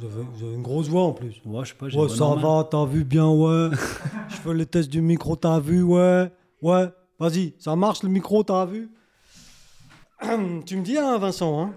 Vous 0.00 0.06
avez, 0.06 0.22
vous 0.32 0.44
avez 0.46 0.54
une 0.54 0.62
grosse 0.62 0.88
voix 0.88 1.02
en 1.02 1.12
plus. 1.12 1.40
Ouais, 1.44 1.64
je 1.64 1.70
sais 1.70 1.74
pas, 1.74 1.88
j'ai 1.88 1.96
Ouais, 1.98 2.04
une 2.04 2.08
voix 2.08 2.16
ça 2.16 2.24
normale. 2.24 2.44
va, 2.44 2.64
t'as 2.70 2.84
vu 2.86 3.04
bien, 3.04 3.28
ouais. 3.28 3.68
Je 4.28 4.34
fais 4.36 4.54
les 4.54 4.64
tests 4.66 4.88
du 4.88 5.02
micro, 5.02 5.36
t'as 5.36 5.60
vu, 5.60 5.82
ouais. 5.82 6.32
Ouais, 6.62 6.88
vas-y, 7.18 7.54
ça 7.58 7.76
marche 7.76 8.02
le 8.02 8.08
micro, 8.08 8.42
t'as 8.42 8.64
vu. 8.64 8.90
tu 10.66 10.76
me 10.76 10.82
dis, 10.82 10.96
hein, 10.96 11.18
Vincent, 11.18 11.60
hein 11.62 11.72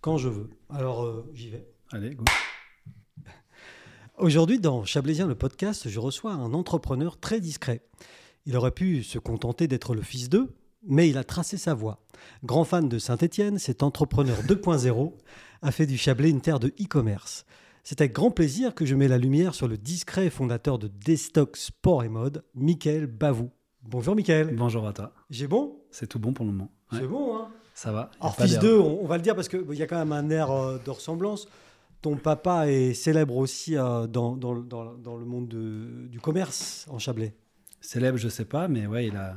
Quand 0.00 0.16
je 0.16 0.28
veux. 0.28 0.50
Alors, 0.70 1.04
euh, 1.04 1.28
j'y 1.34 1.50
vais. 1.50 1.66
Allez, 1.92 2.14
go. 2.14 2.24
Aujourd'hui, 4.18 4.58
dans 4.58 4.84
Chablaisien 4.84 5.26
le 5.26 5.34
podcast, 5.34 5.88
je 5.88 6.00
reçois 6.00 6.32
un 6.32 6.52
entrepreneur 6.54 7.18
très 7.18 7.40
discret. 7.40 7.82
Il 8.48 8.56
aurait 8.56 8.70
pu 8.70 9.02
se 9.02 9.18
contenter 9.18 9.68
d'être 9.68 9.94
le 9.94 10.00
fils 10.00 10.30
d'eux, 10.30 10.48
mais 10.82 11.06
il 11.10 11.18
a 11.18 11.22
tracé 11.24 11.58
sa 11.58 11.74
voie. 11.74 12.00
Grand 12.44 12.64
fan 12.64 12.88
de 12.88 12.98
Saint-Étienne, 12.98 13.58
cet 13.58 13.82
entrepreneur 13.82 14.38
2.0 14.42 15.12
a 15.60 15.70
fait 15.70 15.84
du 15.84 15.98
Chablais 15.98 16.30
une 16.30 16.40
terre 16.40 16.58
de 16.58 16.68
e-commerce. 16.80 17.44
C'est 17.84 18.00
avec 18.00 18.14
grand 18.14 18.30
plaisir 18.30 18.74
que 18.74 18.86
je 18.86 18.94
mets 18.94 19.06
la 19.06 19.18
lumière 19.18 19.54
sur 19.54 19.68
le 19.68 19.76
discret 19.76 20.30
fondateur 20.30 20.78
de 20.78 20.88
Destock 20.88 21.58
Sport 21.58 22.04
et 22.04 22.08
Mode, 22.08 22.42
Michael 22.54 23.06
Bavou. 23.06 23.50
Bonjour 23.82 24.16
Michael. 24.16 24.56
Bonjour 24.56 24.86
à 24.86 24.94
toi. 24.94 25.12
J'ai 25.28 25.46
bon 25.46 25.76
C'est 25.90 26.06
tout 26.06 26.18
bon 26.18 26.32
pour 26.32 26.46
le 26.46 26.52
moment. 26.52 26.70
Ouais, 26.90 27.00
C'est 27.02 27.06
bon, 27.06 27.36
hein 27.36 27.48
Ça 27.74 27.92
va. 27.92 28.10
Alors, 28.18 28.34
fils 28.34 28.52
d'erreur. 28.52 28.62
d'eux, 28.62 28.80
on, 28.80 29.02
on 29.02 29.06
va 29.06 29.16
le 29.18 29.22
dire 29.22 29.34
parce 29.34 29.48
qu'il 29.50 29.74
y 29.74 29.82
a 29.82 29.86
quand 29.86 29.98
même 29.98 30.12
un 30.12 30.30
air 30.30 30.50
euh, 30.50 30.78
de 30.82 30.90
ressemblance. 30.90 31.48
Ton 32.00 32.16
papa 32.16 32.66
est 32.70 32.94
célèbre 32.94 33.36
aussi 33.36 33.76
euh, 33.76 34.06
dans, 34.06 34.36
dans, 34.36 34.54
dans- 34.54 34.94
dans 34.94 35.16
le 35.18 35.26
monde 35.26 35.48
de- 35.48 36.06
du 36.08 36.18
commerce 36.18 36.86
en 36.88 36.98
Chablais. 36.98 37.34
Célèbre, 37.80 38.18
je 38.18 38.28
sais 38.28 38.44
pas, 38.44 38.68
mais 38.68 38.86
ouais, 38.86 39.06
il 39.06 39.16
a, 39.16 39.36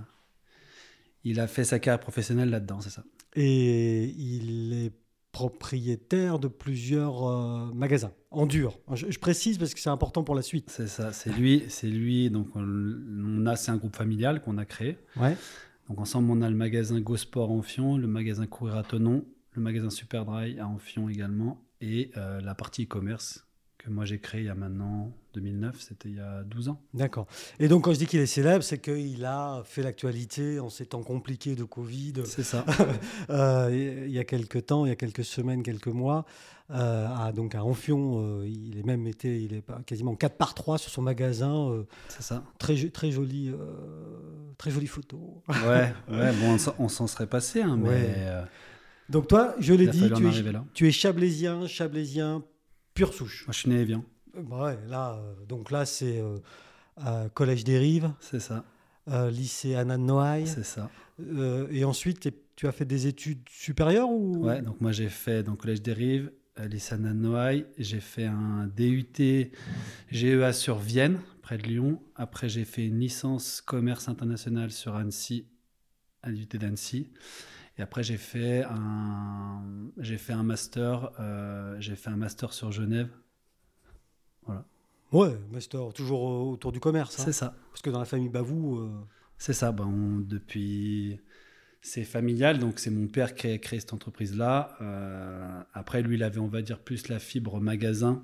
il 1.24 1.40
a 1.40 1.48
fait 1.48 1.64
sa 1.64 1.80
carrière 1.80 2.00
professionnelle 2.00 2.50
là-dedans, 2.50 2.82
c'est 2.82 2.90
ça. 2.90 3.04
Et 3.36 4.06
il 4.06 4.74
est 4.74 4.92
propriétaire 5.32 6.40
de 6.40 6.50
plusieurs 6.50 7.26
euh, 7.26 7.72
magasins 7.74 8.12
en 8.32 8.46
dur. 8.46 8.78
Je, 8.94 9.10
je 9.10 9.20
précise 9.20 9.58
parce 9.58 9.74
que 9.74 9.80
c'est 9.80 9.90
important 9.90 10.24
pour 10.24 10.36
la 10.36 10.42
suite. 10.42 10.70
C'est 10.70 10.88
ça. 10.88 11.14
C'est 11.14 11.32
lui, 11.32 11.64
c'est 11.70 11.88
lui. 11.88 12.30
Donc 12.30 12.50
on, 12.56 12.62
on 12.62 13.46
a, 13.46 13.56
c'est 13.56 13.72
un 13.72 13.78
groupe 13.78 13.96
familial 13.96 14.42
qu'on 14.42 14.58
a 14.58 14.66
créé. 14.66 14.98
Ouais. 15.16 15.38
Donc 15.88 16.00
ensemble, 16.00 16.32
on 16.32 16.42
a 16.42 16.50
le 16.50 16.56
magasin 16.56 17.00
Go 17.00 17.16
Sport 17.16 17.50
à 17.50 17.54
Enfion, 17.54 17.98
le 17.98 18.08
magasin 18.08 18.46
Courir 18.46 18.76
à 18.76 18.84
Tonon, 18.84 19.26
le 19.54 19.62
magasin 19.62 19.90
Super 19.90 20.26
Dry 20.26 20.60
à 20.60 20.68
Enfion 20.68 21.08
également, 21.08 21.64
et 21.80 22.12
euh, 22.18 22.42
la 22.42 22.54
partie 22.54 22.84
e-commerce 22.84 23.46
que 23.84 23.90
moi 23.90 24.06
j'ai 24.06 24.20
créé 24.20 24.42
il 24.42 24.46
y 24.48 24.50
a 24.50 24.56
maintenant 24.56 25.12
2009, 25.34 25.76
c'était 25.80 26.10
il 26.10 26.16
y 26.16 26.20
a 26.20 26.44
12 26.44 26.70
ans. 26.70 26.82
D'accord. 26.94 27.26
Et 27.60 27.68
donc, 27.68 27.86
quand 27.86 27.94
je 27.94 28.00
dis 28.00 28.06
qu'il 28.06 28.20
est 28.20 28.26
célèbre, 28.26 28.64
c'est 28.64 28.80
qu'il 28.80 29.24
a 29.26 29.62
fait 29.66 29.82
l'actualité 29.82 30.60
en 30.60 30.70
ces 30.70 30.86
temps 30.86 31.04
compliqués 31.04 31.56
de 31.56 31.64
Covid. 31.64 32.14
C'est 32.26 32.44
ça. 32.44 32.66
Euh, 33.30 34.04
il 34.08 34.12
y 34.12 34.20
a 34.20 34.24
quelques 34.26 34.66
temps, 34.66 34.86
il 34.86 34.90
y 34.90 34.92
a 34.92 34.96
quelques 34.96 35.24
semaines, 35.24 35.64
quelques 35.64 35.88
mois, 35.88 36.26
euh, 36.72 37.08
à, 37.08 37.32
donc 37.32 37.56
à 37.56 37.64
Enfion, 37.64 38.42
euh, 38.42 38.48
il 38.48 38.78
est 38.78 38.84
même 38.86 39.08
été, 39.08 39.42
il 39.42 39.54
est 39.54 39.64
quasiment 39.86 40.16
4 40.16 40.36
par 40.36 40.54
3 40.54 40.78
sur 40.78 40.92
son 40.92 41.02
magasin, 41.02 41.86
C'est 42.10 42.24
ça. 42.24 42.44
très, 42.60 42.76
très 42.90 43.12
jolie, 43.12 43.52
très 44.58 44.70
jolie 44.72 44.88
photo. 44.88 45.42
Ouais, 45.48 45.94
ouais 46.10 46.32
bon, 46.42 46.58
on 46.80 46.90
s'en- 46.90 47.08
serait 47.08 47.28
passé, 47.28 47.62
hein, 47.62 47.78
mais 47.78 47.90
Ouais. 47.90 48.44
Donc 49.10 49.28
toi, 49.28 49.56
je 49.60 49.74
l'ai 49.74 49.88
dit, 49.88 50.10
tu 50.16 50.28
es, 50.28 50.54
tu 50.74 50.88
es 50.88 50.92
chablaisien, 50.92 51.68
chablaisien, 51.68 52.44
pure 52.94 53.14
souche. 53.14 53.46
Moi, 53.48 53.54
je 53.54 53.60
suis 53.60 53.70
né 53.70 53.78
à 53.78 53.82
Evian, 53.82 54.04
Euh, 54.38 54.42
bah 54.44 54.64
ouais, 54.66 54.80
là, 54.88 55.16
euh, 55.16 55.46
donc 55.46 55.72
là, 55.72 55.86
c'est 55.86 56.20
euh, 56.20 56.38
euh, 57.06 57.30
collège 57.30 57.64
des 57.64 57.78
Rives, 57.78 58.12
c'est 58.20 58.40
ça, 58.40 58.64
euh, 59.10 59.30
lycée 59.30 59.76
Anna 59.76 59.98
de 59.98 60.04
Noailles, 60.04 60.48
c'est 60.48 60.64
ça. 60.66 60.90
euh, 61.20 61.68
et 61.72 61.84
ensuite, 61.84 62.30
tu 62.56 62.68
as 62.68 62.72
fait 62.72 62.86
des 62.86 63.08
études 63.08 63.42
supérieures 63.50 64.10
ou? 64.10 64.46
Ouais, 64.46 64.62
donc 64.62 64.80
moi 64.82 64.92
j'ai 64.92 65.10
fait 65.10 65.44
dans 65.44 65.56
collège 65.56 65.82
des 65.82 65.94
Rives, 65.94 66.32
à 66.56 66.68
lycée 66.68 66.94
Anna 66.96 67.10
de 67.10 67.16
Noailles, 67.16 67.66
j'ai 67.78 68.00
fait 68.02 68.26
un 68.26 68.68
DUT 68.68 69.52
GEA 70.12 70.54
sur 70.54 70.78
Vienne, 70.78 71.20
près 71.42 71.58
de 71.58 71.64
Lyon. 71.64 72.00
Après 72.16 72.50
j'ai 72.50 72.66
fait 72.66 72.86
une 72.86 73.00
licence 73.00 73.62
commerce 73.62 74.08
international 74.10 74.72
sur 74.72 74.96
Annecy, 74.96 75.46
à 76.22 76.30
l'UT 76.30 76.46
d'Annecy. 76.58 77.10
Et 77.82 77.84
après 77.84 78.04
j'ai 78.04 78.18
fait 78.18 78.64
un, 78.64 79.64
j'ai 79.98 80.20
fait 80.20 80.34
un 80.34 80.44
master, 80.44 81.10
euh, 81.20 81.76
j'ai 81.80 81.96
fait 81.96 82.12
un 82.12 82.16
master 82.16 82.54
sur 82.54 82.72
Genève. 82.72 83.10
Ouais, 85.12 85.36
master, 85.52 85.92
toujours 85.94 86.22
autour 86.22 86.72
du 86.72 86.80
commerce. 86.80 87.20
hein. 87.20 87.24
C'est 87.26 87.32
ça. 87.34 87.56
Parce 87.72 87.82
que 87.82 87.90
dans 87.90 87.98
la 87.98 88.06
famille 88.06 88.30
Bavou, 88.30 88.78
euh, 88.78 88.92
C'est 89.40 89.54
ça. 89.54 89.72
Ben, 89.72 89.86
on- 89.86 90.20
depuis, 90.20 91.20
c'est 91.82 92.04
familial, 92.04 92.60
donc 92.60 92.78
c'est 92.78 92.92
mon 92.92 93.08
père 93.08 93.34
qui 93.34 93.48
a 93.48 93.58
créé 93.58 93.80
cette 93.80 93.94
entreprise-là. 93.94 94.78
Euh, 94.82 95.62
après, 95.74 96.04
lui, 96.04 96.16
il 96.18 96.24
avait, 96.24 96.40
on 96.40 96.48
va 96.48 96.62
dire, 96.62 96.80
plus 96.80 97.08
la 97.08 97.18
fibre 97.18 97.60
magasin. 97.60 98.24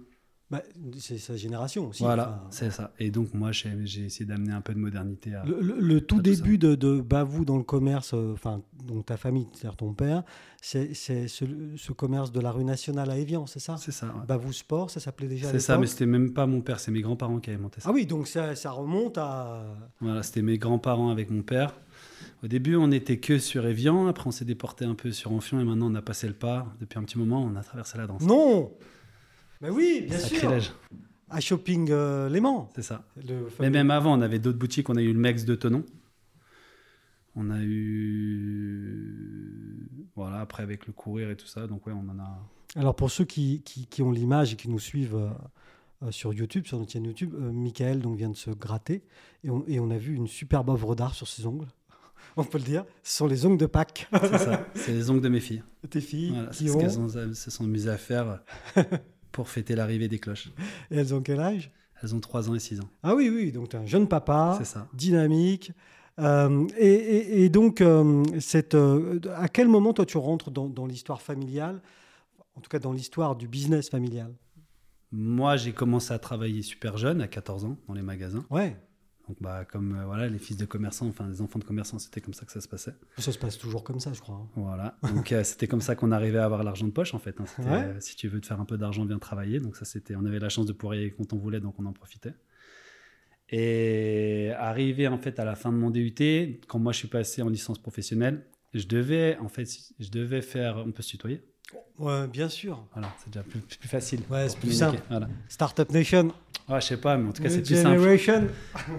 Bah, 0.49 0.61
c'est 0.97 1.17
sa 1.17 1.35
génération 1.35 1.89
aussi. 1.89 2.03
voilà, 2.03 2.39
Enfin, 2.39 2.47
c'est 2.51 2.71
ça. 2.71 2.93
Et 2.99 3.11
donc, 3.11 3.33
moi, 3.33 3.51
j'ai 3.51 4.05
essayé 4.05 4.25
d'amener 4.25 4.53
un 4.53 4.61
peu 4.61 4.73
de 4.73 4.79
modernité 4.79 5.33
à. 5.35 5.43
Le, 5.43 5.59
le- 5.61 5.79
le 5.79 6.01
tout 6.01 6.15
à 6.15 6.19
tout 6.23 6.29
ça. 6.33 6.35
début 6.41 6.57
de, 6.57 6.75
de 6.75 7.01
Bavou 7.01 7.43
dans 7.43 7.57
le 7.57 7.63
commerce, 7.63 8.11
euh, 8.13 8.31
enfin, 8.33 8.61
donc 8.85 9.05
ta 9.07 9.17
famille, 9.17 9.47
c'est-à-dire 9.53 9.75
ton 9.75 9.93
père, 9.93 10.23
c'est 10.61 10.93
ce, 10.93 11.27
ce 11.27 11.91
commerce 11.91 12.31
de 12.31 12.39
la 12.39 12.51
rue 12.51 12.63
nationale 12.63 13.09
à 13.09 13.17
Évian, 13.17 13.45
c'est 13.45 13.59
ça? 13.59 13.75
C'est 13.77 13.91
ça. 13.91 14.07
ouais. 14.07 14.25
Bavou 14.27 14.53
Sport, 14.53 14.89
ça 14.89 14.99
s'appelait 15.01 15.27
déjà 15.27 15.51
C'est 15.51 15.59
ça, 15.59 15.77
mais 15.77 15.85
c'était 15.87 16.05
même 16.05 16.33
pas 16.33 16.45
mon 16.47 16.61
père, 16.61 16.79
c'est 16.79 16.91
mes 16.91 17.01
grands-parents 17.01 17.39
qui 17.39 17.49
avaient 17.49 17.59
monté 17.61 17.81
ça. 17.81 17.89
Ah 17.89 17.93
oui, 17.93 18.05
donc 18.05 18.27
ça, 18.27 18.55
ça 18.55 18.71
remonte 18.71 19.17
à. 19.17 19.65
Voilà, 19.99 20.23
c'était 20.23 20.41
mes 20.41 20.57
grands-parents 20.57 21.09
avec 21.09 21.29
mon 21.29 21.41
père. 21.41 21.73
Au 22.43 22.47
début, 22.47 22.75
on 22.75 22.87
n'était 22.87 23.17
que 23.17 23.39
sur 23.39 23.65
Evian. 23.65 24.07
Après, 24.07 24.27
on 24.27 24.31
s'est 24.31 24.45
déporté 24.45 24.85
un 24.85 24.93
peu 24.95 25.11
sur 25.11 25.31
Enfion. 25.31 25.59
Et 25.59 25.63
maintenant, 25.63 25.91
on 25.91 25.95
a 25.95 26.01
passé 26.03 26.27
le 26.27 26.33
pas. 26.35 26.67
Depuis 26.79 26.99
un 26.99 27.03
petit 27.03 27.17
moment, 27.17 27.41
on 27.43 27.55
a 27.55 27.63
traversé 27.63 27.97
la 27.97 28.05
danse. 28.05 28.21
Non 28.21 28.71
Mais 29.61 29.69
oui, 29.69 30.05
bien 30.07 30.17
sûr 30.19 30.37
Sacrilège. 30.39 30.71
À 31.29 31.39
Shopping 31.41 31.89
euh, 31.91 32.29
Léman. 32.29 32.69
C'est 32.75 32.81
ça. 32.83 33.03
Le 33.27 33.47
Mais 33.59 33.69
même 33.69 33.91
avant, 33.91 34.17
on 34.17 34.21
avait 34.21 34.39
d'autres 34.39 34.57
boutiques. 34.59 34.89
On 34.89 34.95
a 34.95 35.01
eu 35.01 35.11
le 35.13 35.19
Mex 35.19 35.43
de 35.45 35.55
Tonon. 35.55 35.83
On 37.35 37.49
a 37.49 37.59
eu. 38.87 39.89
Voilà, 40.15 40.39
après 40.39 40.63
avec 40.63 40.87
le 40.87 40.93
courir 40.93 41.29
et 41.29 41.35
tout 41.35 41.45
ça. 41.47 41.67
Donc, 41.67 41.85
ouais, 41.87 41.93
on 41.93 42.07
en 42.09 42.19
a. 42.19 42.39
Alors 42.75 42.95
pour 42.95 43.11
ceux 43.11 43.25
qui, 43.25 43.61
qui, 43.63 43.85
qui 43.87 44.01
ont 44.01 44.11
l'image 44.11 44.53
et 44.53 44.55
qui 44.55 44.69
nous 44.69 44.79
suivent 44.79 45.15
euh, 45.15 45.29
euh, 46.03 46.11
sur 46.11 46.33
YouTube, 46.33 46.65
sur 46.67 46.77
notre 46.79 46.91
chaîne 46.91 47.05
YouTube, 47.05 47.33
euh, 47.35 47.51
Michael 47.51 47.99
donc, 48.01 48.17
vient 48.17 48.29
de 48.29 48.35
se 48.35 48.49
gratter 48.51 49.03
et 49.43 49.49
on, 49.49 49.63
et 49.67 49.79
on 49.79 49.89
a 49.89 49.97
vu 49.97 50.13
une 50.15 50.27
superbe 50.27 50.69
œuvre 50.69 50.93
d'art 50.95 51.13
sur 51.15 51.27
ses 51.27 51.45
ongles. 51.45 51.67
On 52.35 52.43
peut 52.43 52.57
le 52.57 52.63
dire, 52.65 52.85
ce 53.03 53.17
sont 53.17 53.27
les 53.27 53.45
ongles 53.45 53.57
de 53.57 53.65
Pâques. 53.67 54.07
C'est 54.21 54.37
ça. 54.37 54.65
C'est 54.75 54.91
les 54.93 55.09
ongles 55.09 55.21
de 55.21 55.29
mes 55.29 55.39
filles. 55.39 55.63
Tes 55.89 56.01
filles 56.01 56.31
Voilà, 56.31 56.49
qui 56.49 56.65
c'est 56.65 56.69
ce 56.69 56.75
ont. 56.75 56.79
qu'elles 56.79 56.99
ont- 56.99 57.09
elles 57.09 57.35
se 57.35 57.49
sont 57.51 57.63
mises 57.65 57.87
à 57.87 57.97
faire 57.97 58.41
pour 59.31 59.49
fêter 59.49 59.75
l'arrivée 59.75 60.07
des 60.07 60.19
cloches. 60.19 60.49
Et 60.91 60.97
elles 60.97 61.13
ont 61.13 61.21
quel 61.21 61.39
âge? 61.39 61.71
Elles 62.01 62.13
ont 62.13 62.19
3 62.19 62.49
ans 62.49 62.55
et 62.55 62.59
6 62.59 62.79
ans. 62.79 62.89
Ah 63.03 63.15
oui, 63.15 63.29
oui, 63.33 63.51
donc 63.51 63.69
tu 63.69 63.75
es 63.75 63.79
un 63.79 63.85
jeune 63.85 64.07
papa, 64.07 64.59
ça. 64.63 64.87
dynamique. 64.93 65.71
Euh, 66.19 66.67
et, 66.77 66.87
et- 66.93 67.43
et 67.43 67.49
donc, 67.49 67.81
euh, 67.81 68.23
cette, 68.39 68.75
euh, 68.75 69.19
à 69.35 69.47
quel 69.49 69.67
moment 69.67 69.93
toi 69.93 70.05
tu 70.05 70.17
rentres 70.17 70.49
dans, 70.51 70.67
dans 70.67 70.85
l'histoire 70.85 71.21
familiale, 71.21 71.81
en 72.55 72.61
tout 72.61 72.69
cas 72.69 72.79
dans 72.79 72.91
l'histoire 72.91 73.35
du 73.35 73.47
business 73.47 73.89
familial 73.89 74.33
Moi, 75.11 75.57
j'ai 75.57 75.73
commencé 75.73 76.13
à 76.13 76.19
travailler 76.19 76.61
super 76.63 76.97
jeune, 76.97 77.21
à 77.21 77.27
14 77.27 77.65
ans, 77.65 77.77
dans 77.87 77.93
les 77.93 78.01
magasins. 78.01 78.45
Ouais, 78.49 78.75
Donc, 79.27 79.37
bah, 79.41 79.65
comme 79.65 79.97
euh, 79.97 80.05
voilà, 80.05 80.27
les 80.27 80.39
fils 80.39 80.55
de 80.57 80.65
commerçants, 80.65 81.07
enfin 81.07 81.27
les 81.27 81.41
enfants 81.41 81.59
de 81.59 81.63
commerçants, 81.65 81.99
c'était 81.99 82.21
comme 82.21 82.33
ça 82.33 82.45
que 82.45 82.51
ça 82.51 82.61
se 82.61 82.67
passait. 82.67 82.93
ça 83.17 83.31
se 83.31 83.37
passe 83.37 83.57
toujours 83.57 83.83
comme 83.83 83.99
ça, 83.99 84.13
je 84.13 84.21
crois. 84.21 84.35
hein. 84.35 84.47
Voilà. 84.55 84.97
Donc, 85.13 85.31
euh, 85.31 85.43
c'était 85.43 85.67
comme 85.67 85.81
ça 85.81 85.95
qu'on 85.95 86.11
arrivait 86.11 86.37
à 86.39 86.45
avoir 86.45 86.63
l'argent 86.63 86.85
de 86.85 86.91
poche, 86.91 87.13
en 87.13 87.19
fait. 87.19 87.35
hein. 87.41 87.45
Ouais. 87.59 87.65
euh, 87.83 87.99
si 87.99 88.15
tu 88.15 88.27
veux 88.29 88.39
te 88.39 88.47
faire 88.47 88.61
un 88.61 88.65
peu 88.65 88.77
d'argent, 88.77 89.03
viens 89.05 89.19
travailler. 89.19 89.59
Donc, 89.59 89.75
ça, 89.75 89.83
c'était, 89.85 90.15
on 90.15 90.25
avait 90.25 90.39
la 90.39 90.49
chance 90.49 90.65
de 90.65 90.73
pouvoir 90.73 90.95
y 90.95 90.99
aller 90.99 91.11
quand 91.11 91.33
on 91.33 91.37
voulait, 91.37 91.59
donc 91.59 91.75
on 91.79 91.85
en 91.85 91.93
profitait. 91.93 92.33
Et 93.49 94.51
arrivé 94.57 95.07
en 95.07 95.17
fait 95.17 95.39
à 95.39 95.45
la 95.45 95.55
fin 95.55 95.71
de 95.71 95.77
mon 95.77 95.89
DUT, 95.89 96.13
quand 96.67 96.79
moi 96.79 96.91
je 96.91 96.97
suis 96.97 97.07
passé 97.07 97.41
en 97.41 97.49
licence 97.49 97.79
professionnelle, 97.79 98.43
je 98.73 98.85
devais 98.85 99.37
en 99.37 99.47
fait, 99.47 99.65
je 99.99 100.09
devais 100.09 100.41
faire, 100.41 100.83
on 100.85 100.91
peut 100.91 101.01
se 101.01 101.11
tutoyer? 101.11 101.41
Ouais, 101.97 102.27
bien 102.27 102.49
sûr. 102.49 102.85
Voilà, 102.93 103.09
c'est 103.19 103.29
déjà 103.31 103.43
plus, 103.43 103.59
plus 103.59 103.87
facile. 103.89 104.19
Ouais, 104.29 104.47
c'est 104.49 104.59
plus 104.59 104.71
simple. 104.73 104.99
Voilà. 105.09 105.29
Startup 105.47 105.89
Nation, 105.91 106.33
Ouais, 106.69 106.81
je 106.81 106.85
sais 106.87 106.97
pas, 106.97 107.17
mais 107.17 107.29
en 107.29 107.31
tout 107.31 107.41
cas, 107.43 107.49
c'est 107.49 107.61
plus 107.61 107.75
simple. 107.83 107.95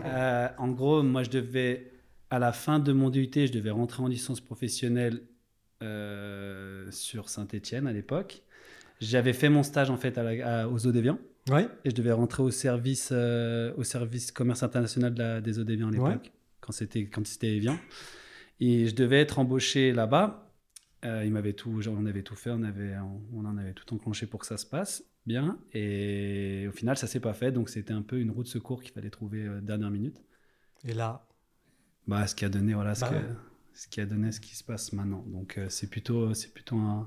Euh, 0.07 0.49
en 0.59 0.69
gros, 0.69 1.03
moi, 1.03 1.23
je 1.23 1.31
devais, 1.31 1.91
à 2.31 2.39
la 2.39 2.53
fin 2.53 2.79
de 2.79 2.93
mon 2.93 3.11
DUT, 3.11 3.31
je 3.35 3.53
devais 3.53 3.71
rentrer 3.71 4.03
en 4.03 4.07
licence 4.09 4.41
professionnelle 4.41 5.21
euh, 5.83 6.91
sur 6.91 7.29
Saint-Étienne 7.29 7.87
à 7.87 7.93
l'époque. 7.93 8.43
J'avais 9.01 9.33
fait 9.33 9.49
mon 9.49 9.63
stage 9.63 9.91
en 9.91 9.97
fait 9.97 10.19
à 10.19 10.23
la- 10.25 10.63
à- 10.63 10.69
aux 10.69 10.87
eaux 10.87 10.93
d'Evian 10.93 11.19
Ouais. 11.49 11.69
et 11.85 11.91
je 11.91 11.95
devais 11.95 12.11
rentrer 12.13 12.43
au 12.43 12.51
service, 12.51 13.11
euh, 13.13 13.73
au 13.77 13.85
service 13.85 14.33
commerce 14.33 14.63
international 14.65 15.15
de 15.15 15.19
la- 15.21 15.41
des 15.41 15.59
eaux 15.61 15.65
d'Evian 15.65 15.89
à 15.89 15.91
l'époque, 15.93 16.33
quand 16.61 16.73
c'était 16.73 17.05
quand 17.07 17.25
c'était 17.27 17.55
Evian. 17.57 17.79
Et 18.61 18.89
je 18.89 18.95
devais 18.95 19.21
être 19.21 19.39
embauché 19.39 19.93
là-bas. 19.93 20.45
Il 21.05 21.31
m'avait 21.31 21.53
tout, 21.53 21.81
genre, 21.81 21.95
on 21.97 22.07
avait 22.07 22.23
tout 22.25 22.35
fait, 22.35 22.51
on 22.51 22.65
avait, 22.65 22.95
on, 23.33 23.45
en 23.47 23.57
avait 23.57 23.73
tout 23.73 23.95
enclenché 23.95 24.27
pour 24.27 24.41
que 24.41 24.47
ça 24.47 24.57
se 24.57 24.67
passe 24.67 25.05
bien. 25.29 25.59
Et 25.73 26.67
au 26.69 26.73
final, 26.73 26.97
ça 26.97 27.07
s'est 27.07 27.21
pas 27.21 27.35
fait, 27.35 27.53
donc 27.53 27.69
c'était 27.69 27.93
un 27.93 28.03
peu 28.03 28.19
une 28.19 28.31
roue 28.33 28.43
de 28.43 28.49
secours 28.49 28.83
qu'il 28.83 28.93
fallait 28.93 29.11
trouver 29.11 29.45
euh, 29.45 29.61
dernière 29.61 29.91
minute. 29.91 30.21
Et 30.85 30.93
là, 30.95 31.25
Bah, 32.09 32.27
ce 32.27 32.35
qui 32.35 32.45
a 32.45 32.49
donné, 32.49 32.75
voilà, 32.75 32.95
ce, 32.97 33.03
Bah 33.03 33.11
que- 33.11 33.15
ouais. 33.15 33.23
ce 33.75 33.87
qui 33.89 34.01
a 34.01 34.07
donné 34.07 34.33
ce 34.33 34.41
qui 34.41 34.57
se 34.57 34.65
passe 34.65 34.93
maintenant. 34.93 35.25
Donc 35.29 35.61
c'est 35.69 35.89
plutôt, 35.91 36.35
c'est 36.35 36.53
plutôt 36.53 36.77
une 36.77 37.07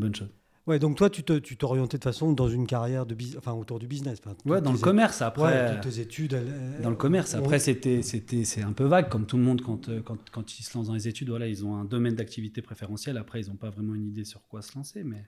bonne 0.00 0.14
chose. 0.14 0.30
Ouais, 0.68 0.80
donc 0.80 0.96
toi, 0.96 1.08
tu 1.10 1.22
t'orientais 1.22 1.96
de 1.98 2.02
façon 2.02 2.32
dans 2.32 2.48
une 2.48 2.66
carrière 2.66 3.06
de 3.06 3.16
enfin 3.38 3.52
autour 3.52 3.78
du 3.78 3.86
business. 3.86 4.18
ouais, 4.46 4.60
dans 4.60 4.72
le 4.72 4.78
commerce 4.78 5.22
après. 5.22 5.74
toutes 5.80 5.92
tes 5.92 6.00
études. 6.00 6.36
dans 6.82 6.90
le 6.90 6.96
commerce 6.96 7.34
après, 7.34 7.60
c'était 7.60 8.02
c'était 8.02 8.42
c'est 8.44 8.62
un 8.62 8.72
peu 8.72 8.82
vague 8.84 9.08
comme 9.08 9.26
tout 9.26 9.36
le 9.36 9.44
monde 9.44 9.62
quand, 9.62 9.88
quand 10.02 10.18
quand 10.32 10.58
ils 10.58 10.64
se 10.64 10.76
lancent 10.76 10.88
dans 10.88 10.94
les 10.94 11.06
études. 11.06 11.28
Voilà, 11.28 11.46
ils 11.46 11.64
ont 11.64 11.76
un 11.76 11.84
domaine 11.84 12.16
d'activité 12.16 12.62
préférentiel. 12.62 13.16
Après, 13.16 13.40
ils 13.40 13.48
n'ont 13.48 13.54
pas 13.56 13.70
vraiment 13.70 13.94
une 13.94 14.06
idée 14.08 14.24
sur 14.24 14.46
quoi 14.48 14.60
se 14.60 14.74
lancer, 14.76 15.04
mais 15.04 15.24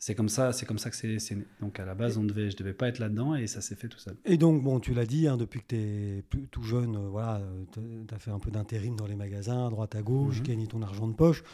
c'est 0.00 0.16
comme 0.16 0.28
ça, 0.28 0.52
c'est 0.52 0.66
comme 0.66 0.80
ça 0.80 0.90
que 0.90 0.96
c'est 0.96 1.34
né. 1.36 1.46
Donc 1.60 1.78
à 1.78 1.84
la 1.84 1.94
base, 1.94 2.18
on 2.18 2.24
devait, 2.24 2.50
je 2.50 2.56
devais 2.56 2.74
pas 2.74 2.88
être 2.88 2.98
là-dedans 2.98 3.36
et 3.36 3.46
ça 3.46 3.60
s'est 3.60 3.76
fait 3.76 3.86
tout 3.86 4.00
seul. 4.00 4.16
Et 4.24 4.36
donc 4.36 4.64
bon, 4.64 4.80
tu 4.80 4.92
l'as 4.92 5.06
dit, 5.06 5.28
hein, 5.28 5.36
depuis 5.36 5.60
que 5.60 5.66
tu 5.68 5.76
es 5.76 6.24
tout 6.50 6.64
jeune, 6.64 6.96
euh, 6.96 7.08
voilà, 7.08 7.40
tu 7.72 7.80
as 8.12 8.18
fait 8.18 8.32
un 8.32 8.40
peu 8.40 8.50
d'intérim 8.50 8.96
dans 8.96 9.06
les 9.06 9.16
magasins, 9.16 9.68
à 9.68 9.70
droite 9.70 9.94
à 9.94 10.02
gauche, 10.02 10.40
mm 10.40 10.42
gagné 10.42 10.66
ton 10.66 10.82
argent 10.82 11.06
de 11.06 11.12
poche 11.12 11.44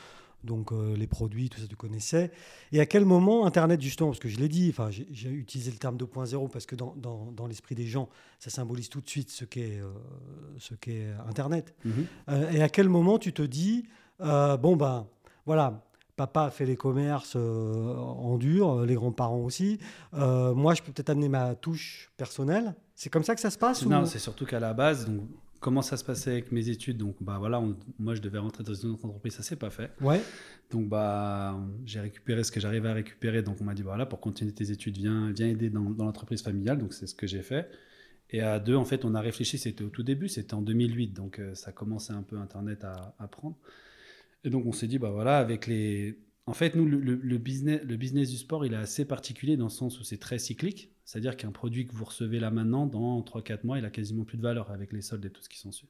donc 0.46 0.72
euh, 0.72 0.96
les 0.96 1.06
produits, 1.06 1.50
tout 1.50 1.60
ça, 1.60 1.66
tu 1.66 1.76
connaissais. 1.76 2.30
Et 2.72 2.80
à 2.80 2.86
quel 2.86 3.04
moment 3.04 3.44
Internet, 3.44 3.80
justement, 3.82 4.10
parce 4.10 4.20
que 4.20 4.28
je 4.28 4.38
l'ai 4.38 4.48
dit, 4.48 4.68
enfin, 4.70 4.90
j'ai 4.90 5.30
utilisé 5.30 5.70
le 5.70 5.76
terme 5.76 5.96
2.0 5.96 6.48
parce 6.50 6.64
que 6.64 6.76
dans, 6.76 6.94
dans, 6.96 7.46
l'esprit 7.46 7.74
des 7.74 7.86
gens, 7.86 8.08
ça 8.38 8.48
symbolise 8.48 8.88
tout 8.88 9.00
de 9.00 9.08
suite 9.08 9.30
ce 9.30 9.44
qu'est 9.44 9.80
euh, 9.80 9.92
ce 10.58 10.74
qu'est 10.74 11.08
Internet. 11.28 11.74
Mhm. 11.84 12.06
Euh, 12.28 12.50
et 12.50 12.62
à 12.62 12.68
quel 12.68 12.88
moment 12.88 13.18
tu 13.18 13.32
te 13.32 13.42
dis, 13.42 13.84
bon, 14.18 14.76
ben, 14.76 15.06
voilà, 15.44 15.85
papa 16.16 16.44
a 16.44 16.50
fait 16.50 16.66
les 16.66 16.76
commerces 16.76 17.36
en 17.36 18.38
dur, 18.38 18.84
les 18.84 18.94
grands-parents 18.94 19.44
aussi. 19.44 19.78
moi, 20.12 20.74
je 20.74 20.82
peux 20.82 20.92
peut-être 20.92 21.10
amener 21.10 21.28
ma 21.28 21.54
touche 21.54 22.10
personnelle. 22.16 22.74
C'est 22.94 23.10
comme 23.10 23.24
ça 23.24 23.34
que 23.34 23.40
ça 23.40 23.50
se 23.50 23.58
passe 23.58 23.84
Non, 23.84 24.06
c'est 24.06 24.18
surtout 24.18 24.46
qu'à 24.46 24.58
la 24.58 24.72
base, 24.72 25.06
donc, 25.06 25.22
comment 25.60 25.82
ça 25.82 25.96
se 25.96 26.04
passait 26.04 26.30
avec 26.30 26.52
mes 26.52 26.68
études 26.68 26.98
Donc, 26.98 27.16
bah 27.20 27.36
voilà, 27.38 27.62
moi 27.98 28.14
je 28.14 28.20
devais 28.20 28.38
rentrer 28.38 28.64
dans 28.64 28.74
une 28.74 28.90
autre 28.90 29.04
entreprise, 29.04 29.34
ça 29.34 29.42
s'est 29.42 29.56
pas 29.56 29.70
fait. 29.70 29.90
Ouais. 30.00 30.20
Donc, 30.70 30.88
bah, 30.88 31.58
j'ai 31.84 32.00
récupéré 32.00 32.44
ce 32.44 32.52
que 32.52 32.60
j'arrivais 32.60 32.88
à 32.88 32.94
récupérer. 32.94 33.42
Donc, 33.42 33.56
on 33.60 33.64
m'a 33.64 33.74
dit 33.74 33.82
voilà, 33.82 34.06
pour 34.06 34.20
continuer 34.20 34.52
tes 34.52 34.70
études, 34.70 34.96
viens, 34.96 35.30
viens 35.32 35.48
aider 35.48 35.70
dans, 35.70 35.94
l'entreprise 35.98 36.42
familiale. 36.42 36.78
Donc, 36.78 36.92
c'est 36.92 37.06
ce 37.06 37.14
que 37.14 37.26
j'ai 37.26 37.42
fait. 37.42 37.68
Et 38.30 38.40
à 38.40 38.58
deux, 38.58 38.74
en 38.74 38.84
fait, 38.84 39.04
on 39.04 39.14
a 39.14 39.20
réfléchi. 39.20 39.58
C'était 39.58 39.84
au 39.84 39.88
tout 39.88 40.02
début, 40.02 40.28
c'était 40.28 40.54
en 40.54 40.62
2008, 40.62 41.08
donc 41.08 41.38
euh, 41.38 41.54
ça 41.54 41.72
commençait 41.72 42.12
un 42.12 42.22
peu 42.22 42.38
Internet 42.38 42.84
à, 42.84 43.14
à 43.18 43.28
prendre. 43.28 43.56
Et 44.46 44.50
donc, 44.50 44.64
on 44.64 44.72
s'est 44.72 44.86
dit 44.86 44.98
bah 44.98 45.10
voilà, 45.10 45.38
avec 45.38 45.66
les 45.66 46.18
en 46.48 46.54
fait, 46.54 46.76
nous, 46.76 46.86
le, 46.86 47.38
business, 47.38 47.82
le 47.82 47.96
business 47.96 48.30
du 48.30 48.36
sport, 48.36 48.64
il 48.64 48.72
est 48.72 48.76
assez 48.76 49.04
particulier 49.04 49.56
dans 49.56 49.64
le 49.64 49.70
sens 49.70 49.98
où 49.98 50.04
c'est 50.04 50.18
très 50.18 50.38
cyclique. 50.38 50.92
C'est-à-dire 51.04 51.36
qu'un 51.36 51.50
produit 51.50 51.88
que 51.88 51.92
vous 51.92 52.04
recevez 52.04 52.38
là 52.38 52.52
maintenant, 52.52 52.86
dans 52.86 53.20
3-4 53.20 53.66
mois, 53.66 53.78
il 53.78 53.84
a 53.84 53.90
quasiment 53.90 54.24
plus 54.24 54.38
de 54.38 54.42
valeur 54.42 54.70
avec 54.70 54.92
les 54.92 55.02
soldes 55.02 55.24
et 55.24 55.30
tout 55.30 55.42
ce 55.42 55.48
qui 55.48 55.58
s'en 55.58 55.72
suit. 55.72 55.88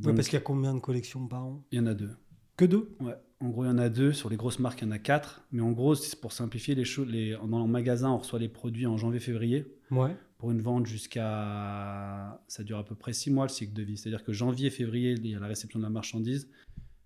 Oui, 0.00 0.14
parce 0.14 0.28
qu'il 0.28 0.38
y 0.38 0.40
a 0.40 0.44
combien 0.44 0.74
de 0.74 0.80
collections 0.80 1.26
par 1.26 1.44
an? 1.44 1.64
Il 1.70 1.78
y 1.78 1.80
en 1.80 1.86
a 1.86 1.92
deux. 1.92 2.10
Que 2.56 2.64
deux? 2.64 2.96
Ouais. 3.00 3.14
En 3.40 3.50
gros, 3.50 3.64
il 3.64 3.68
y 3.68 3.70
en 3.70 3.78
a 3.78 3.90
deux. 3.90 4.12
Sur 4.12 4.30
les 4.30 4.36
grosses 4.36 4.58
marques, 4.58 4.80
il 4.80 4.86
y 4.86 4.88
en 4.88 4.90
a 4.90 4.98
quatre. 4.98 5.42
Mais 5.52 5.60
en 5.60 5.72
gros, 5.72 5.94
c'est 5.94 6.18
pour 6.18 6.32
simplifier 6.32 6.74
les 6.74 6.84
choses. 6.84 7.08
Les... 7.08 7.36
Dans 7.46 7.62
le 7.62 7.70
magasin, 7.70 8.10
on 8.10 8.18
reçoit 8.18 8.38
les 8.38 8.48
produits 8.48 8.86
en 8.86 8.96
janvier-février. 8.96 9.66
Ouais. 9.90 10.16
Pour 10.38 10.50
une 10.50 10.62
vente 10.62 10.86
jusqu'à. 10.86 12.40
Ça 12.48 12.64
dure 12.64 12.78
à 12.78 12.84
peu 12.84 12.94
près 12.94 13.12
six 13.12 13.30
mois 13.30 13.44
le 13.44 13.50
cycle 13.50 13.74
de 13.74 13.82
vie. 13.82 13.98
C'est-à-dire 13.98 14.24
que 14.24 14.32
janvier-février, 14.32 15.12
il 15.12 15.26
y 15.26 15.34
a 15.34 15.40
la 15.40 15.46
réception 15.46 15.78
de 15.78 15.84
la 15.84 15.90
marchandise. 15.90 16.48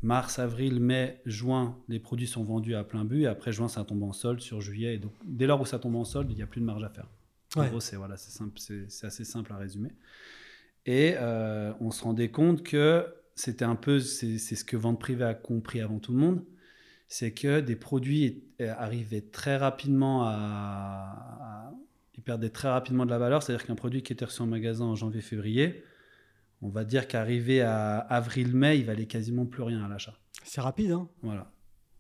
Mars, 0.03 0.39
avril, 0.39 0.81
mai, 0.81 1.21
juin, 1.27 1.79
les 1.89 2.01
produits 2.01 2.27
sont 2.27 2.43
vendus 2.43 2.75
à 2.75 2.85
plein 2.85 3.05
but. 3.05 3.23
Et 3.23 3.27
après 3.27 3.53
juin, 3.53 3.69
ça 3.69 3.85
tombe 3.85 4.03
en 4.03 4.13
solde 4.13 4.41
sur 4.41 4.61
juillet. 4.61 4.95
Et 4.95 4.99
donc, 4.99 5.13
dès 5.25 5.47
lors 5.47 5.61
où 5.61 5.67
ça 5.67 5.79
tombe 5.79 5.95
en 5.97 6.05
solde, 6.05 6.31
il 6.31 6.37
n'y 6.37 6.43
a 6.43 6.47
plus 6.47 6.61
de 6.61 6.67
marge 6.67 6.83
à 6.83 6.89
faire. 6.89 7.09
En 7.57 7.67
gros, 7.67 7.81
c'est 7.81 7.97
voilà, 7.97 8.17
c'est 8.17 9.07
assez 9.07 9.25
simple 9.25 9.53
à 9.53 9.57
résumer. 9.57 9.91
Et 10.87 11.15
euh, 11.17 11.73
on 11.81 11.91
se 11.91 12.03
rendait 12.03 12.31
compte 12.31 12.63
que 12.63 13.07
c'était 13.35 13.65
un 13.65 13.77
peu, 13.77 14.01
c'est 14.01 14.39
ce 14.39 14.65
que 14.65 14.77
Vente 14.77 14.99
Privée 14.99 15.25
a 15.25 15.35
compris 15.35 15.81
avant 15.81 15.99
tout 15.99 16.13
le 16.13 16.19
monde, 16.19 16.45
c'est 17.09 17.33
que 17.33 17.61
des 17.61 17.77
produits 17.77 18.43
arrivaient 18.59 19.21
très 19.21 19.57
rapidement 19.57 20.23
à, 20.25 21.73
ils 22.17 22.23
perdaient 22.23 22.51
très 22.51 22.69
rapidement 22.69 23.05
de 23.05 23.11
la 23.11 23.19
valeur. 23.19 23.43
C'est-à-dire 23.43 23.67
qu'un 23.67 23.75
produit 23.75 24.03
qui 24.03 24.13
était 24.13 24.25
reçu 24.25 24.43
en 24.43 24.47
magasin 24.47 24.87
en 24.87 24.95
janvier-février, 24.95 25.83
on 26.63 26.69
va 26.69 26.85
dire 26.85 27.09
qu'arrivé 27.09 27.61
à 27.61 27.99
avril-mai, 27.99 28.79
il 28.79 28.85
valait 28.85 29.07
quasiment 29.07 29.45
plus 29.45 29.63
rien 29.63 29.85
à 29.85 29.89
l'achat. 29.89 30.15
C'est 30.45 30.61
rapide, 30.61 30.93
hein 30.93 31.09
Voilà. 31.23 31.51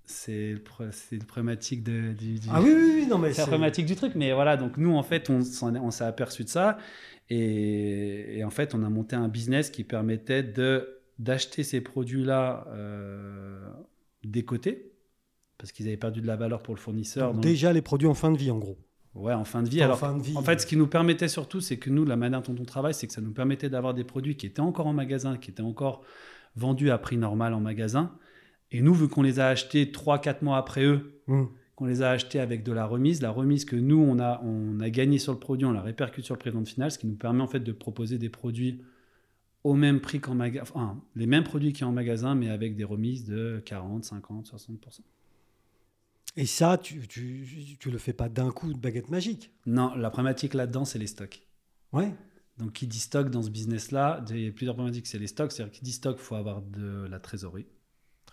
C'est 0.04 0.52
le, 0.52 1.24
problématique 1.24 1.82
de, 1.82 2.12
du, 2.12 2.38
Ah 2.50 2.60
oui, 2.60 2.70
oui, 2.74 2.92
oui 2.94 3.06
non, 3.06 3.18
mais 3.18 3.32
c'est 3.32 3.42
la 3.42 3.46
problématique 3.46 3.86
du 3.86 3.96
truc. 3.96 4.14
Mais 4.14 4.32
voilà, 4.32 4.56
donc 4.56 4.76
nous, 4.76 4.94
en 4.94 5.02
fait, 5.02 5.30
on, 5.30 5.42
s'est 5.90 6.04
aperçu 6.04 6.44
de 6.44 6.48
ça. 6.48 6.78
Et, 7.30 8.42
en 8.44 8.50
fait, 8.50 8.74
on 8.74 8.82
a 8.82 8.88
monté 8.88 9.16
un 9.16 9.28
business 9.28 9.70
qui 9.70 9.84
permettait 9.84 10.42
d'acheter 11.18 11.62
ces 11.62 11.80
produits-là 11.80 12.66
euh, 12.72 13.68
des 14.24 14.44
côtés, 14.44 14.92
parce 15.56 15.72
qu'ils 15.72 15.86
avaient 15.86 15.96
perdu 15.96 16.20
de 16.20 16.26
la 16.26 16.36
valeur 16.36 16.62
pour 16.62 16.74
le 16.74 16.80
fournisseur. 16.80 17.34
Déjà 17.34 17.72
les 17.72 17.82
produits 17.82 18.08
en 18.08 18.14
fin 18.14 18.30
de 18.30 18.38
vie, 18.38 18.50
en 18.50 18.58
gros. 18.58 18.78
Ouais, 19.14 19.34
en 19.34 19.44
fin 19.44 19.62
de 19.62 19.68
vie. 19.68 19.82
Alors, 19.82 20.02
en 20.02 20.42
fait, 20.42 20.60
ce 20.60 20.66
qui 20.66 20.76
nous 20.76 20.86
permettait 20.86 21.28
surtout, 21.28 21.60
c'est 21.60 21.76
que 21.76 21.90
nous, 21.90 22.04
la 22.04 22.16
manière 22.16 22.42
dont 22.42 22.54
on 22.58 22.64
travaille, 22.64 22.94
c'est 22.94 23.06
que 23.06 23.12
ça 23.12 23.20
nous 23.20 23.32
permettait 23.32 23.68
d'avoir 23.68 23.92
des 23.92 24.04
produits 24.04 24.36
qui 24.36 24.46
étaient 24.46 24.60
encore 24.60 24.86
en 24.86 24.94
magasin, 24.94 25.36
qui 25.36 25.50
étaient 25.50 25.62
encore 25.62 26.02
vendus 26.56 26.90
à 26.90 26.98
prix 26.98 27.18
normal 27.18 27.52
en 27.52 27.60
magasin. 27.60 28.12
Et 28.70 28.80
nous, 28.80 28.94
vu 28.94 29.08
qu'on 29.08 29.22
les 29.22 29.38
a 29.38 29.48
achetés 29.48 29.84
3-4 29.84 30.42
mois 30.42 30.56
après 30.56 30.84
eux, 30.84 31.20
mmh. 31.26 31.42
qu'on 31.76 31.84
les 31.84 32.00
a 32.00 32.10
achetés 32.10 32.40
avec 32.40 32.62
de 32.62 32.72
la 32.72 32.86
remise, 32.86 33.20
la 33.20 33.30
remise 33.30 33.66
que 33.66 33.76
nous, 33.76 33.98
on 33.98 34.18
a, 34.18 34.40
on 34.44 34.80
a 34.80 34.88
gagné 34.88 35.18
sur 35.18 35.32
le 35.32 35.38
produit, 35.38 35.66
on 35.66 35.72
la 35.72 35.82
répercute 35.82 36.24
sur 36.24 36.34
le 36.34 36.38
prix 36.38 36.50
de 36.50 36.56
vente 36.56 36.68
final, 36.68 36.90
ce 36.90 36.98
qui 36.98 37.06
nous 37.06 37.16
permet 37.16 37.42
en 37.42 37.46
fait 37.48 37.60
de 37.60 37.72
proposer 37.72 38.16
des 38.16 38.30
produits 38.30 38.82
au 39.62 39.74
même 39.74 40.00
prix 40.00 40.20
qu'en 40.20 40.34
magasin, 40.34 40.62
enfin, 40.62 41.00
les 41.14 41.26
mêmes 41.26 41.44
produits 41.44 41.72
qu'il 41.72 41.82
y 41.82 41.84
a 41.84 41.88
en 41.88 41.92
magasin, 41.92 42.34
mais 42.34 42.48
avec 42.48 42.76
des 42.76 42.84
remises 42.84 43.26
de 43.26 43.62
40, 43.64 44.04
50, 44.04 44.46
60%. 44.46 45.00
Et 46.36 46.46
ça, 46.46 46.78
tu 46.78 46.96
ne 46.98 47.90
le 47.90 47.98
fais 47.98 48.12
pas 48.12 48.28
d'un 48.28 48.50
coup 48.50 48.72
de 48.72 48.78
baguette 48.78 49.10
magique 49.10 49.50
Non, 49.66 49.94
la 49.94 50.10
problématique 50.10 50.54
là-dedans, 50.54 50.84
c'est 50.84 50.98
les 50.98 51.06
stocks. 51.06 51.46
Ouais. 51.92 52.14
Donc, 52.58 52.72
qui 52.72 52.86
dit 52.86 53.00
stock 53.00 53.30
dans 53.30 53.42
ce 53.42 53.50
business-là, 53.50 54.24
il 54.30 54.40
y 54.40 54.48
a 54.48 54.52
plusieurs 54.52 54.74
problématiques, 54.74 55.06
c'est 55.06 55.18
les 55.18 55.26
stocks. 55.26 55.52
C'est-à-dire, 55.52 55.72
qui 55.72 55.82
dit 55.82 55.92
stock, 55.92 56.16
il 56.18 56.22
faut 56.22 56.34
avoir 56.34 56.62
de 56.62 57.06
la 57.10 57.18
trésorerie 57.18 57.66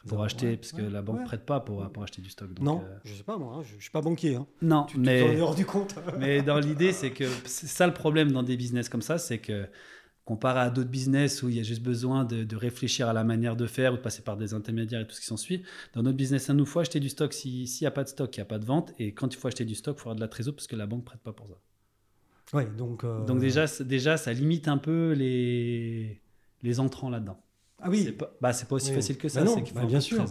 pour 0.07 0.23
acheter, 0.23 0.55
parce 0.55 0.71
que 0.71 0.81
la 0.81 1.01
banque 1.01 1.19
ne 1.19 1.25
prête 1.25 1.45
pas 1.45 1.59
pour, 1.59 1.89
pour, 1.91 2.03
acheter 2.03 2.21
du 2.21 2.29
stock. 2.29 2.49
non, 2.61 2.81
euh, 2.81 2.97
je 3.03 3.13
sais 3.13 3.23
pas 3.23 3.37
moi, 3.37 3.55
hein, 3.55 3.63
je, 3.63 3.75
ne 3.75 3.81
suis 3.81 3.91
pas 3.91 4.01
banquier. 4.01 4.35
Hein. 4.35 4.47
Non, 4.61 4.85
tu 4.85 4.97
mais 4.97 5.35
es 5.35 5.41
hors 5.41 5.55
du 5.55 5.65
compte. 5.65 5.95
mais 6.19 6.41
dans 6.41 6.59
l'idée, 6.59 6.93
c'est 6.93 7.11
que 7.11 7.25
c'est 7.45 7.67
ça 7.67 7.85
le 7.85 7.93
problème 7.93 8.31
dans 8.31 8.43
des 8.43 8.55
business 8.55 8.87
comme 8.87 9.01
ça, 9.01 9.17
c'est 9.17 9.39
que 9.39 9.67
comparé 10.29 10.59
à 10.59 10.69
d'autres 10.69 10.91
business 10.91 11.41
où 11.41 11.49
il 11.49 11.55
y 11.55 11.59
a 11.59 11.63
juste 11.63 11.81
besoin 11.81 12.23
de, 12.23 12.55
réfléchir 12.55 13.09
à 13.09 13.13
la 13.13 13.23
manière 13.23 13.55
de 13.55 13.65
faire 13.65 13.93
ou 13.93 13.97
de 13.97 14.01
passer 14.01 14.21
par 14.21 14.37
des 14.37 14.53
intermédiaires 14.53 15.01
et 15.01 15.07
tout 15.07 15.15
ce 15.15 15.21
qui 15.21 15.25
s'ensuit, 15.25 15.63
dans 15.95 16.03
notre 16.03 16.17
business, 16.17 16.51
à 16.51 16.53
nous, 16.53 16.65
il 16.65 16.69
faut 16.69 16.79
acheter 16.79 16.99
du 16.99 17.09
stock. 17.09 17.33
S'il 17.33 17.65
n'y 17.81 17.87
a 17.87 17.91
pas 17.91 18.03
de 18.03 18.09
stock, 18.09 18.37
il 18.37 18.39
n'y 18.39 18.43
a 18.43 18.45
pas 18.45 18.59
de 18.59 18.65
vente. 18.65 18.93
Et 18.99 19.11
quand 19.11 19.33
il 19.33 19.37
faut 19.37 19.47
acheter 19.47 19.65
du 19.65 19.73
stock, 19.73 19.97
il 19.97 20.01
faut 20.01 20.09
avoir 20.09 20.17
de 20.17 20.21
la 20.21 20.27
trésorerie 20.27 20.57
parce 20.57 20.67
que 20.67 20.75
la 20.75 20.85
banque 20.85 20.99
ne 20.99 21.05
prête 21.05 21.21
pas 21.21 21.33
pour 21.33 21.47
ça. 21.47 21.55
Ouais, 22.55 22.67
donc, 22.77 23.03
euh, 23.03 23.25
donc 23.25 23.39
déjà, 23.39 23.65
déjà, 23.79 24.17
ça 24.17 24.31
limite 24.31 24.67
un 24.67 24.77
peu 24.77 25.13
les, 25.13 26.21
les 26.61 26.79
entrants 26.79 27.09
là-dedans. 27.09 27.41
Ah 27.81 27.89
oui. 27.89 28.03
C'est 28.05 28.11
pas, 28.11 28.31
bah, 28.39 28.51
pas 28.51 28.75
aussi 28.75 28.93
facile 28.93 29.17
que 29.17 29.29
ça. 29.29 29.43
Bah 29.43 29.51
c'est 29.55 29.73
bah, 29.73 29.85
bien 29.85 29.99
sûr. 29.99 30.23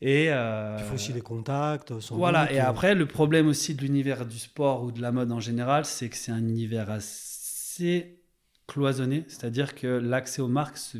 Et 0.00 0.26
euh, 0.30 0.76
il 0.78 0.84
faut 0.84 0.94
aussi 0.94 1.12
les 1.12 1.22
contacts. 1.22 1.90
Voilà. 2.12 2.52
et 2.52 2.60
après, 2.60 2.94
le 2.94 3.06
problème 3.06 3.48
aussi 3.48 3.74
de 3.74 3.82
l'univers 3.82 4.26
du 4.26 4.38
sport 4.38 4.84
ou 4.84 4.92
de 4.92 5.02
la 5.02 5.10
mode 5.10 5.32
en 5.32 5.40
général, 5.40 5.84
c'est 5.84 6.08
que 6.08 6.16
c'est 6.16 6.30
un 6.30 6.46
univers 6.46 6.88
assez 6.88 8.20
cloisonné, 8.66 9.24
c'est-à-dire 9.28 9.74
que 9.74 9.86
l'accès 9.86 10.42
aux 10.42 10.48
marques 10.48 10.78
se, 10.78 10.98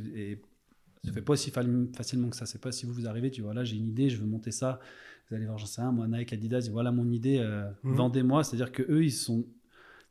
se 1.05 1.11
fait 1.11 1.23
pas 1.23 1.33
aussi 1.33 1.51
facilement 1.51 2.29
que 2.29 2.37
ça. 2.37 2.47
C'est 2.47 2.61
pas 2.61 2.73
si 2.73 2.87
vous 2.87 2.93
vous 2.93 3.07
arrivez, 3.07 3.31
tu 3.31 3.43
vois 3.43 3.55
là 3.55 3.65
j'ai 3.65 3.77
une 3.77 3.89
idée, 3.89 4.11
je 4.11 4.19
veux 4.19 4.27
monter 4.27 4.51
ça. 4.51 4.81
Vous 5.29 5.37
allez 5.37 5.47
voir, 5.47 5.57
j'en 5.57 5.67
sais 5.67 5.81
rien, 5.81 5.91
moi 5.91 6.07
Nike, 6.07 6.35
Adidas, 6.35 6.69
voilà 6.71 6.93
mon 6.93 7.11
idée, 7.11 7.39
euh, 7.39 7.67
mhm. 7.83 7.95
vendez-moi. 7.95 8.45
C'est-à-dire 8.45 8.73
que 8.73 8.83
eux, 8.83 9.05
ils 9.05 9.13
sont, 9.13 9.47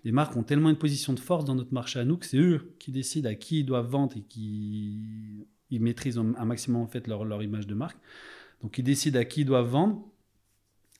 les 0.03 0.11
marques 0.11 0.35
ont 0.35 0.43
tellement 0.43 0.69
une 0.69 0.77
position 0.77 1.13
de 1.13 1.19
force 1.19 1.45
dans 1.45 1.55
notre 1.55 1.73
marché 1.73 1.99
à 1.99 2.05
nous 2.05 2.17
que 2.17 2.25
c'est 2.25 2.37
eux 2.37 2.75
qui 2.79 2.91
décident 2.91 3.29
à 3.29 3.35
qui 3.35 3.59
ils 3.59 3.65
doivent 3.65 3.87
vendre 3.87 4.17
et 4.17 4.21
qui 4.21 5.47
ils 5.69 5.81
maîtrisent 5.81 6.17
un 6.17 6.45
maximum 6.45 6.81
en 6.81 6.87
fait 6.87 7.07
leur, 7.07 7.25
leur 7.25 7.41
image 7.43 7.67
de 7.67 7.73
marque. 7.73 7.97
Donc 8.61 8.77
ils 8.77 8.83
décident 8.83 9.19
à 9.19 9.25
qui 9.25 9.41
ils 9.41 9.45
doivent 9.45 9.69
vendre, 9.69 10.03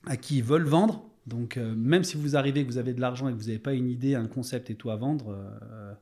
à 0.06 0.16
qui 0.16 0.38
ils 0.38 0.44
veulent 0.44 0.64
vendre. 0.64 1.10
Donc 1.26 1.56
euh, 1.56 1.74
même 1.74 2.04
si 2.04 2.16
vous 2.16 2.36
arrivez, 2.36 2.62
que 2.62 2.70
vous 2.70 2.78
avez 2.78 2.92
de 2.92 3.00
l'argent 3.00 3.28
et 3.28 3.32
que 3.32 3.38
vous 3.38 3.46
n'avez 3.46 3.58
pas 3.58 3.72
une 3.74 3.88
idée, 3.88 4.14
un 4.14 4.26
concept 4.26 4.70
et 4.70 4.74
tout 4.74 4.90
à 4.90 4.96
vendre, 4.96 5.30
euh, 5.30 5.94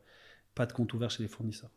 pas 0.55 0.67
de 0.67 0.73
compte 0.73 0.93
ouvert 0.95 1.11
chez 1.11 1.23
les 1.23 1.29
fournisseurs. 1.29 1.71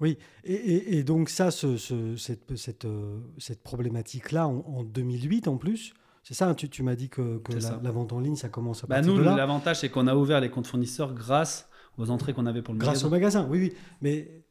Oui, 0.00 0.18
et, 0.42 1.04
donc 1.04 1.28
ça, 1.28 1.52
ce, 1.52 1.76
cette, 2.16 2.56
cette, 2.56 2.84
euh, 2.84 3.20
cette 3.38 3.62
problématique-là, 3.62 4.48
en, 4.48 4.82
2008 4.82 5.46
en 5.46 5.56
plus, 5.56 5.94
c'est 6.24 6.34
ça, 6.34 6.52
tu, 6.54 6.68
tu 6.68 6.82
m'as 6.82 6.96
dit 6.96 7.08
que, 7.08 7.40
la, 7.82 7.90
vente 7.92 8.12
en 8.12 8.18
ligne, 8.18 8.34
ça 8.34 8.48
commence 8.48 8.82
à 8.82 8.88
bah 8.88 8.96
partir 8.96 9.14
nous, 9.14 9.22
l'avantage, 9.22 9.80
c'est 9.80 9.90
qu'on 9.90 10.08
a 10.08 10.16
ouvert 10.16 10.40
les 10.40 10.50
comptes 10.50 10.66
fournisseurs 10.66 11.14
grâce 11.14 11.68
aux 11.96 12.10
entrées 12.10 12.32
qu'on 12.32 12.46
avait 12.46 12.62
pour 12.62 12.74
le 12.74 12.78
magasin. 12.78 12.92
Grâce 12.92 13.04
au 13.04 13.10
magasin, 13.10 13.46
oui, 13.48 13.60
oui. 13.60 13.72
Mais 14.00 14.42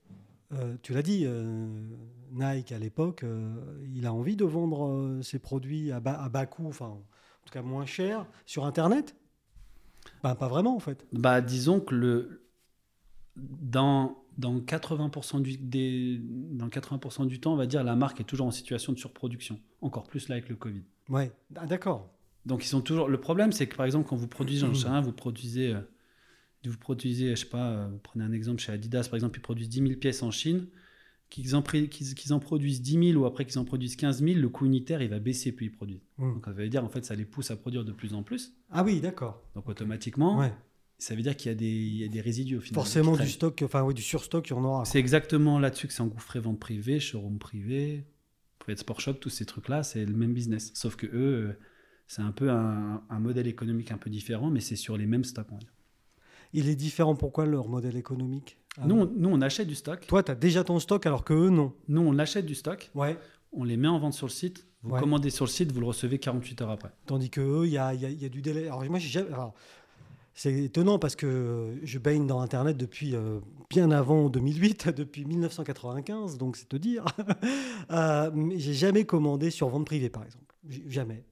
euh, 0.53 0.75
tu 0.81 0.93
l'as 0.93 1.01
dit, 1.01 1.23
euh, 1.25 1.67
Nike, 2.31 2.71
à 2.71 2.79
l'époque, 2.79 3.25
il 3.93 4.05
a 4.05 4.13
envie 4.13 4.37
de 4.37 4.45
vendre 4.45 5.19
ses 5.23 5.39
produits 5.39 5.91
à 5.91 5.99
bas, 5.99 6.21
à 6.23 6.29
bas 6.29 6.45
coût, 6.45 6.67
enfin, 6.67 6.85
en 6.85 7.01
tout 7.45 7.51
cas 7.51 7.61
moins 7.61 7.85
cher, 7.85 8.25
sur 8.45 8.63
Internet? 8.63 9.13
Bah, 10.23 10.35
Pas 10.35 10.47
vraiment, 10.47 10.75
en 10.75 10.79
fait. 10.79 11.05
Bah, 11.11 11.41
disons 11.41 11.81
que 11.81 11.95
le, 11.95 12.42
dans, 13.35 14.17
dans 14.37 14.57
80%, 14.59 15.41
du, 15.41 15.57
des, 15.57 16.19
dans 16.21 16.69
80 16.69 17.25
du 17.25 17.39
temps, 17.39 17.53
on 17.53 17.57
va 17.57 17.65
dire, 17.65 17.83
la 17.83 17.95
marque 17.95 18.21
est 18.21 18.25
toujours 18.25 18.47
en 18.47 18.51
situation 18.51 18.93
de 18.93 18.97
surproduction. 18.99 19.59
Encore 19.81 20.03
plus 20.03 20.27
là 20.29 20.35
avec 20.35 20.49
le 20.49 20.55
Covid. 20.55 20.83
Ouais, 21.09 21.31
ah, 21.55 21.65
d'accord. 21.65 22.09
Donc 22.45 22.63
ils 22.65 22.67
sont 22.67 22.81
toujours. 22.81 23.07
Le 23.07 23.19
problème, 23.19 23.51
c'est 23.51 23.67
que 23.67 23.75
par 23.75 23.85
exemple, 23.85 24.07
quand 24.07 24.15
vous 24.15 24.27
produisez, 24.27 24.65
sais 24.75 24.87
rien, 24.87 25.01
vous 25.01 25.13
produisez, 25.13 25.73
euh, 25.73 25.79
vous 26.65 26.77
produisez, 26.77 27.31
je 27.35 27.41
sais 27.41 27.45
pas, 27.49 27.69
euh, 27.71 27.87
vous 27.91 27.99
prenez 27.99 28.23
un 28.23 28.31
exemple 28.33 28.59
chez 28.61 28.71
Adidas, 28.71 29.07
par 29.09 29.15
exemple, 29.15 29.39
ils 29.39 29.41
produisent 29.41 29.69
10 29.69 29.79
000 29.87 29.99
pièces 29.99 30.23
en 30.23 30.31
Chine, 30.31 30.67
qu'ils 31.29 31.55
en, 31.55 31.61
pré- 31.61 31.87
qu'ils- 31.89 32.13
qu'ils 32.15 32.33
en 32.33 32.39
produisent 32.39 32.81
10 32.81 33.11
000 33.11 33.21
ou 33.21 33.25
après 33.25 33.45
qu'ils 33.45 33.59
en 33.59 33.65
produisent 33.65 33.95
15 33.95 34.21
000, 34.23 34.39
le 34.39 34.49
coût 34.49 34.65
unitaire, 34.65 35.01
il 35.01 35.09
va 35.09 35.19
baisser 35.19 35.51
puis 35.53 35.67
ils 35.67 35.71
produisent. 35.71 36.03
Mm. 36.17 36.33
Donc 36.33 36.45
ça 36.45 36.51
veut 36.51 36.67
dire, 36.69 36.83
en 36.83 36.89
fait, 36.89 37.03
ça 37.05 37.15
les 37.15 37.25
pousse 37.25 37.49
à 37.49 37.55
produire 37.55 37.85
de 37.85 37.91
plus 37.93 38.13
en 38.13 38.23
plus. 38.23 38.53
Ah 38.71 38.83
oui, 38.83 38.99
d'accord. 39.01 39.41
Donc 39.55 39.67
automatiquement, 39.69 40.37
Ouais. 40.39 40.53
Ça 40.97 41.15
veut 41.15 41.21
dire 41.21 41.35
qu'il 41.35 41.49
y 41.49 41.51
a 41.51 41.55
des, 41.55 41.65
il 41.67 41.95
y 41.97 42.03
a 42.03 42.07
des 42.07 42.21
résidus 42.21 42.57
au 42.57 42.61
final. 42.61 42.75
Forcément 42.75 43.17
du 43.17 43.27
stock, 43.29 43.61
enfin 43.65 43.83
oui, 43.83 43.93
du 43.93 44.01
surstock, 44.01 44.47
il 44.49 44.51
y 44.51 44.53
en 44.53 44.63
aura. 44.63 44.85
C'est 44.85 44.99
exactement 44.99 45.59
là-dessus 45.59 45.87
que 45.87 45.93
c'est 45.93 46.01
engouffré 46.01 46.39
vente 46.39 46.59
privée, 46.59 46.99
showroom 46.99 47.39
privé, 47.39 48.05
private 48.59 48.79
sport 48.79 49.01
shop, 49.01 49.13
tous 49.15 49.29
ces 49.29 49.45
trucs-là, 49.45 49.83
c'est 49.83 50.05
le 50.05 50.13
même 50.15 50.33
business. 50.33 50.71
Sauf 50.75 50.95
que 50.95 51.07
eux, 51.07 51.11
euh, 51.49 51.59
c'est 52.07 52.21
un 52.21 52.31
peu 52.31 52.49
un, 52.49 53.03
un 53.09 53.19
modèle 53.19 53.47
économique 53.47 53.91
un 53.91 53.97
peu 53.97 54.09
différent, 54.09 54.49
mais 54.49 54.59
c'est 54.61 54.75
sur 54.77 54.95
les 54.97 55.05
mêmes 55.05 55.23
stocks. 55.25 55.47
on 55.51 55.55
va 55.55 55.59
dire. 55.59 55.73
Il 56.53 56.69
est 56.69 56.75
différent, 56.75 57.15
pourquoi 57.15 57.45
leur 57.47 57.67
modèle 57.67 57.97
économique 57.97 58.59
Ah 58.77 58.85
Nous, 58.85 59.05
nous, 59.17 59.29
on 59.29 59.41
achète 59.41 59.67
du 59.67 59.75
stock. 59.75 60.05
Toi, 60.07 60.21
tu 60.23 60.31
as 60.31 60.35
déjà 60.35 60.63
ton 60.63 60.79
stock 60.79 61.05
alors 61.05 61.23
que 61.23 61.33
eux, 61.33 61.49
non. 61.49 61.73
Nous, 61.87 62.01
on 62.01 62.17
achète 62.19 62.45
du 62.45 62.53
stock, 62.55 62.91
Ouais. 62.93 63.17
on 63.51 63.63
les 63.63 63.75
met 63.75 63.87
en 63.87 63.97
vente 63.99 64.13
sur 64.13 64.27
le 64.27 64.31
site. 64.31 64.67
Vous 64.83 64.91
Ouais. 64.91 64.99
commandez 64.99 65.29
sur 65.31 65.45
le 65.45 65.49
site, 65.49 65.71
vous 65.71 65.79
le 65.79 65.87
recevez 65.87 66.19
48 66.19 66.61
heures 66.61 66.69
après. 66.69 66.91
Tandis 67.07 67.29
que 67.29 67.41
eux, 67.41 67.65
il 67.65 67.71
y 67.73 67.77
a, 67.77 67.93
il 67.93 68.01
y 68.01 68.05
a- 68.05 68.09
il 68.09 68.21
y 68.21 68.25
a 68.25 68.29
du 68.29 68.41
délai. 68.41 68.65
Alors 68.67 68.83
moi, 68.85 68.99
j'ai 68.99 69.25
c'est 70.35 70.53
étonnant 70.63 70.97
parce 70.99 71.15
que 71.15 71.75
je 71.83 71.99
baigne 71.99 72.25
dans 72.27 72.39
Internet 72.41 72.75
depuis 72.77 73.15
euh, 73.15 73.39
bien 73.69 73.91
avant 73.91 74.29
2008, 74.29 74.89
depuis 74.97 75.25
1995, 75.25 76.37
donc 76.37 76.57
c'est 76.57 76.67
te 76.69 76.75
dire. 76.75 77.05
euh, 77.91 78.31
j'ai 78.57 78.73
jamais 78.73 79.05
commandé 79.05 79.49
sur 79.51 79.69
vente 79.69 79.85
privée, 79.85 80.09
par 80.09 80.23
exemple. 80.23 80.55
Jamais. 80.87 81.23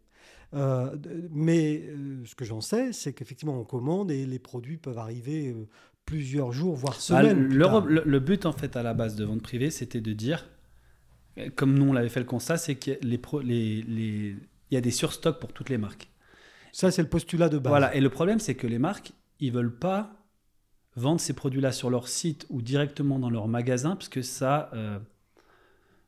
Euh, 0.54 0.96
mais 1.32 1.82
euh, 1.88 2.24
ce 2.26 2.36
que 2.36 2.44
j'en 2.46 2.60
sais, 2.62 2.92
c'est 2.94 3.14
qu'effectivement, 3.14 3.58
on 3.60 3.64
commande 3.64 4.12
et 4.12 4.26
les 4.26 4.40
produits 4.40 4.78
peuvent 4.78 4.98
arriver 4.98 5.48
euh, 5.50 5.66
plusieurs 6.06 6.52
jours, 6.52 6.76
voire 6.76 6.96
Ah, 6.98 7.02
semaines. 7.02 7.48
le, 7.48 8.04
le 8.06 8.20
but, 8.20 8.46
en 8.46 8.52
fait, 8.52 8.76
à 8.76 8.84
la 8.84 8.94
base 8.94 9.16
de 9.16 9.24
vente 9.24 9.42
privée, 9.42 9.72
c'était 9.72 10.02
de 10.02 10.12
dire, 10.14 10.50
euh, 11.38 11.50
comme 11.56 11.74
nous, 11.74 11.86
on 11.86 11.94
l'avait 11.94 12.10
fait 12.10 12.20
le 12.20 12.26
constat, 12.26 12.58
c'est 12.58 12.76
qu'il 12.76 12.98
les 13.02 13.20
les- 13.44 13.82
les- 13.84 14.36
y 14.72 14.76
a 14.78 14.82
des 14.82 14.92
surstocks 14.92 15.40
pour 15.40 15.54
toutes 15.54 15.70
les 15.70 15.78
marques. 15.78 16.10
Ça, 16.72 16.92
c'est 16.92 17.02
le 17.02 17.10
postulat 17.10 17.50
de 17.50 17.58
base. 17.58 17.70
Voilà, 17.72 17.96
et 17.96 18.02
le 18.02 18.10
problème, 18.10 18.40
c'est 18.40 18.56
que 18.56 18.68
les 18.68 18.80
marques, 18.80 19.12
ils 19.40 19.52
veulent 19.52 19.76
pas 19.78 20.14
vendre 20.96 21.20
ces 21.22 21.34
produits-là 21.34 21.72
sur 21.72 21.90
leur 21.90 22.08
site 22.08 22.46
ou 22.50 22.62
directement 22.62 23.18
dans 23.20 23.30
leur 23.30 23.48
magasin, 23.48 23.96
parce 23.96 24.10
que 24.10 24.22
ça, 24.22 24.70
euh, 24.74 25.00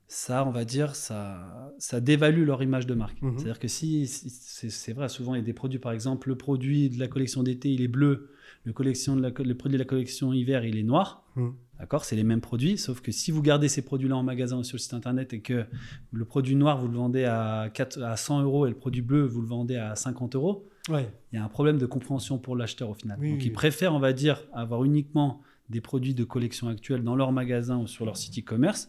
ça, 0.08 0.46
on 0.46 0.52
va 0.52 0.66
dire, 0.66 0.96
ça, 0.96 1.74
ça 1.80 2.00
dévalue 2.00 2.46
leur 2.46 2.62
image 2.62 2.86
de 2.86 2.94
marque. 2.94 3.22
Mhm. 3.22 3.38
C'est-à-dire 3.38 3.60
que 3.60 3.68
si, 3.68 4.06
si- 4.08 4.70
c'est 4.70 4.94
vrai, 4.94 5.10
souvent 5.10 5.34
il 5.36 5.40
y 5.40 5.42
a 5.42 5.46
des 5.46 5.54
produits, 5.54 5.80
par 5.80 5.92
exemple, 5.92 6.30
le 6.30 6.36
produit 6.38 6.90
de 6.90 7.00
la 7.00 7.08
collection 7.08 7.42
d'été, 7.44 7.72
il 7.72 7.82
est 7.82 7.88
bleu, 7.88 8.30
le, 8.66 8.74
collection 8.74 9.16
de 9.16 9.22
la, 9.22 9.32
co- 9.32 9.44
le 9.44 9.56
produit 9.56 9.78
de 9.78 9.84
la 9.84 9.88
collection 9.88 10.34
hiver, 10.34 10.66
il 10.66 10.78
est 10.78 10.84
noir. 10.84 11.26
Mhm. 11.36 11.56
D'accord, 11.84 12.06
c'est 12.06 12.16
les 12.16 12.24
mêmes 12.24 12.40
produits, 12.40 12.78
sauf 12.78 13.02
que 13.02 13.12
si 13.12 13.30
vous 13.30 13.42
gardez 13.42 13.68
ces 13.68 13.82
produits-là 13.82 14.16
en 14.16 14.24
magasin 14.24 14.58
ou 14.58 14.64
sur 14.64 14.78
le 14.78 14.80
site 14.80 14.94
internet 14.94 15.34
et 15.34 15.42
que 15.42 15.66
le 16.14 16.24
produit 16.24 16.56
noir 16.56 16.78
vous 16.80 16.88
le 16.88 16.96
vendez 16.96 17.26
à, 17.26 17.70
4, 17.74 18.02
à 18.02 18.16
100 18.16 18.42
euros 18.44 18.66
et 18.66 18.70
le 18.70 18.76
produit 18.78 19.02
bleu 19.02 19.24
vous 19.26 19.42
le 19.42 19.48
vendez 19.48 19.76
à 19.76 19.94
50 19.98 20.34
euros, 20.36 20.66
Ouais. 20.88 21.12
il 21.34 21.36
y 21.36 21.40
a 21.40 21.44
un 21.44 21.50
problème 21.50 21.78
de 21.78 21.86
compréhension 21.86 22.38
pour 22.38 22.56
l'acheteur 22.56 22.90
au 22.90 22.94
final. 22.94 23.18
Oui, 23.20 23.32
Donc 23.32 23.40
oui. 23.40 23.48
ils 23.48 23.52
préfèrent, 23.52 23.94
on 23.94 24.00
va 24.00 24.14
dire, 24.14 24.42
avoir 24.54 24.86
uniquement 24.86 25.42
des 25.70 25.82
produits 25.82 26.14
de 26.14 26.24
collection 26.24 26.70
actuelle 26.70 27.04
dans 27.04 27.18
leur 27.18 27.34
magasin 27.34 27.78
ou 27.80 27.86
sur 27.88 28.06
leur 28.06 28.16
site 28.16 28.40
e-commerce 28.40 28.88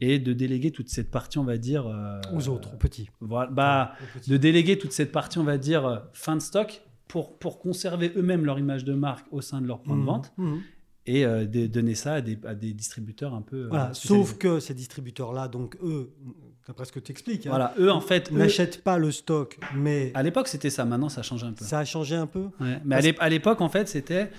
et 0.00 0.20
de 0.20 0.32
déléguer 0.32 0.70
toute 0.70 0.88
cette 0.88 1.10
partie, 1.10 1.38
on 1.38 1.44
va 1.44 1.58
dire. 1.58 1.88
euh, 1.88 2.20
Aux 2.32 2.48
autres, 2.48 2.74
aux 2.74 2.78
petits. 2.78 3.10
Voilà, 3.20 3.50
bah, 3.50 3.92
Aux 4.00 4.18
petits. 4.18 4.30
de 4.30 4.36
déléguer 4.36 4.78
toute 4.78 4.92
cette 4.92 5.10
partie, 5.10 5.38
on 5.38 5.44
va 5.44 5.58
dire, 5.58 5.84
euh, 5.84 5.98
fin 6.12 6.36
de 6.36 6.40
stock 6.42 6.80
pour, 7.08 7.38
pour 7.40 7.58
conserver 7.58 8.12
eux-mêmes 8.16 8.44
leur 8.44 8.58
image 8.60 8.84
de 8.84 8.92
marque 8.94 9.26
au 9.32 9.40
sein 9.40 9.60
de 9.60 9.66
leur 9.66 9.80
point 9.82 9.96
de 9.96 10.00
Mhm. 10.02 10.06
vente 10.06 10.32
Mhm. 10.38 10.60
Et 11.06 11.24
euh, 11.24 11.44
de 11.46 11.66
donner 11.66 11.94
ça 11.94 12.14
à 12.14 12.20
des, 12.20 12.38
à 12.44 12.54
des 12.54 12.72
distributeurs 12.72 13.34
un 13.34 13.42
peu. 13.42 13.64
euh, 13.64 13.68
Voilà, 13.68 13.94
sauf 13.94 14.36
que 14.38 14.60
ces 14.60 14.74
distributeurs-là, 14.74 15.48
donc 15.48 15.76
eux, 15.82 16.12
d'après 16.66 16.84
ce 16.84 16.92
que 16.92 17.00
tu 17.00 17.12
expliques, 17.12 17.46
hein, 17.46 17.50
Voilà, 17.50 17.74
eux, 17.78 17.90
en 17.92 18.00
fait, 18.00 18.30
eux- 18.32 18.36
n'achètent 18.36 18.82
pas 18.82 18.98
le 18.98 19.10
stock, 19.12 19.58
mais 19.74 20.10
à 20.14 20.22
l'époque, 20.22 20.48
c'était 20.48 20.70
ça. 20.70 20.84
Maintenant, 20.84 21.08
ça 21.08 21.22
change 21.22 21.44
un 21.44 21.52
peu. 21.52 21.64
ça 21.64 21.78
a 21.80 21.84
changé 21.84 22.16
un 22.16 22.26
peu. 22.26 22.48
Ouais, 22.60 22.80
Mais 22.84 22.96
Parce- 23.02 23.20
à 23.20 23.28
l'époque, 23.28 23.60
en 23.60 23.68
fait, 23.68 23.88
c'était. 23.88 24.30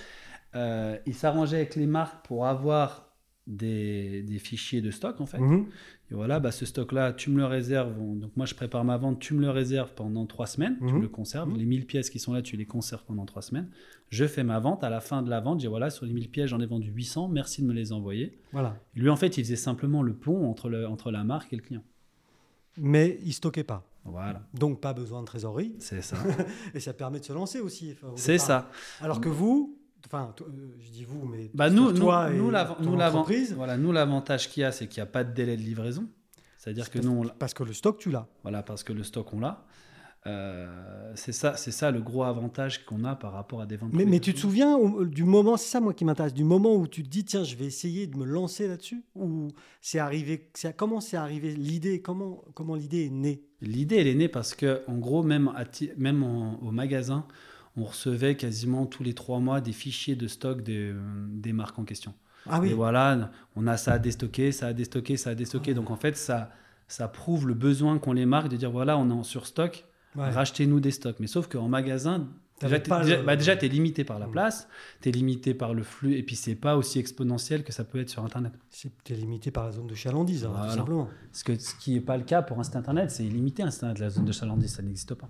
euh, 0.56 0.98
ils 1.06 1.14
s'arrangeaient 1.16 1.58
avec 1.58 1.76
les 1.76 1.88
marques 1.88 2.26
pour 2.26 2.46
avoir 2.48 3.06
des, 3.46 4.24
des 4.24 4.40
fichiers 4.40 4.82
de 4.82 4.92
stock, 4.92 5.22
en 5.22 5.26
fait. 5.26 5.40
Mhm. 5.40 5.68
Et 6.10 6.14
voilà, 6.16 6.40
bah, 6.40 6.52
ce 6.52 6.66
stock-là, 6.66 7.12
tu 7.12 7.30
me 7.30 7.38
le 7.38 7.46
réserves. 7.46 7.94
on- 8.00 8.16
Donc, 8.16 8.32
moi, 8.38 8.46
je 8.46 8.56
prépare 8.56 8.86
ma 8.86 8.96
vente, 8.96 9.20
tu 9.20 9.34
me 9.34 9.42
le 9.42 9.50
réserves 9.50 9.92
pendant 9.94 10.26
trois 10.26 10.48
semaines. 10.48 10.78
Tu 10.80 10.86
Mhm. 10.86 10.96
me 10.98 11.02
le 11.02 11.08
conserves. 11.10 11.50
Mhm. 11.50 11.58
Les 11.58 11.66
1000 11.66 11.86
pièces 11.86 12.10
qui 12.10 12.20
sont 12.20 12.32
là, 12.34 12.42
tu 12.42 12.56
les 12.56 12.66
conserves 12.66 13.04
pendant 13.06 13.26
trois 13.26 13.42
semaines. 13.42 13.68
Je 14.10 14.26
fais 14.26 14.44
ma 14.46 14.60
vente. 14.60 14.86
À 14.86 14.90
la 14.90 15.02
fin 15.02 15.22
de 15.22 15.30
la 15.30 15.42
vente, 15.42 15.60
je 15.60 15.66
dis 15.66 15.68
voilà, 15.68 15.90
sur 15.90 16.06
les 16.06 16.14
1000 16.14 16.30
pièces, 16.30 16.50
j'en 16.50 16.62
ai 16.62 16.66
vendu 16.66 16.90
800. 16.92 17.28
Merci 17.28 17.62
de 17.62 17.68
me 17.68 17.74
les 17.74 17.92
envoyer. 17.92 18.38
Voilà. 18.54 18.78
Et 18.96 19.02
lui, 19.02 19.10
en 19.10 19.18
fait, 19.18 19.38
il 19.38 19.44
faisait 19.44 19.58
simplement 19.58 20.02
le 20.02 20.14
pont 20.14 20.50
entre, 20.50 20.70
le, 20.70 20.88
entre 20.88 21.12
la 21.12 21.26
marque 21.26 21.52
et 21.52 21.58
le 21.58 21.62
client. 21.62 21.84
Mais 22.78 23.20
ils 23.26 23.34
stockaient 23.34 23.64
pas. 23.66 23.84
Voilà, 24.06 24.42
Donc 24.54 24.80
pas 24.80 24.94
besoin 24.94 25.20
de 25.20 25.26
trésorerie. 25.26 25.76
c'est 25.80 26.02
ça. 26.02 26.16
Et 26.74 26.80
ça 26.80 26.94
permet 26.94 27.20
de 27.20 27.26
se 27.26 27.34
lancer 27.34 27.60
aussi. 27.60 27.96
c'est 28.16 28.38
ça. 28.38 28.70
Alors 29.02 29.20
que 29.20 29.28
vous, 29.28 29.78
enfin, 30.08 30.34
euh, 30.42 30.46
je 30.80 30.90
dis 30.90 31.04
vous, 31.04 31.26
mais 31.28 31.52
Bah, 31.54 31.70
nous, 31.70 31.92
nous, 31.92 32.00
toi 32.00 32.30
nous, 32.32 32.50
et 32.50 32.52
l'av- 32.52 32.76
ton 32.78 32.84
nous, 32.84 32.98
l'avan- 32.98 33.20
entreprise, 33.20 33.54
voilà, 33.54 33.78
nous, 33.78 33.92
l'avantage 33.92 34.50
qu'il 34.50 34.62
y 34.62 34.64
a, 34.64 34.72
c'est 34.72 34.88
qu'il 34.88 35.02
n'y 35.02 35.08
a 35.08 35.12
pas 35.12 35.24
de 35.24 35.34
délai 35.34 35.56
de 35.56 35.62
livraison. 35.62 36.08
C'est-à-dire 36.58 36.90
que 36.90 37.00
nous, 37.00 37.12
on 37.12 37.24
l'a- 37.24 37.36
parce 37.38 37.54
que 37.54 37.64
le 37.64 37.74
stock, 37.74 37.98
tu 38.00 38.10
l'as. 38.10 38.28
voilà, 38.44 38.64
parce 38.64 38.84
que 38.84 38.92
le 38.94 39.04
stock, 39.04 39.32
on 39.34 39.40
l'a. 39.40 39.64
Euh, 40.26 41.14
c'est 41.16 41.32
ça, 41.32 41.56
c'est 41.56 41.72
ça 41.72 41.90
le 41.92 42.02
gros 42.02 42.24
avantage 42.24 42.86
qu'on 42.86 43.06
a 43.06 43.16
par 43.16 43.32
rapport 43.32 43.62
à 43.62 43.66
des 43.66 43.78
ventes. 43.78 43.92
Mais, 43.94 44.20
tu 44.20 44.34
te 44.34 44.40
souviens 44.40 44.78
du 45.06 45.24
moment, 45.24 45.56
c'est 45.56 45.70
ça 45.70 45.80
moi 45.80 45.94
qui 45.94 46.04
m'intéresse, 46.04 46.34
du 46.34 46.44
moment 46.44 46.76
où 46.76 46.86
tu 46.88 47.02
te 47.04 47.08
dis 47.08 47.24
tiens, 47.24 47.46
je 47.46 47.56
vais 47.56 47.66
essayer 47.66 48.08
de 48.08 48.18
me 48.18 48.26
lancer 48.26 48.68
là-dessus 48.68 49.06
Ou 49.16 49.48
c'est 49.80 50.00
arrivé, 50.00 50.50
comment 50.76 51.00
c'est 51.00 51.16
arrivé 51.16 51.54
l'idée 51.54 52.02
Comment, 52.02 52.44
comment 52.56 52.76
l'idée 52.76 53.06
est 53.06 53.10
née? 53.10 53.44
L'idée, 53.62 53.98
elle 53.98 54.08
est 54.08 54.16
née 54.16 54.28
parce 54.28 54.54
que, 54.54 54.82
en 54.88 54.98
gros, 54.98 55.24
même, 55.24 55.48
à 55.56 55.64
même 55.98 56.24
en- 56.24 56.60
au 56.62 56.72
magasin, 56.72 57.26
on 57.78 57.84
recevait 57.84 58.36
quasiment 58.36 58.86
tous 58.86 59.04
les 59.04 59.14
trois 59.14 59.40
mois 59.40 59.62
des 59.62 59.72
fichiers 59.72 60.16
de 60.16 60.28
stock 60.28 60.62
des, 60.64 60.94
des 61.30 61.54
marques 61.54 61.78
en 61.80 61.84
question. 61.86 62.14
Ah 62.50 62.60
oui, 62.62 62.70
Et 62.70 62.74
voilà, 62.74 63.32
on 63.56 63.68
a 63.68 63.78
ça 63.78 63.94
à 63.94 64.00
déstocker, 64.00 64.52
ça 64.52 64.68
à 64.68 64.74
déstocker, 64.74 65.16
ça 65.18 65.30
à 65.32 65.36
déstocker. 65.36 65.74
Donc 65.74 65.92
en 65.92 65.96
fait, 65.98 66.16
ça, 66.18 66.52
ça 66.88 67.08
prouve 67.08 67.48
le 67.48 67.54
besoin 67.54 68.00
qu'ont 68.00 68.14
les 68.14 68.26
marques 68.26 68.50
de 68.50 68.58
dire 68.58 68.72
voilà, 68.72 68.98
on 68.98 69.10
est 69.10 69.14
en 69.14 69.24
surstock, 69.24 69.86
ouais. 70.16 70.30
rachetez-nous 70.30 70.80
des 70.80 70.92
stocks. 70.92 71.18
Mais 71.20 71.28
sauf 71.28 71.48
qu'en 71.48 71.68
magasin, 71.68 72.30
déjà, 72.62 72.80
déjà, 72.80 73.18
le- 73.18 73.24
bah, 73.24 73.36
limité 73.68 74.04
par 74.06 74.18
la 74.18 74.28
Mm. 74.28 74.32
place, 74.32 74.68
tu 75.02 75.10
es 75.10 75.12
limité 75.12 75.54
par 75.54 75.74
le 75.74 75.84
flux, 75.84 76.16
et 76.16 76.24
puis 76.24 76.38
c'est 76.38 76.56
pas 76.56 76.78
aussi 76.78 77.00
exponentiel 77.00 77.64
que 77.66 77.74
ça 77.74 77.84
peut 77.84 78.00
être 78.00 78.10
sur 78.10 78.24
Internet. 78.24 78.54
c'est 78.70 78.92
t'es 79.04 79.14
limité 79.16 79.52
par 79.52 79.66
la 79.66 79.72
zone 79.74 79.88
de 79.88 79.96
chalandise, 79.96 80.46
hein, 80.46 80.52
Voilà. 80.56 80.72
tout 80.72 80.78
simplement. 80.78 81.10
Que, 81.46 81.60
ce 81.60 81.76
qui 81.76 81.94
n'est 81.96 82.02
pas 82.02 82.16
le 82.18 82.24
cas 82.24 82.42
pour 82.42 82.60
un 82.60 82.64
site 82.64 82.78
Internet, 82.78 83.12
c'est 83.12 83.26
illimité 83.26 83.62
un 83.62 83.70
site 83.72 83.84
Internet. 83.84 84.00
La 84.00 84.10
zone 84.10 84.26
de 84.26 84.32
chalandise, 84.32 84.74
ça 84.74 84.82
n'existe 84.84 85.14
pas. 85.16 85.30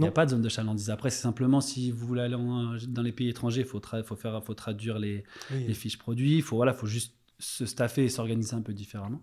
Il 0.00 0.04
n'y 0.04 0.08
a 0.08 0.12
pas 0.12 0.24
de 0.26 0.30
zone 0.30 0.42
de 0.42 0.48
chalandise. 0.48 0.90
Après, 0.90 1.10
c'est 1.10 1.22
simplement 1.22 1.60
si 1.60 1.90
vous 1.90 2.06
voulez 2.06 2.22
aller 2.22 2.34
en- 2.34 2.76
dans 2.88 3.02
les 3.02 3.12
pays 3.12 3.28
étrangers, 3.28 3.60
il 3.60 3.66
faut, 3.66 3.80
faut, 4.04 4.16
faire, 4.16 4.42
faut 4.44 4.54
traduire 4.54 4.98
les, 4.98 5.24
Oui. 5.52 5.64
les 5.68 5.74
fiches 5.74 5.98
produits. 5.98 6.36
Il 6.36 6.42
faut, 6.42 6.56
voilà, 6.56 6.72
faut 6.74 6.86
juste 6.86 7.14
se 7.38 7.64
staffer 7.66 8.04
et 8.04 8.08
s'organiser 8.08 8.54
un 8.54 8.62
peu 8.62 8.72
différemment. 8.74 9.22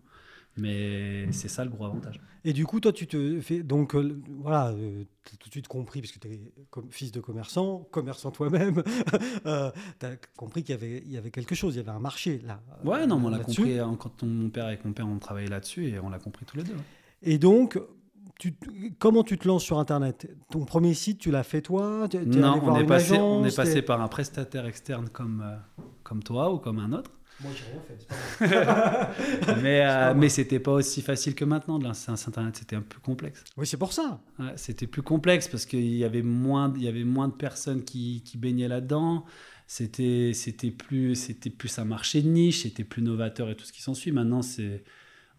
Mais 0.59 1.31
c'est 1.33 1.49
ça 1.49 1.63
le 1.63 1.69
gros 1.69 1.85
avantage. 1.85 2.19
Et 2.43 2.51
du 2.51 2.65
coup, 2.65 2.79
toi, 2.79 2.91
tu 2.91 3.05
te 3.05 3.39
fais. 3.41 3.61
Donc, 3.61 3.93
euh, 3.93 4.19
voilà, 4.39 4.73
tu 5.23 5.33
as 5.35 5.37
tout 5.37 5.49
de 5.49 5.53
suite 5.53 5.67
compris, 5.67 5.99
puisque 6.01 6.19
tu 6.19 6.27
es 6.29 6.51
comme 6.71 6.89
fils 6.89 7.11
de 7.11 7.19
commerçant, 7.19 7.87
commerçant 7.91 8.31
toi-même, 8.31 8.81
euh, 9.45 9.69
tu 9.99 10.05
as 10.07 10.15
compris 10.35 10.63
qu'il 10.63 10.73
y 10.73 10.77
avait, 10.77 11.03
il 11.05 11.11
y 11.11 11.17
avait 11.17 11.29
quelque 11.29 11.53
chose, 11.53 11.75
il 11.75 11.77
y 11.77 11.81
avait 11.81 11.91
un 11.91 11.99
marché 11.99 12.41
là. 12.45 12.61
Ouais, 12.83 13.05
non, 13.05 13.19
mais 13.19 13.27
on 13.27 13.29
l'a 13.29 13.39
compris 13.39 13.77
hein, 13.77 13.95
quand 13.99 14.23
on- 14.23 14.27
mon 14.27 14.49
père 14.49 14.65
avec 14.65 14.83
mon 14.83 14.93
père, 14.93 15.07
on 15.07 15.19
travaillait 15.19 15.49
là-dessus 15.49 15.89
et 15.89 15.99
on 15.99 16.09
l'a 16.09 16.19
compris 16.19 16.45
tous 16.45 16.57
les 16.57 16.63
deux. 16.63 16.73
ouais. 16.73 16.79
Et 17.21 17.37
donc, 17.37 17.79
tu, 18.39 18.55
comment 18.99 19.23
tu 19.23 19.37
te 19.37 19.47
lances 19.47 19.63
sur 19.63 19.79
Internet? 19.79 20.29
Ton 20.51 20.65
premier 20.65 20.93
site, 20.93 21.19
tu 21.19 21.31
l'as 21.31 21.43
fait 21.43 21.61
toi? 21.61 22.07
Tu 22.09 22.17
Non, 22.17 22.59
on 22.63 22.79
est, 22.79 22.85
passé, 22.85 23.13
on 23.13 23.43
est 23.43 23.45
agence, 23.47 23.55
passé 23.55 23.73
t'es- 23.75 23.81
par 23.81 24.01
un 24.01 24.07
prestataire 24.07 24.65
externe 24.65 25.09
comme, 25.09 25.43
euh, 25.45 25.83
comme 26.03 26.23
toi 26.23 26.51
ou 26.53 26.57
comme 26.59 26.79
un 26.79 26.91
autre. 26.93 27.11
Moi, 27.39 27.51
j'ai 27.53 27.65
rien 27.65 27.81
fait. 27.81 27.97
c'est 28.39 28.65
pas. 28.65 29.11
Mais, 29.61 29.81
euh, 29.85 30.13
mais 30.15 30.27
c'était 30.29 30.59
pas 30.59 30.71
aussi 30.71 31.01
facile 31.03 31.35
que 31.35 31.45
maintenant 31.45 31.77
de 31.77 31.83
lancer 31.83 32.09
un 32.11 32.15
site 32.15 32.29
internet, 32.29 32.55
c'était 32.57 32.75
un 32.75 32.81
peu 32.81 32.99
complexe. 32.99 33.43
oui, 33.57 33.67
c'est 33.67 33.77
pour 33.77 33.93
ça. 33.93 34.19
Ouais, 34.39 34.53
c'était 34.55 34.87
plus 34.87 35.03
complexe 35.03 35.47
parce 35.47 35.65
qu'il 35.67 35.95
y 35.95 36.03
avait 36.03 36.23
moins, 36.23 36.73
il 36.75 36.83
y 36.83 36.87
avait 36.87 37.03
moins 37.03 37.27
de 37.27 37.33
personnes 37.33 37.83
qui, 37.83 38.23
qui 38.25 38.37
baignaient 38.39 38.67
là-dedans. 38.67 39.23
C'était, 39.67 40.31
c'était 40.33 40.71
plus, 40.71 41.13
c'était 41.15 41.49
plus 41.49 41.77
un 41.77 41.85
marché 41.85 42.21
de 42.21 42.29
niche, 42.29 42.63
c'était 42.63 42.83
plus 42.85 43.01
novateur 43.03 43.49
et 43.49 43.55
tout 43.55 43.65
ce 43.65 43.73
qui 43.73 43.81
s'ensuit. 43.83 44.11
Maintenant, 44.11 44.41
c'est, 44.41 44.83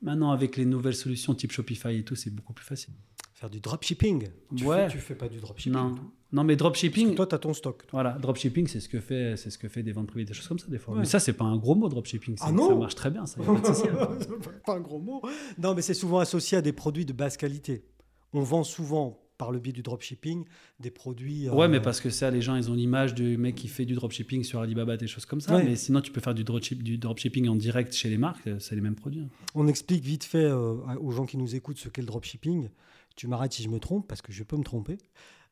maintenant 0.03 0.31
avec 0.31 0.57
les 0.57 0.65
nouvelles 0.65 0.95
solutions 0.95 1.35
type 1.35 1.53
Shopify 1.53 1.97
et 1.97 2.03
tout, 2.05 2.15
c'est 2.17 2.31
beaucoup 2.31 2.53
plus 2.53 2.65
facile. 2.65 2.95
Faire 3.35 3.51
du 3.51 3.61
dropshipping. 3.61 4.29
Tu 4.57 4.65
Ouais. 4.65 4.87
Fais, 4.89 4.93
tu 4.93 4.99
fais 4.99 5.15
pas 5.15 5.29
du 5.29 5.39
dropshipping. 5.39 5.73
Non, 5.73 5.95
non, 6.33 6.45
mais 6.45 6.55
Parce 6.57 6.57
que 6.57 6.59
dropshipping, 6.59 7.15
toi, 7.15 7.27
tu 7.27 7.35
as 7.37 7.39
ton 7.39 7.55
stock. 7.55 7.85
voilà, 7.93 8.19
dropshipping, 8.21 8.67
c'est 8.67 8.81
ce 8.81 8.89
que 8.89 8.99
fait, 9.01 9.37
c'est 9.37 9.51
ce 9.51 9.59
que 9.59 9.69
fait 9.69 9.83
des 9.85 9.93
ventes 9.93 10.09
privées, 10.09 10.25
des 10.25 10.35
choses 10.35 10.49
comme 10.49 10.59
ça 10.59 10.67
des 10.67 10.79
fois. 10.79 10.95
Ouais. 10.95 11.01
Mais 11.01 11.07
ça, 11.07 11.21
c'est 11.21 11.33
pas 11.35 11.45
un 11.45 11.57
gros 11.57 11.75
mot 11.77 11.89
dropshipping. 11.89 12.37
Ah 12.41 12.51
non 12.51 12.69
ça 12.69 12.75
marche 12.75 12.95
très 12.97 13.11
bien, 13.11 13.27
ça. 13.27 13.41
souci. 13.65 13.83
C'est 14.21 14.63
pas 14.65 14.75
un 14.77 14.81
gros 14.81 14.99
mot. 14.99 15.23
Non, 15.57 15.75
mais 15.75 15.83
c'est 15.83 15.95
souvent 15.95 16.19
associé 16.19 16.59
à 16.59 16.63
des 16.63 16.73
produits 16.73 17.05
de 17.07 17.13
basse 17.13 17.37
qualité. 17.37 17.85
On 18.33 18.43
vend 18.43 18.65
souvent, 18.65 19.21
par 19.39 19.51
le 19.53 19.61
biais 19.61 19.73
du 19.73 19.83
dropshipping, 19.83 20.45
des 20.81 20.91
produits. 20.91 21.49
euh, 21.49 21.55
Ouais, 21.55 21.69
mais 21.69 21.81
parce 21.81 22.01
que 22.01 22.11
ça, 22.11 22.31
les 22.31 22.43
gens, 22.43 22.57
ils 22.57 22.71
ont 22.71 22.75
l'image 22.75 23.15
du 23.15 23.39
mec 23.39 23.55
qui 23.55 23.69
fait 23.69 23.85
du 23.85 23.95
dropshipping 23.95 24.43
sur 24.43 24.61
Alibaba, 24.61 24.97
des 24.97 25.07
choses 25.07 25.25
comme 25.27 25.41
ça. 25.41 25.57
Ouais. 25.57 25.65
Mais 25.65 25.77
sinon, 25.77 26.01
tu 26.01 26.11
peux 26.13 26.21
faire 26.21 26.35
du, 26.35 26.43
dropship- 26.45 26.83
du 26.83 26.99
dropshipping 26.99 27.49
en 27.49 27.55
direct 27.57 27.95
chez 27.95 28.11
les 28.11 28.19
marques, 28.19 28.47
euh, 28.49 28.59
c'est 28.59 28.75
les 28.75 28.81
mêmes 28.81 28.97
produits. 28.97 29.23
hein. 29.23 29.29
On 29.55 29.67
explique 29.69 30.05
vite 30.05 30.25
fait 30.25 30.45
euh, 30.45 30.75
aux 31.01 31.13
gens 31.13 31.25
qui 31.25 31.37
nous 31.39 31.55
écoutent 31.55 31.79
ce 31.79 31.89
qu'est 31.89 32.03
le 32.03 32.07
dropshipping. 32.09 32.69
Tu 33.17 33.29
m'arrêtes 33.29 33.53
si 33.53 33.63
je 33.63 33.69
me 33.69 33.79
trompe, 33.79 34.07
parce 34.09 34.21
que 34.23 34.33
je 34.33 34.43
peux 34.43 34.57
me 34.57 34.65
tromper. 34.65 34.99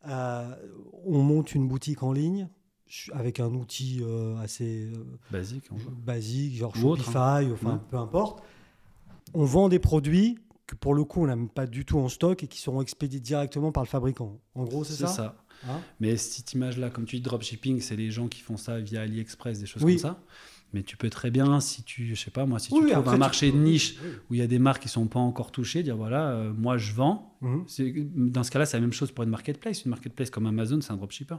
Euh, 0.09 0.55
on 1.05 1.23
monte 1.23 1.55
une 1.55 1.67
boutique 1.67 2.03
en 2.03 2.13
ligne 2.13 2.49
avec 3.13 3.41
un 3.41 3.53
outil 3.55 4.03
assez 4.41 4.91
Basique. 5.33 5.65
basique, 6.05 6.55
genre 6.57 6.73
Ou 6.83 6.87
autre, 6.89 7.17
hein. 7.17 7.41
Shopify, 7.41 7.53
enfin 7.53 7.73
Ouais. 7.75 7.81
peu 7.91 7.97
importe. 7.97 8.45
On 9.35 9.45
vend 9.45 9.69
des 9.69 9.81
produits 9.81 10.39
que 10.67 10.75
pour 10.75 10.95
le 10.95 11.05
coup 11.05 11.23
on 11.23 11.27
n'a 11.27 11.37
pas 11.55 11.67
du 11.67 11.85
tout 11.85 11.99
en 11.99 12.09
stock 12.09 12.43
et 12.43 12.47
qui 12.49 12.59
seront 12.61 12.81
expédiés 12.83 13.21
directement 13.21 13.73
par 13.73 13.83
le 13.85 13.89
fabricant. 13.89 14.41
En 14.55 14.65
gros, 14.65 14.85
c'est 14.85 14.95
ça, 14.95 15.07
C'est 15.07 15.15
ça. 15.17 15.37
Hein? 15.69 15.81
Mais 16.01 16.17
cette 16.17 16.53
image-là, 16.53 16.91
comme 16.91 17.07
tu 17.07 17.17
dis, 17.17 17.23
dropshipping, 17.23 17.81
c'est 17.81 17.97
les 17.97 18.11
gens 18.11 18.29
qui 18.29 18.41
font 18.43 18.57
ça 18.57 18.79
via 18.81 19.03
AliExpress, 19.03 19.61
des 19.61 19.67
choses 19.67 19.83
Oui. 19.85 19.95
comme 19.95 20.03
ça. 20.13 20.21
Mais 20.73 20.83
tu 20.83 20.97
peux 20.97 21.09
très 21.09 21.31
bien, 21.31 21.61
si 21.61 21.85
tu, 21.85 22.15
je 22.15 22.21
sais 22.21 22.31
pas 22.33 22.45
moi, 22.45 22.59
si 22.59 22.69
tu 22.69 22.75
Oui, 22.75 22.91
trouves 22.91 23.09
un 23.09 23.17
marché 23.17 23.53
de 23.53 23.57
niche 23.57 23.97
oui. 24.03 24.11
où 24.29 24.35
il 24.35 24.41
y 24.41 24.43
a 24.43 24.47
des 24.49 24.59
marques 24.59 24.83
qui 24.83 24.89
sont 24.89 25.07
pas 25.07 25.21
encore 25.21 25.53
touchées, 25.53 25.83
dire 25.85 25.97
voilà, 25.97 26.31
euh, 26.33 26.53
moi 26.53 26.77
je 26.77 26.93
vends. 26.93 27.39
Mhm. 27.41 27.65
Dans 28.33 28.43
ce 28.43 28.51
cas-là, 28.51 28.67
c'est 28.67 28.77
la 28.77 28.81
même 28.81 28.93
chose 28.93 29.13
pour 29.13 29.23
une 29.25 29.31
marketplace. 29.31 29.85
Une 29.85 29.91
marketplace 29.91 30.29
comme 30.29 30.47
Amazon, 30.47 30.81
c'est 30.81 30.93
un 30.93 30.97
dropshipper. 30.97 31.37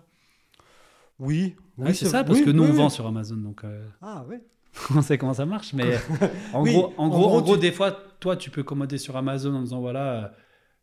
Oui, 1.19 1.55
Ouais, 1.77 1.87
oui, 1.89 1.95
c'est 1.95 2.05
ça, 2.05 2.23
parce 2.23 2.41
que 2.41 2.49
nous, 2.51 2.63
on 2.63 2.73
vend 2.73 2.89
sur 2.89 3.05
Amazon, 3.05 3.35
donc 3.37 3.63
euh, 3.63 3.87
Ah 4.01 4.23
ouais. 4.27 4.41
on 4.95 5.01
sait 5.01 5.17
comment 5.17 5.33
ça 5.33 5.45
marche. 5.45 5.73
Mais 5.73 5.97
en, 6.53 6.63
Oui, 6.63 6.73
gros, 6.73 6.93
en, 6.97 7.05
en 7.05 7.09
gros, 7.09 7.29
en 7.37 7.41
gros, 7.41 7.55
tu- 7.55 7.61
des 7.61 7.71
fois, 7.71 7.91
toi, 8.19 8.35
tu 8.35 8.49
peux 8.49 8.63
commander 8.63 8.97
sur 8.97 9.15
Amazon 9.17 9.53
en 9.55 9.61
disant 9.63 9.79
voilà, 9.79 10.23
euh, 10.25 10.27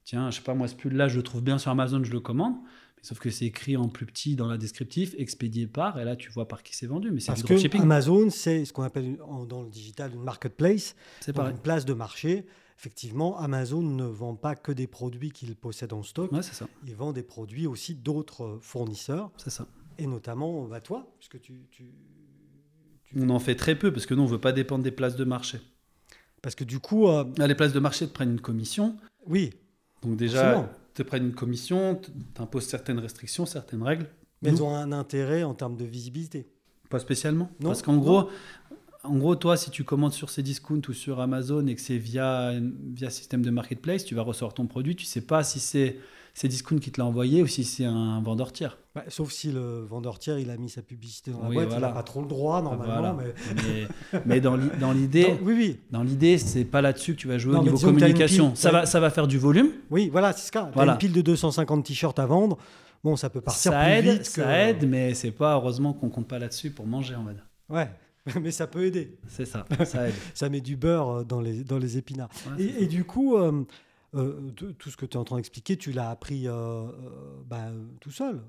tiens, 0.05 0.31
je 0.31 0.37
sais 0.37 0.43
pas, 0.43 0.55
moi, 0.55 0.69
ce 0.69 0.75
pull-là, 0.75 1.09
je 1.09 1.17
le 1.17 1.23
trouve 1.23 1.43
bien 1.43 1.59
sur 1.59 1.71
Amazon, 1.71 2.03
je 2.05 2.13
le 2.13 2.21
commande. 2.21 2.55
Mais 2.97 3.03
sauf 3.03 3.19
que 3.19 3.31
c'est 3.31 3.47
écrit 3.47 3.77
en 3.77 3.89
plus 3.89 4.07
petit 4.07 4.37
dans 4.37 4.47
la 4.49 4.57
descriptif, 4.59 5.15
expédié 5.19 5.67
par, 5.67 5.99
et 5.99 6.05
là, 6.05 6.17
tu 6.17 6.31
vois 6.31 6.47
par 6.49 6.63
qui 6.63 6.75
c'est 6.77 6.87
vendu. 6.87 7.11
Mais 7.11 7.21
c'est 7.21 7.27
Parce 7.29 7.41
du 7.41 7.45
que 7.47 7.49
dropshipping. 7.55 7.83
Amazon, 7.83 8.31
c'est 8.31 8.65
ce 8.65 8.73
qu'on 8.73 8.83
appelle 8.83 9.19
dans 9.49 9.63
le 9.63 9.69
digital 9.69 10.13
une 10.15 10.23
marketplace, 10.23 10.95
C'est 11.21 11.37
une 11.39 11.59
place 11.59 11.85
de 11.85 11.95
marché. 11.95 12.47
Effectivement, 12.77 13.39
Amazon 13.39 13.83
ne 13.83 14.05
vend 14.05 14.35
pas 14.35 14.57
que 14.57 14.73
des 14.73 14.89
produits 14.89 15.31
qu'il 15.31 15.55
possède 15.55 15.93
en 15.93 16.03
stock, 16.03 16.33
Ouais, 16.33 16.43
c'est 16.43 16.55
ça. 16.55 16.67
il 16.85 16.95
vend 16.97 17.13
des 17.13 17.23
produits 17.23 17.69
aussi 17.69 17.95
d'autres 17.95 18.43
euh, 18.45 18.59
fournisseurs, 18.61 19.31
C'est 19.37 19.51
ça. 19.51 19.67
et 19.97 20.09
notamment 20.09 20.65
bah, 20.65 20.81
toi, 20.81 21.07
puisque 21.19 21.41
tu, 21.41 21.67
tu- 21.71 21.95
tu- 23.11 23.21
On 23.21 23.31
en 23.31 23.39
fait 23.39 23.55
très 23.55 23.75
peu 23.75 23.93
parce 23.93 24.07
que 24.07 24.15
nous, 24.15 24.23
on 24.23 24.27
veut 24.27 24.41
pas 24.41 24.53
dépendre 24.53 24.83
des 24.85 24.91
places 24.91 25.17
de 25.17 25.25
marché. 25.25 25.61
Parce 26.43 26.55
que 26.55 26.65
du 26.65 26.79
coup, 26.79 27.09
euh, 27.09 27.25
Là, 27.39 27.47
les 27.47 27.55
places 27.55 27.73
de 27.73 27.81
marché 27.81 28.07
te 28.07 28.13
prennent 28.13 28.33
une 28.33 28.41
commission. 28.41 28.97
oui, 29.27 29.51
Donc 30.03 30.17
déjà, 30.17 30.69
te 30.95 31.03
prennent 31.03 31.25
une 31.27 31.35
commission, 31.35 32.01
t'imposes 32.35 32.67
certaines 32.67 32.99
restrictions, 32.99 33.47
certaines 33.47 33.83
règles. 33.83 34.07
mais 34.43 34.51
Nous, 34.51 34.57
elles 34.59 34.63
ont 34.63 34.75
un 34.75 34.93
intérêt 34.93 35.43
en 35.43 35.55
termes 35.55 35.77
de 35.77 35.85
visibilité. 35.85 36.47
Pas 36.91 36.99
spécialement. 36.99 37.51
Non, 37.61 37.71
Parce 37.71 37.81
qu'en 37.83 37.97
gros, 37.97 38.29
en 39.05 39.17
gros, 39.17 39.37
toi, 39.37 39.57
si 39.57 39.71
tu 39.71 39.85
commandes 39.85 40.13
sur 40.13 40.29
Cdiscount 40.31 40.81
ou 40.89 40.93
sur 40.93 41.21
Amazon 41.21 41.67
et 41.67 41.75
que 41.75 41.81
c'est 41.81 41.99
via, 41.99 42.53
via 42.95 43.11
système 43.11 43.43
de 43.43 43.51
marketplace, 43.51 44.05
tu 44.05 44.15
vas 44.15 44.23
recevoir 44.23 44.55
ton 44.55 44.67
produit, 44.67 44.97
tu 44.97 45.05
sais 45.05 45.21
pas 45.21 45.45
si 45.45 45.61
c'est 45.61 45.97
Cdiscount 46.35 46.79
qui 46.79 46.91
te 46.91 47.01
l'a 47.01 47.07
envoyé 47.07 47.43
ou 47.43 47.47
si 47.47 47.63
c'est 47.65 47.85
un 47.85 48.21
vendeur 48.21 48.53
tiers. 48.53 48.77
Bah, 48.95 49.05
sauf 49.09 49.31
si 49.33 49.53
le 49.53 49.85
vendeur 49.85 50.19
tiers 50.19 50.39
il 50.39 50.51
a 50.51 50.57
mis 50.57 50.69
sa 50.69 50.83
publicité 50.83 51.31
dans 51.33 51.43
la 51.43 51.49
Oui, 51.49 51.55
boîte, 51.57 51.69
il 51.75 51.81
n'a 51.81 51.89
pas 51.91 52.03
trop 52.03 52.23
le 52.23 52.29
droit 52.29 52.61
normalement. 52.63 52.93
Voilà. 52.93 53.17
Mais... 53.17 53.35
Mais, 54.13 54.21
mais 54.27 54.41
dans 54.41 54.57
l'i- 54.57 54.71
dans 54.81 54.93
l'idée, 54.93 55.35
oui, 55.43 55.53
oui, 55.57 55.81
dans 55.91 56.03
l'idée, 56.03 56.39
c'est 56.39 56.65
pas 56.65 56.81
là-dessus 56.81 57.15
que 57.15 57.21
tu 57.21 57.29
vas 57.29 57.39
jouer 57.39 57.55
Non, 57.55 57.61
au 57.61 57.65
niveau 57.65 57.79
communication. 57.79 58.49
pile, 58.49 58.57
ça 58.57 58.71
va, 58.73 58.87
ça 58.87 59.01
va 59.01 59.11
faire 59.11 59.27
du 59.29 59.39
volume. 59.39 59.69
oui, 59.91 60.09
voilà, 60.11 60.33
c'est 60.33 60.47
ce 60.47 60.53
cas. 60.53 60.71
Voilà. 60.75 60.93
une 60.93 60.99
pile 60.99 61.13
de 61.13 61.21
250 61.23 61.85
t-shirts 61.85 62.19
à 62.19 62.27
vendre. 62.27 62.59
Bon, 63.05 63.17
ça 63.17 63.29
peut 63.31 63.41
partir 63.43 63.73
ça 63.73 63.79
plus 63.85 63.91
aide, 63.93 64.05
vite. 64.19 64.25
ça 64.27 64.43
que- 64.45 64.49
aide, 64.49 64.89
mais 64.89 65.13
c'est 65.15 65.31
pas 65.33 65.55
heureusement 65.55 65.93
qu'on 65.93 66.09
compte 66.09 66.27
pas 66.27 66.39
là-dessus 66.39 66.71
pour 66.71 66.87
manger, 66.87 67.15
va 67.25 67.33
dire. 67.33 67.47
Ouais, 67.69 67.91
mais 68.43 68.51
ça 68.51 68.67
peut 68.67 68.85
aider. 68.85 69.17
C'est 69.29 69.45
ça, 69.45 69.65
ça 69.85 70.09
aide. 70.09 70.15
Ça 70.35 70.49
met 70.49 70.61
du 70.61 70.77
beurre 70.77 71.09
euh, 71.11 71.25
dans 71.25 71.41
les, 71.41 71.63
dans 71.65 71.79
les 71.79 71.99
épinards. 71.99 72.31
Ouais, 72.57 72.63
Et, 72.65 72.85
et 72.85 72.87
du 72.87 73.05
coup, 73.05 73.37
euh, 73.37 73.65
euh, 74.15 74.51
tout 74.79 74.91
ce 74.91 74.97
que 74.97 75.07
tu 75.07 75.17
es 75.17 75.21
en 75.21 75.25
train 75.25 75.37
d'expliquer, 75.37 75.77
tu 75.77 75.93
l'as 75.93 76.11
appris 76.11 76.45
euh, 76.47 76.87
bah, 77.49 77.67
tout 78.01 78.11
seul. 78.11 78.41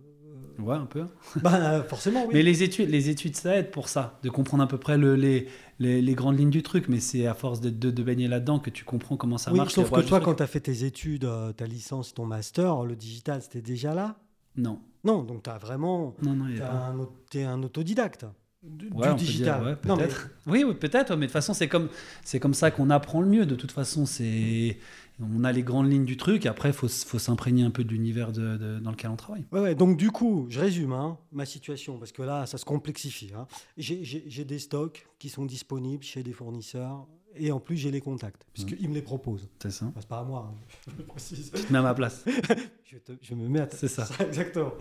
Ouais, 0.59 0.75
un 0.75 0.85
peu. 0.85 1.05
Bah, 1.41 1.83
forcément, 1.83 2.25
oui. 2.25 2.31
Mais 2.33 2.41
les 2.43 2.63
études, 2.63 2.89
les 2.89 3.09
études, 3.09 3.35
ça 3.35 3.57
aide 3.57 3.71
pour 3.71 3.89
ça, 3.89 4.19
de 4.23 4.29
comprendre 4.29 4.63
à 4.63 4.67
peu 4.67 4.77
près 4.77 4.97
le- 4.97 5.15
les, 5.15 5.47
les, 5.79 6.01
les 6.01 6.13
grandes 6.13 6.37
lignes 6.39 6.49
du 6.49 6.63
truc. 6.63 6.87
Mais 6.87 6.99
c'est 6.99 7.25
à 7.27 7.33
force 7.33 7.59
de, 7.61 7.69
de, 7.69 7.91
de 7.91 8.03
baigner 8.03 8.27
là-dedans 8.27 8.59
que 8.59 8.69
tu 8.69 8.85
comprends 8.85 9.17
comment 9.17 9.37
ça 9.37 9.51
Oui, 9.51 9.57
marche. 9.57 9.73
sauf 9.73 9.91
que 9.91 10.01
toi, 10.01 10.19
quand 10.21 10.35
tu 10.35 10.43
as 10.43 10.47
fait 10.47 10.61
tes 10.61 10.85
études, 10.85 11.27
ta 11.57 11.65
licence, 11.65 12.13
ton 12.13 12.25
master, 12.25 12.83
le 12.85 12.95
digital, 12.95 13.41
c'était 13.41 13.61
déjà 13.61 13.93
là? 13.93 14.17
Non, 14.57 14.79
Non, 15.03 15.23
donc 15.23 15.43
tu 15.43 15.49
as 15.49 15.57
vraiment. 15.57 16.15
non, 16.21 16.33
non, 16.33 16.45
pas. 16.57 16.69
un, 16.71 17.47
un 17.49 17.63
autodidacte 17.63 18.25
du, 18.69 18.89
Ouais, 18.89 19.13
digital. 19.15 19.59
dire, 19.61 19.67
ouais, 19.69 19.77
Non, 19.87 19.95
mais- 19.95 20.03
peut-être. 20.03 20.29
Oui, 20.47 20.63
oui, 20.67 20.73
peut-être, 20.75 21.11
mais 21.15 21.21
de 21.21 21.25
toute 21.25 21.31
façon, 21.33 21.53
c'est 21.53 21.67
comme, 21.67 21.89
c'est 22.23 22.39
comme 22.39 22.53
ça 22.53 22.71
qu'on 22.71 22.89
apprend 22.89 23.21
le 23.21 23.27
mieux. 23.27 23.45
De 23.45 23.55
toute 23.55 23.71
façon, 23.71 24.05
c'est, 24.05 24.77
on 25.19 25.43
a 25.43 25.51
les 25.51 25.63
grandes 25.63 25.91
lignes 25.91 26.05
du 26.05 26.17
truc. 26.17 26.45
Après, 26.45 26.69
il 26.69 26.73
faut, 26.73 26.87
faut 26.87 27.19
s'imprégner 27.19 27.63
un 27.63 27.71
peu 27.71 27.83
de 27.83 27.89
l'univers 27.89 28.31
de, 28.31 28.57
de- 28.57 28.79
dans 28.79 28.91
lequel 28.91 29.11
on 29.11 29.15
travaille. 29.15 29.45
Ouais, 29.51 29.59
ouais, 29.61 29.75
donc 29.75 29.97
du 29.97 30.11
coup, 30.11 30.45
je 30.49 30.59
résume 30.59 30.93
hein, 30.93 31.17
ma 31.31 31.45
situation, 31.45 31.97
parce 31.97 32.11
que 32.11 32.21
là, 32.23 32.45
ça 32.45 32.57
se 32.57 32.65
complexifie. 32.65 33.31
hein. 33.35 33.47
J'ai- 33.77 34.45
des 34.45 34.59
stocks 34.59 35.07
qui 35.19 35.29
sont 35.29 35.45
disponibles 35.45 36.03
chez 36.03 36.21
des 36.23 36.33
fournisseurs, 36.33 37.07
et 37.37 37.51
en 37.51 37.59
plus, 37.59 37.75
j'ai 37.77 37.91
les 37.91 37.99
contacts, 38.01 38.45
puisqu'ils 38.53 38.87
me 38.89 38.93
les 38.93 39.01
proposent. 39.01 39.49
C'est 39.61 39.69
ça. 39.71 39.85
Enfin, 39.87 39.99
c'est 39.99 40.07
pas 40.07 40.19
à 40.19 40.23
moi, 40.23 40.51
hein, 40.53 40.55
je 40.91 40.97
le 40.97 41.03
précise. 41.03 41.51
Tu 41.53 41.63
te 41.63 41.73
mets 41.73 41.79
à 41.79 41.81
ma 41.81 41.93
place. 41.93 42.23
Je, 42.85 42.97
te- 42.99 43.11
je 43.21 43.33
me 43.33 43.49
mets 43.49 43.59
à 43.59 43.67
ta- 43.67 43.75
C'est 43.75 43.87
ça. 43.89 44.07
Exactement. 44.25 44.71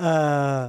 Euh, 0.00 0.68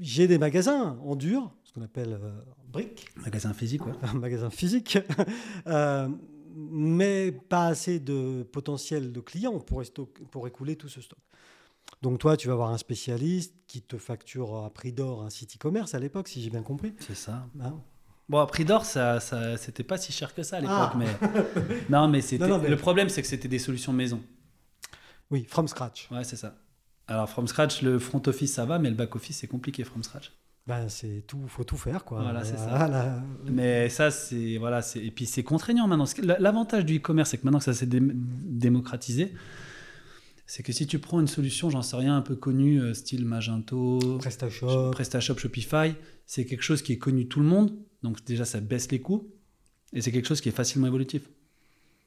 j'ai 0.00 0.26
des 0.28 0.38
magasins 0.38 0.96
en 1.04 1.14
dur, 1.16 1.52
ce 1.70 1.74
qu'on 1.74 1.84
appelle 1.84 2.18
euh, 2.20 2.32
briques, 2.66 3.06
Magasin 3.16 3.54
physique, 3.54 3.86
ouais. 3.86 3.92
un 4.02 4.14
magasin 4.14 4.50
physique, 4.50 4.98
euh, 5.68 6.08
mais 6.56 7.30
pas 7.30 7.66
assez 7.66 8.00
de 8.00 8.42
potentiel 8.42 9.12
de 9.12 9.20
clients 9.20 9.60
pour, 9.60 9.80
pour 10.32 10.48
écouler 10.48 10.74
tout 10.74 10.88
ce 10.88 11.00
stock. 11.00 11.18
Donc 12.02 12.18
toi, 12.18 12.36
tu 12.36 12.48
vas 12.48 12.54
avoir 12.54 12.70
un 12.70 12.78
spécialiste 12.78 13.54
qui 13.68 13.82
te 13.82 13.98
facture 13.98 14.64
à 14.64 14.70
prix 14.70 14.92
d'or 14.92 15.22
un 15.22 15.30
site 15.30 15.56
e-commerce 15.56 15.94
à 15.94 16.00
l'époque, 16.00 16.26
si 16.26 16.42
j'ai 16.42 16.50
bien 16.50 16.62
compris. 16.62 16.92
C'est 16.98 17.14
ça. 17.16 17.46
Hein 17.60 17.78
Bon, 18.28 18.38
à 18.38 18.46
prix 18.46 18.64
d'or, 18.64 18.84
ça, 18.84 19.20
ça, 19.20 19.56
c'était 19.56 19.84
pas 19.84 19.96
si 19.96 20.12
cher 20.12 20.34
que 20.34 20.42
ça 20.42 20.56
à 20.56 20.60
l'époque. 20.60 20.74
Ah. 20.76 20.96
Mais... 20.96 21.08
non, 21.88 22.08
mais 22.08 22.20
c'était. 22.20 22.46
Mais- 22.58 22.68
Le 22.68 22.76
problème, 22.76 23.08
c'est 23.08 23.22
que 23.22 23.28
c'était 23.28 23.48
des 23.48 23.58
solutions 23.60 23.92
maison. 23.92 24.20
oui, 25.30 25.44
from 25.48 25.68
scratch. 25.68 26.08
Ouais, 26.10 26.24
c'est 26.24 26.36
ça. 26.36 26.56
Alors, 27.06 27.28
from 27.28 27.46
scratch, 27.46 27.82
le 27.82 27.98
front 28.00 28.22
office, 28.26 28.54
ça 28.54 28.64
va, 28.64 28.78
mais 28.80 28.88
le 28.88 28.96
back 28.96 29.14
office, 29.14 29.38
c'est 29.38 29.48
compliqué, 29.48 29.84
from 29.84 30.02
scratch. 30.02 30.32
Ben, 30.66 30.88
c'est 30.88 31.24
tout, 31.26 31.40
faut 31.48 31.64
tout 31.64 31.76
faire 31.76 32.04
quoi. 32.04 32.22
Voilà, 32.22 32.44
c'est 32.44 32.56
ça. 32.56 33.22
Mais 33.44 33.88
ça, 33.88 34.10
c'est. 34.10 34.56
Voilà, 34.58 34.82
c'est... 34.82 35.04
Et 35.04 35.10
puis, 35.10 35.26
c'est 35.26 35.42
contraignant 35.42 35.88
maintenant. 35.88 36.04
L'avantage 36.38 36.84
du 36.84 36.98
e-commerce, 36.98 37.30
c'est 37.30 37.38
que 37.38 37.44
maintenant 37.44 37.58
que 37.58 37.64
ça 37.64 37.74
s'est 37.74 37.86
dé- 37.86 38.00
démocratisé, 38.02 39.32
c'est 40.46 40.62
que 40.62 40.72
si 40.72 40.86
tu 40.86 40.98
prends 40.98 41.20
une 41.20 41.26
solution, 41.28 41.70
j'en 41.70 41.82
sais 41.82 41.96
rien, 41.96 42.16
un 42.16 42.22
peu 42.22 42.36
connue, 42.36 42.80
euh, 42.80 42.94
style 42.94 43.24
Magento, 43.24 44.18
PrestaShop. 44.18 44.90
PrestaShop, 44.92 45.38
Shopify, 45.38 45.94
c'est 46.26 46.44
quelque 46.44 46.62
chose 46.62 46.82
qui 46.82 46.92
est 46.92 46.98
connu 46.98 47.26
tout 47.26 47.40
le 47.40 47.46
monde. 47.46 47.72
Donc 48.02 48.24
déjà, 48.24 48.44
ça 48.44 48.60
baisse 48.60 48.90
les 48.92 49.00
coûts. 49.00 49.28
Et 49.92 50.00
c'est 50.02 50.12
quelque 50.12 50.28
chose 50.28 50.40
qui 50.40 50.48
est 50.50 50.52
facilement 50.52 50.86
évolutif. 50.86 51.22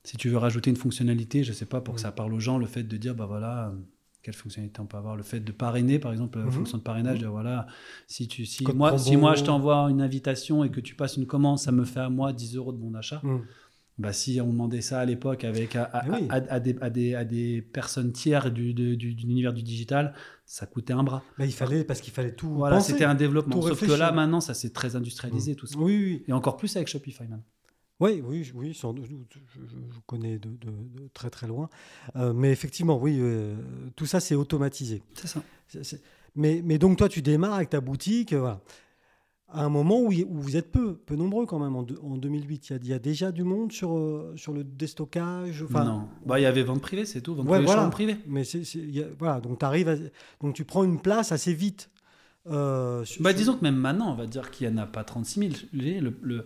Si 0.05 0.15
tu 0.17 0.29
veux 0.29 0.37
rajouter 0.37 0.69
une 0.69 0.75
fonctionnalité, 0.77 1.43
je 1.43 1.53
sais 1.53 1.65
pas, 1.65 1.81
pour 1.81 1.95
que 1.95 2.01
ça 2.01 2.11
parle 2.11 2.33
aux 2.33 2.39
gens, 2.39 2.57
le 2.57 2.65
fait 2.65 2.83
de 2.83 2.97
dire, 2.97 3.15
bah 3.15 3.25
voilà, 3.25 3.73
quelle 4.23 4.33
fonctionnalité 4.33 4.79
on 4.79 4.85
peut 4.85 4.97
avoir, 4.97 5.15
le 5.17 5.21
fait 5.23 5.41
de 5.41 5.51
parrainer, 5.51 5.99
par 5.99 6.11
exemple, 6.13 6.39
la 6.39 6.45
Mhm. 6.45 6.51
fonction 6.51 6.77
de 6.77 6.83
parrainage, 6.83 7.19
de 7.19 7.27
voilà, 7.27 7.67
si, 8.07 8.27
tu, 8.27 8.45
si, 8.45 8.63
Code 8.63 8.75
moi, 8.75 8.89
promo. 8.89 9.03
si 9.03 9.17
moi 9.17 9.35
je 9.35 9.43
t'envoie 9.43 9.87
une 9.91 10.01
invitation 10.01 10.63
et 10.63 10.71
que 10.71 10.79
tu 10.79 10.95
passes 10.95 11.17
une 11.17 11.25
commande, 11.27 11.59
ça 11.59 11.71
me 11.73 11.83
fait 11.83 11.99
à 11.99 12.09
moi 12.09 12.31
10 12.33 12.55
euros 12.55 12.71
de 12.71 12.77
bon 12.77 12.91
d'achat. 12.91 13.19
Mm. 13.21 13.39
Bah, 13.99 14.11
si 14.11 14.41
on 14.41 14.47
demandait 14.47 14.81
ça 14.81 14.99
à 15.01 15.05
l'époque 15.05 15.43
avec 15.43 15.75
à, 15.75 15.83
à- 15.83 16.09
oui. 16.09 16.25
à- 16.29 16.35
à 16.55 16.59
des, 16.59 16.75
à 16.81 16.89
des- 16.89 17.13
à 17.13 17.25
des 17.25 17.61
personnes 17.61 18.11
tiers 18.11 18.49
du, 18.49 18.73
de- 18.73 18.95
du- 18.95 19.13
de 19.13 19.21
l'univers 19.21 19.53
du 19.53 19.61
digital, 19.61 20.15
ça 20.47 20.65
coûtait 20.65 20.93
un 20.93 21.03
bras. 21.03 21.21
Il 21.37 21.51
fallait 21.53 21.83
parce 21.83 22.01
qu'il 22.01 22.11
fallait 22.11 22.33
tout. 22.33 22.49
Voilà, 22.55 22.79
c'était 22.79 23.03
un 23.03 23.13
développement. 23.13 23.61
Sauf 23.61 23.85
que 23.85 23.91
là, 23.91 24.11
maintenant, 24.11 24.41
ça 24.41 24.55
s'est 24.55 24.71
très 24.71 24.95
industrialisé, 24.95 25.55
tout 25.55 25.67
ça. 25.67 25.77
Oui, 25.77 25.95
oui. 26.03 26.23
Et 26.27 26.33
encore 26.33 26.57
plus 26.57 26.75
avec 26.75 26.87
Shopify, 26.87 27.23
maintenant. 27.23 27.43
Oui, 27.99 28.21
oui, 28.25 28.51
oui, 28.55 28.73
sans 28.73 28.93
doute, 28.93 29.05
je, 29.07 29.19
connais 30.07 30.37
de, 30.39 30.49
de- 30.49 31.01
de 31.01 31.07
très 31.13 31.29
très 31.29 31.47
loin. 31.47 31.69
Euh, 32.15 32.33
mais 32.33 32.51
effectivement, 32.51 32.97
oui, 32.99 33.17
euh, 33.19 33.55
tout 33.95 34.05
ça 34.05 34.19
c'est 34.19 34.35
automatisé. 34.35 35.01
C'est 35.13 35.27
ça. 35.27 35.97
Mais, 36.35 36.61
mais 36.65 36.77
donc 36.77 36.97
toi, 36.97 37.07
tu 37.07 37.21
démarres 37.21 37.53
avec 37.53 37.69
ta 37.69 37.79
boutique. 37.81 38.33
euh, 38.33 38.39
voilà. 38.39 38.61
à 39.47 39.63
un 39.63 39.69
moment 39.69 40.01
où, 40.01 40.11
vous 40.29 40.57
êtes 40.57 40.71
peu, 40.71 40.95
peu 40.95 41.15
nombreux 41.15 41.45
quand 41.45 41.59
même 41.59 41.75
en, 41.75 41.83
deux- 41.83 41.99
en 42.01 42.17
2008. 42.17 42.69
Il 42.69 42.73
y, 42.73 42.75
a, 42.75 42.79
il 42.81 42.87
y 42.89 42.93
a 42.93 42.99
déjà 42.99 43.31
du 43.31 43.43
monde 43.43 43.71
sur, 43.71 44.31
sur 44.35 44.51
le 44.51 44.63
déstockage. 44.63 45.61
Enfin, 45.63 45.85
non. 45.85 46.07
Bah, 46.25 46.39
il 46.39 46.43
y 46.43 46.47
avait 46.47 46.63
vente 46.63 46.81
privée, 46.81 47.05
c'est 47.05 47.21
tout. 47.21 47.35
Vente 47.35 47.45
Ouais, 47.45 47.51
privée, 47.57 47.65
voilà. 47.67 47.81
chambre 47.83 47.93
privée. 47.93 48.17
Mais 48.27 48.41
a- 48.41 49.07
voilà, 49.19 49.39
donc 49.39 49.59
t'arrives 49.59 49.87
à- 49.89 49.95
donc 50.41 50.55
tu 50.55 50.65
prends 50.65 50.83
une 50.83 50.99
place 50.99 51.31
assez 51.31 51.53
vite. 51.53 51.89
euh, 52.47 53.05
sur- 53.05 53.21
Bah, 53.21 53.31
disons 53.31 53.55
que 53.55 53.63
même 53.63 53.75
maintenant, 53.77 54.11
on 54.11 54.15
va 54.15 54.25
dire 54.25 54.49
qu'il 54.51 54.67
n'y 54.67 54.73
en 54.73 54.77
a 54.77 54.85
pas 54.87 55.03
36 55.05 55.39
000. 55.39 55.51
Les- 55.71 56.01
Le, 56.01 56.17
le, 56.21 56.45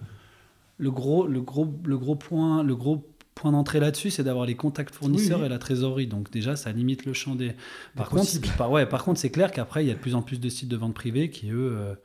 le 0.77 0.91
gros, 0.91 1.27
le, 1.27 1.41
gros, 1.41 1.67
le 1.85 1.97
gros 1.97 2.15
point, 2.15 2.63
le 2.63 2.75
gros 2.75 3.05
point 3.35 3.51
d'entrée 3.51 3.79
là-dessus, 3.79 4.09
c'est 4.09 4.23
d'avoir 4.23 4.45
les 4.45 4.55
contacts 4.55 4.93
fournisseurs 4.95 5.37
Oui, 5.37 5.41
oui. 5.43 5.45
et 5.47 5.49
la 5.49 5.59
trésorerie. 5.59 6.07
Donc 6.07 6.31
déjà, 6.31 6.55
ça 6.55 6.71
limite 6.71 7.05
le 7.05 7.13
champ 7.13 7.35
des. 7.35 7.55
Par 7.95 8.09
Des 8.09 8.17
contre, 8.17 8.57
par, 8.57 8.71
ouais, 8.71 8.85
par 8.87 9.03
contre, 9.03 9.19
c'est 9.19 9.29
clair 9.29 9.51
qu'après, 9.51 9.83
il 9.83 9.87
y 9.87 9.91
a 9.91 9.93
de 9.93 9.99
plus 9.99 10.15
en 10.15 10.21
plus 10.21 10.39
de 10.39 10.49
sites 10.49 10.69
de 10.69 10.77
vente 10.77 10.93
privée 10.95 11.29
qui, 11.29 11.49
eux, 11.51 11.71
euh, 11.77 11.95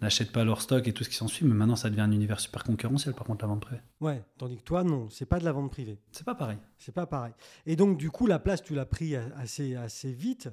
n'achètent 0.00 0.32
pas 0.32 0.44
leur 0.44 0.62
stock 0.62 0.86
et 0.88 0.92
tout 0.92 1.04
ce 1.04 1.08
qui 1.10 1.16
s'ensuit. 1.16 1.44
Mais 1.44 1.54
maintenant, 1.54 1.76
ça 1.76 1.90
devient 1.90 2.00
un 2.02 2.12
univers 2.12 2.40
super 2.40 2.64
concurrentiel, 2.64 3.14
par 3.14 3.26
contre, 3.26 3.44
la 3.44 3.48
vente 3.48 3.60
privée. 3.60 3.80
Ouais, 4.00 4.22
tandis 4.38 4.56
que 4.56 4.62
toi, 4.62 4.82
non, 4.84 5.08
c'est 5.10 5.26
pas 5.26 5.38
de 5.40 5.44
la 5.44 5.52
vente 5.52 5.70
privée. 5.70 5.98
C'est 6.12 6.24
pas 6.24 6.34
pareil. 6.34 6.58
C'est 6.78 6.94
pas 6.94 7.06
pareil. 7.06 7.32
Et 7.66 7.76
donc, 7.76 7.98
du 7.98 8.10
coup, 8.10 8.26
la 8.26 8.38
place, 8.38 8.62
tu 8.62 8.74
l'as 8.74 8.86
pris 8.86 9.14
assez, 9.16 9.74
assez 9.74 10.12
vite. 10.12 10.48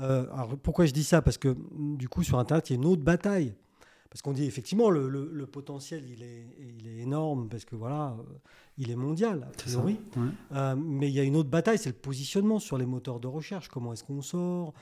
Euh, 0.00 0.26
alors, 0.32 0.56
pourquoi 0.58 0.86
je 0.86 0.92
dis 0.92 1.04
ça? 1.04 1.22
Parce 1.22 1.38
que, 1.38 1.56
du 1.96 2.08
coup, 2.08 2.22
sur 2.22 2.38
Internet, 2.38 2.70
il 2.70 2.72
y 2.72 2.76
a 2.76 2.78
une 2.82 2.86
autre 2.86 3.02
bataille. 3.02 3.54
Parce 4.10 4.22
qu'on 4.22 4.32
dit 4.32 4.44
effectivement, 4.44 4.88
le, 4.90 5.08
le- 5.08 5.30
le 5.32 5.46
potentiel, 5.46 6.02
il 6.08 6.22
est, 6.22 6.46
il 6.78 6.88
est 6.88 6.98
énorme, 7.02 7.48
parce 7.48 7.64
que 7.66 7.76
voilà, 7.76 8.16
euh, 8.18 8.22
il 8.78 8.90
est 8.90 8.96
mondial, 8.96 9.42
a 9.42 9.46
ça. 9.58 9.64
priori. 9.80 9.98
Ouais. 10.16 10.22
Euh, 10.52 10.76
mais 10.76 11.08
il 11.08 11.14
y 11.14 11.20
a 11.20 11.24
une 11.24 11.36
autre 11.36 11.50
bataille, 11.50 11.76
c'est 11.78 11.90
le 11.90 11.94
positionnement 11.96 12.58
sur 12.58 12.78
les 12.78 12.86
moteurs 12.86 13.20
de 13.20 13.26
recherche. 13.26 13.68
Comment 13.68 13.92
est-ce 13.92 14.04
qu'on 14.04 14.22
sort 14.22 14.72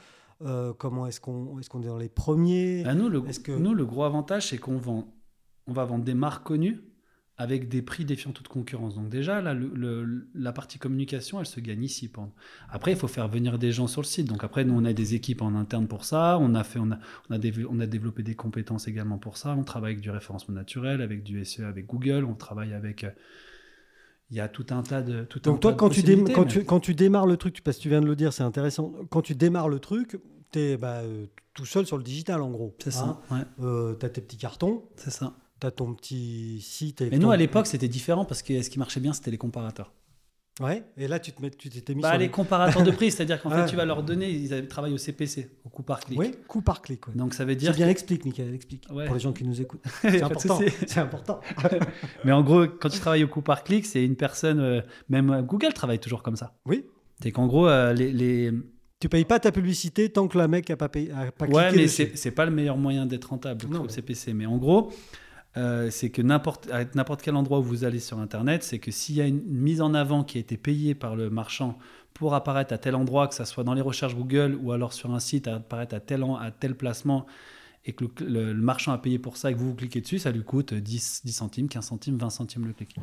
Euh, 0.43 0.73
Comment 0.75 1.07
est-ce 1.07 1.19
qu'on 1.21 1.59
est, 1.59 1.69
qu'on 1.69 1.83
est 1.83 1.87
dans 1.87 1.97
les 1.97 2.09
premiers? 2.11 2.85
Ah, 2.87 2.95
nous, 2.95 3.09
le, 3.09 3.27
Est-ce 3.27 3.41
que- 3.41 3.53
nous, 3.53 3.75
le 3.75 3.85
gros 3.87 4.05
avantage, 4.05 4.49
c'est 4.49 4.59
qu'on 4.59 4.77
vend, 4.77 5.07
on 5.67 5.73
va 5.73 5.85
vendre 5.87 6.05
des 6.05 6.15
marques 6.15 6.47
connues 6.47 6.81
avec 7.39 7.69
des 7.69 7.83
prix 7.83 8.05
défiant 8.07 8.33
toute 8.33 8.49
concurrence. 8.49 8.95
Donc 8.95 9.09
déjà, 9.11 9.43
là, 9.43 9.53
le- 9.53 9.71
le- 9.75 10.27
la 10.35 10.53
partie 10.53 10.79
communication, 10.79 11.39
elle 11.39 11.47
se 11.47 11.61
gagne 11.61 11.83
ici. 11.85 12.11
Après, 12.71 12.93
il 12.93 12.97
faut 12.97 13.09
faire 13.09 13.29
venir 13.29 13.59
des 13.59 13.73
gens 13.73 13.87
sur 13.87 14.01
le 14.01 14.07
site. 14.07 14.27
Donc 14.27 14.43
après, 14.43 14.65
nous, 14.65 14.75
on 14.75 14.85
a 14.87 14.93
des 14.95 15.15
équipes 15.15 15.43
en 15.43 15.55
interne 15.55 15.87
pour 15.87 16.05
ça. 16.07 16.39
On 16.41 16.55
a, 16.55 16.65
fait, 16.65 16.79
on 16.79 16.91
a, 16.93 16.99
on 17.29 17.35
a, 17.35 17.39
dév- 17.39 17.67
on 17.69 17.79
a 17.81 17.87
développé 17.87 18.23
des 18.23 18.35
compétences 18.35 18.89
également 18.89 19.19
pour 19.19 19.37
ça. 19.37 19.55
On 19.55 19.65
travaille 19.65 19.93
avec 19.93 20.01
du 20.03 20.11
référencement 20.11 20.55
naturel, 20.55 21.03
avec 21.03 21.23
du 21.23 21.45
SEO, 21.45 21.65
avec 21.65 21.87
Google. 21.87 22.25
On 22.25 22.35
travaille 22.35 22.73
avec... 22.73 23.05
euh, 23.05 23.11
Il 24.31 24.37
y 24.37 24.41
a 24.41 24.49
tout 24.49 24.67
un 24.71 24.83
tas 24.83 25.03
de... 25.03 25.25
Tout 25.25 25.41
un 25.45 25.51
Donc 25.53 25.61
toi, 25.61 25.73
tas 25.73 25.77
de 25.77 25.79
quand 25.81 25.89
tu, 25.91 26.01
quand, 26.33 26.45
tu, 26.47 26.65
quand 26.65 26.81
tu 26.81 26.95
démarres 26.95 27.27
le 27.27 27.37
truc, 27.37 27.61
parce 27.63 27.77
que 27.77 27.83
tu 27.83 27.89
viens 27.91 28.01
de 28.01 28.07
le 28.07 28.17
dire, 28.17 28.33
c'est 28.33 28.43
intéressant, 28.45 28.93
quand 29.11 29.23
tu 29.23 29.35
démarres 29.35 29.69
le 29.69 29.79
truc, 29.79 30.19
tu 30.53 30.59
es 30.59 30.79
tout 31.55 31.67
seul 31.67 31.87
sur 31.87 31.97
le 31.99 32.03
digital 32.03 32.41
en 32.43 32.51
gros. 32.51 32.75
C'est 32.83 32.91
ça, 32.91 33.21
Hein 33.31 33.37
ouais, 33.61 33.65
Euh, 33.65 33.95
t'as 33.95 34.09
tes 34.09 34.21
petits 34.23 34.37
cartons, 34.39 34.85
c'est 34.97 35.11
ça. 35.11 35.37
T'as 35.61 35.71
ton 35.71 35.95
petit 35.95 36.61
site. 36.61 37.01
Et 37.03 37.15
Et 37.15 37.19
nous, 37.19 37.31
à 37.31 37.37
l'époque, 37.37 37.67
c'était 37.67 37.89
différent 37.89 38.25
parce 38.25 38.43
que 38.43 38.63
ce 38.63 38.71
qui 38.71 38.79
marchait 38.79 39.01
bien, 39.01 39.13
c'était 39.13 39.31
les 39.31 39.39
comparateurs. 39.39 39.93
Ouais, 40.59 40.85
et 40.97 41.07
là 41.07 41.19
tu 41.19 41.33
te 41.33 41.43
mets, 41.43 41.51
tu 41.51 41.69
t'étais 41.69 41.95
mis 41.95 42.01
Bah, 42.01 42.13
sur 42.13 42.19
les 42.19 42.31
comparateurs 42.31 42.83
de 42.83 42.91
prix, 42.91 43.11
c'est-à-dire 43.11 43.43
qu'en 43.43 43.51
Ouais. 43.51 43.57
fait, 43.67 43.69
tu 43.69 43.77
vas 43.77 43.85
leur 43.85 44.03
donner, 44.03 44.31
ils 44.31 44.67
travaillent 44.69 44.95
au 44.95 44.97
CPC, 44.97 45.51
au 45.67 45.69
coup 45.69 45.83
par 45.83 46.01
clic. 46.01 46.19
Oui, 46.19 46.33
coup 46.49 46.63
par 46.63 46.81
clic. 46.81 47.07
ouais. 47.09 47.15
Donc 47.15 47.35
ça 47.35 47.45
veut 47.45 47.51
C'est 47.53 47.57
dire. 47.57 47.75
bien, 47.75 47.91
explique, 47.91 48.25
Michael, 48.25 48.55
explique. 48.55 48.87
Ouais. 48.91 49.05
Pour 49.05 49.15
les 49.17 49.21
gens 49.21 49.35
qui 49.35 49.45
nous 49.45 49.61
écoutent. 49.61 49.83
C'est 50.01 50.23
important. 50.23 50.59
C'est 50.87 50.99
important. 51.01 51.41
Mais 52.25 52.33
en 52.33 52.43
gros, 52.43 52.67
quand 52.69 52.89
tu 52.89 52.99
travailles 52.99 53.25
au 53.25 53.29
coup 53.29 53.43
par 53.43 53.65
clic, 53.65 53.85
c'est 53.85 54.03
une 54.03 54.17
personne. 54.17 54.59
euh, 54.61 54.81
même 55.11 55.31
euh, 55.31 55.43
Google 55.43 55.75
travaille 55.75 55.99
toujours 55.99 56.23
comme 56.23 56.37
ça. 56.37 56.55
Oui. 56.65 56.87
C'est 57.23 57.33
qu'en 57.33 57.47
gros, 57.49 57.69
euh, 57.69 57.93
les. 57.93 58.11
les- 58.11 58.51
Tu 58.99 59.11
payes 59.11 59.27
pas 59.27 59.39
ta 59.39 59.53
publicité 59.53 60.09
tant 60.09 60.27
que 60.27 60.39
le 60.39 60.49
mec 60.49 60.71
a 60.71 60.77
pas, 60.79 60.89
payé, 60.89 61.11
a 61.13 61.33
pas 61.33 61.45
Ouais, 61.49 61.71
mais 61.77 61.87
c'est 61.87 62.17
c'est 62.17 62.31
pas 62.31 62.47
le 62.47 62.51
meilleur 62.51 62.79
moyen 62.79 63.05
d'être 63.05 63.27
rentable 63.29 63.67
Non, 63.69 63.81
au 63.81 63.83
mais- 63.83 63.89
CPC. 63.91 64.33
Mais 64.33 64.47
en 64.47 64.57
gros, 64.57 64.91
euh, 65.57 65.91
c'est 65.91 66.11
que 66.11 66.23
n'importe 66.23 66.69
n'importe 66.95 67.23
quel 67.23 67.35
endroit 67.35 67.61
où 67.61 67.63
vous 67.63 67.85
allez 67.85 68.01
sur 68.01 68.19
Internet, 68.19 68.63
c'est 68.63 68.79
que 68.79 68.91
s'il 68.91 69.17
y 69.17 69.21
a 69.21 69.27
une 69.27 69.43
mise 69.45 69.81
en 69.81 69.95
avant 69.95 70.23
qui 70.25 70.39
a 70.39 70.41
été 70.41 70.57
payée 70.57 70.95
par 70.95 71.17
le 71.17 71.31
marchand 71.31 71.79
pour 72.13 72.35
apparaître 72.35 72.73
à 72.73 72.79
tel 72.79 72.95
endroit, 72.95 73.29
que 73.29 73.35
ça 73.35 73.45
soit 73.45 73.65
dans 73.65 73.75
les 73.75 73.81
recherches 73.81 74.15
Google 74.15 74.59
ou 74.61 74.73
alors 74.73 74.93
sur 74.93 75.13
un 75.15 75.21
site, 75.21 75.49
apparaître 75.49 75.95
à 75.95 76.01
tel, 76.01 76.23
à 76.23 76.51
tel 76.51 76.75
placement, 76.75 77.27
et 77.89 77.93
que 77.93 78.05
le, 78.05 78.27
le- 78.27 78.53
le 78.53 78.61
marchand 78.63 78.91
a 78.93 78.99
payé 78.99 79.19
pour 79.21 79.37
ça 79.37 79.51
et 79.51 79.55
que 79.55 79.59
vous 79.61 79.69
vous 79.69 79.75
cliquez 79.77 80.01
dessus, 80.01 80.19
ça 80.19 80.33
lui 80.33 80.43
coûte 80.43 80.75
10, 80.75 81.23
10 81.25 81.33
centimes, 81.33 81.69
15 81.69 81.85
centimes, 81.87 82.17
20 82.19 82.31
centimes 82.31 82.67
le 82.67 82.73
clic. 82.73 82.97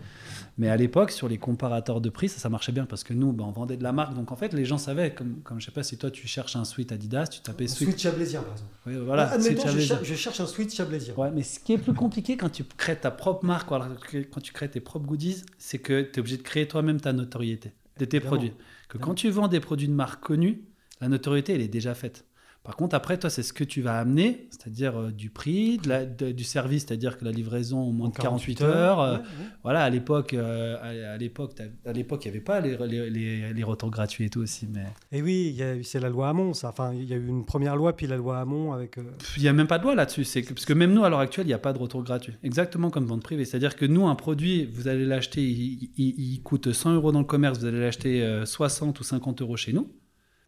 Mais 0.57 0.67
à 0.67 0.75
l'époque, 0.75 1.11
sur 1.11 1.29
les 1.29 1.37
comparateurs 1.37 2.01
de 2.01 2.09
prix, 2.09 2.27
ça, 2.27 2.37
ça 2.39 2.49
marchait 2.49 2.73
bien 2.73 2.85
parce 2.85 3.03
que 3.05 3.13
nous, 3.13 3.31
ben, 3.31 3.45
on 3.45 3.51
vendait 3.51 3.77
de 3.77 3.83
la 3.83 3.93
marque. 3.93 4.13
Donc 4.13 4.31
en 4.31 4.35
fait, 4.35 4.53
les 4.53 4.65
gens 4.65 4.77
savaient, 4.77 5.13
comme, 5.15 5.41
comme 5.43 5.59
je 5.61 5.65
sais 5.65 5.71
pas 5.71 5.83
si 5.83 5.97
toi 5.97 6.11
tu 6.11 6.27
cherches 6.27 6.55
un 6.57 6.65
suite 6.65 6.91
Adidas, 6.91 7.27
tu 7.27 7.39
tapais 7.39 7.67
suite. 7.67 7.89
Switch 7.89 8.01
Chablaisien, 8.01 8.41
par 8.41 8.51
exemple. 8.51 8.71
Oui, 8.87 8.93
voilà, 9.05 9.29
Ah, 9.29 9.33
admettons, 9.35 9.49
suite 9.49 9.59
je, 9.61 9.67
Chablaisien. 9.69 9.95
cher- 9.95 10.03
je 10.05 10.15
cherche 10.15 10.39
un 10.41 10.47
Switch 10.47 10.75
Chablaisien. 10.75 11.13
Ouais, 11.15 11.31
mais 11.31 11.43
ce 11.43 11.59
qui 11.59 11.73
est 11.73 11.77
plus 11.77 11.93
compliqué 11.93 12.35
quand 12.35 12.49
tu 12.49 12.63
crées 12.65 12.97
ta 12.99 13.09
propre 13.11 13.45
marque, 13.45 13.69
quand 13.69 14.41
tu 14.41 14.51
crées 14.51 14.69
tes 14.69 14.81
propres 14.81 15.05
goodies, 15.07 15.43
c'est 15.57 15.79
que 15.79 16.01
tu 16.01 16.17
es 16.17 16.19
obligé 16.19 16.37
de 16.37 16.41
créer 16.43 16.67
toi-même 16.67 16.99
ta 16.99 17.13
notoriété 17.13 17.71
de 17.99 18.05
tes 18.05 18.17
Évidemment. 18.17 18.35
produits. 18.37 18.53
Que 18.89 18.97
quand 18.97 19.13
tu 19.15 19.29
vends 19.29 19.47
des 19.47 19.59
produits 19.59 19.87
de 19.87 19.93
marque 19.93 20.21
connue, 20.23 20.61
la 20.99 21.07
notoriété, 21.07 21.53
elle 21.53 21.61
est 21.61 21.67
déjà 21.67 21.95
faite. 21.95 22.25
Par 22.63 22.78
contre, 22.78 22.95
après, 22.95 23.17
toi, 23.17 23.30
c'est 23.30 23.43
ce 23.43 23.52
que 23.52 23.65
tu 23.65 23.82
vas 23.82 23.99
amener, 23.99 24.47
c'est-à-dire 24.49 24.97
euh, 24.97 25.12
du 25.12 25.30
prix, 25.30 25.80
de 25.80 25.89
la- 25.89 26.06
de- 26.06 26.32
du 26.32 26.45
service, 26.45 26.86
c'est-à-dire 26.88 27.17
que 27.17 27.26
la 27.26 27.32
livraison 27.32 27.80
en 27.80 27.91
moins 27.91 28.08
En 28.08 28.12
de 28.12 28.15
48 28.15 28.62
heures. 28.62 29.02
euh, 29.02 29.13
ouais, 29.15 29.19
ouais. 29.19 29.23
Voilà, 29.63 29.84
à 29.84 29.89
l'époque, 29.89 30.34
euh, 30.34 30.78
à, 31.10 31.13
à 31.15 31.17
l'époque, 31.17 31.56
t'as- 31.56 31.89
à 31.89 31.91
l'époque, 31.91 32.23
il 32.23 32.30
n'y 32.30 32.36
avait 32.38 32.43
pas 32.43 32.62
les, 32.62 32.78
les, 32.88 33.10
les- 33.10 33.54
les 33.54 33.63
retours 33.63 33.91
gratuits 33.91 34.23
et 34.26 34.30
tout 34.30 34.39
aussi. 34.39 34.65
Mais 34.71 34.86
Et 35.12 35.21
oui, 35.21 35.60
c'est 35.84 35.99
la 35.99 36.08
loi 36.08 36.30
Hamon, 36.30 36.54
ça. 36.54 36.69
Enfin, 36.69 36.93
il 36.93 37.04
y 37.04 37.13
a 37.13 37.17
eu 37.17 37.28
une 37.28 37.43
première 37.45 37.76
loi, 37.76 37.97
puis 37.97 38.08
la 38.08 38.15
loi 38.15 38.39
Hamon 38.39 38.71
avec. 38.71 38.95
il 39.36 39.41
n'y 39.43 39.49
a 39.49 39.54
même 39.54 39.67
pas 39.67 39.78
de 39.78 39.84
loi 39.84 39.93
là-dessus. 39.93 40.23
C'est 40.23 40.41
parce 40.43 40.63
que 40.65 40.71
même 40.73 40.93
nous, 40.93 41.04
à 41.04 41.10
l'heure 41.10 41.19
actuelle, 41.19 41.45
il 41.45 41.49
n'y 41.49 41.54
a 41.54 41.60
pas 41.60 41.73
de 41.73 41.80
retour 41.80 42.02
gratuit. 42.02 42.34
Exactement 42.43 42.89
comme 42.89 43.06
vente 43.06 43.23
privée. 43.23 43.43
C'est-à-dire 43.43 43.76
que 43.76 43.86
nous, 43.86 44.08
un 44.08 44.15
produit, 44.15 44.65
vous 44.71 44.88
allez 44.88 45.06
l'acheter, 45.06 45.41
il, 45.43 45.89
il- 45.97 46.15
il 46.36 46.41
coûte 46.43 46.71
100 46.71 46.93
euros 46.93 47.12
dans 47.12 47.19
le 47.19 47.26
commerce, 47.26 47.60
vous 47.60 47.65
allez 47.65 47.82
l'acheter 47.82 48.23
euh, 48.23 48.45
60 48.45 49.02
ou 49.02 49.04
50 49.04 49.41
euros 49.41 49.58
chez 49.58 49.73
nous. 49.73 49.91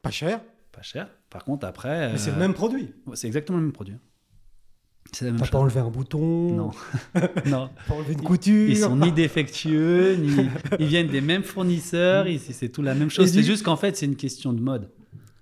pas 0.01 0.11
cher, 0.11 0.39
Pas 0.75 0.81
cher. 0.81 1.07
Par 1.29 1.45
contre, 1.45 1.65
après. 1.65 2.11
mais 2.11 2.17
c'est 2.17 2.31
euh, 2.31 2.33
le 2.33 2.39
même 2.39 2.53
produit. 2.53 2.93
C'est 3.13 3.27
exactement 3.27 3.57
le 3.59 3.63
même 3.65 3.71
produit. 3.73 3.95
T'as 5.17 5.37
chose. 5.37 5.49
pas 5.49 5.59
enlevé 5.59 5.79
un 5.79 5.89
bouton, 5.89 6.51
Non. 6.51 6.71
non. 7.45 7.69
pas 7.87 7.93
enlevé 7.93 8.13
une 8.13 8.21
couture. 8.23 8.69
Ils 8.69 8.77
sont 8.77 8.97
ni 8.97 9.11
défectueux, 9.11 10.15
ni. 10.19 10.47
Ils 10.79 10.87
viennent 10.87 11.07
des 11.07 11.21
mêmes 11.21 11.43
fournisseurs, 11.43 12.27
ils- 12.27 12.39
c'est 12.39 12.69
tout 12.69 12.81
la 12.81 12.95
même 12.95 13.09
chose. 13.09 13.27
C'est 13.31 13.37
du- 13.39 13.43
juste 13.45 13.63
qu'en 13.63 13.77
fait, 13.77 13.95
c'est 13.95 14.07
une 14.07 14.15
question 14.17 14.51
de 14.51 14.59
mode. 14.59 14.89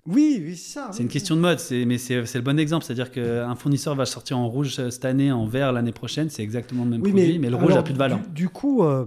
Oui, 0.06 0.40
oui, 0.44 0.54
c'est 0.56 0.74
ça. 0.74 0.88
C'est 0.92 0.98
oui. 0.98 1.04
une 1.04 1.08
question 1.10 1.34
de 1.34 1.40
mode, 1.40 1.58
mais 1.86 1.96
c'est 1.98 2.20
le 2.34 2.40
bon 2.42 2.58
exemple. 2.58 2.84
C'est-à-dire 2.84 3.10
qu'un 3.10 3.54
fournisseur 3.56 3.94
va 3.96 4.04
sortir 4.04 4.38
en 4.38 4.48
rouge 4.48 4.74
cette 4.90 5.04
année, 5.06 5.32
en 5.32 5.46
vert 5.46 5.72
l'année 5.72 5.92
prochaine, 5.92 6.28
c'est 6.28 6.42
exactement 6.42 6.84
le 6.84 6.90
même 6.90 7.02
Oui, 7.02 7.10
produit, 7.10 7.38
mais, 7.38 7.48
le 7.50 7.56
rouge 7.56 7.74
a 7.74 7.82
plus 7.82 7.94
de 7.94 7.98
valeur. 7.98 8.20
Du, 8.20 8.28
du 8.42 8.48
coup, 8.50 8.84
euh, 8.84 9.06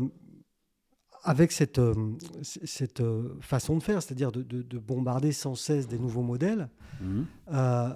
avec 1.27 1.51
cette, 1.51 1.77
euh, 1.79 1.93
cette 2.41 3.01
euh, 3.01 3.35
façon 3.41 3.75
de 3.77 3.83
faire, 3.83 4.01
c'est-à-dire 4.01 4.31
de, 4.31 4.41
de- 4.43 4.61
de 4.61 4.77
bombarder 4.79 5.31
sans 5.33 5.55
cesse 5.55 5.87
des 5.87 5.99
nouveaux 5.99 6.21
modèles, 6.23 6.69
Mhm. 7.01 7.25
euh, 7.51 7.89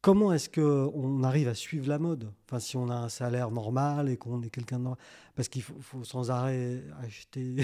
comment 0.00 0.32
est-ce 0.32 0.48
qu'on 0.48 1.22
arrive 1.22 1.48
à 1.48 1.54
suivre 1.54 1.88
la 1.88 1.98
mode? 1.98 2.32
Enfin, 2.46 2.58
si 2.58 2.76
on 2.76 2.88
a 2.88 2.94
un 2.96 3.08
salaire 3.10 3.50
normal 3.50 4.08
et 4.08 4.16
qu'on 4.16 4.42
est 4.42 4.50
quelqu'un 4.50 4.78
de 4.78 4.82
normal, 4.84 4.98
parce 5.36 5.48
qu'il 5.48 5.62
faut, 5.62 5.76
faut 5.80 6.04
sans 6.04 6.30
arrêt 6.30 6.82
acheter. 7.02 7.56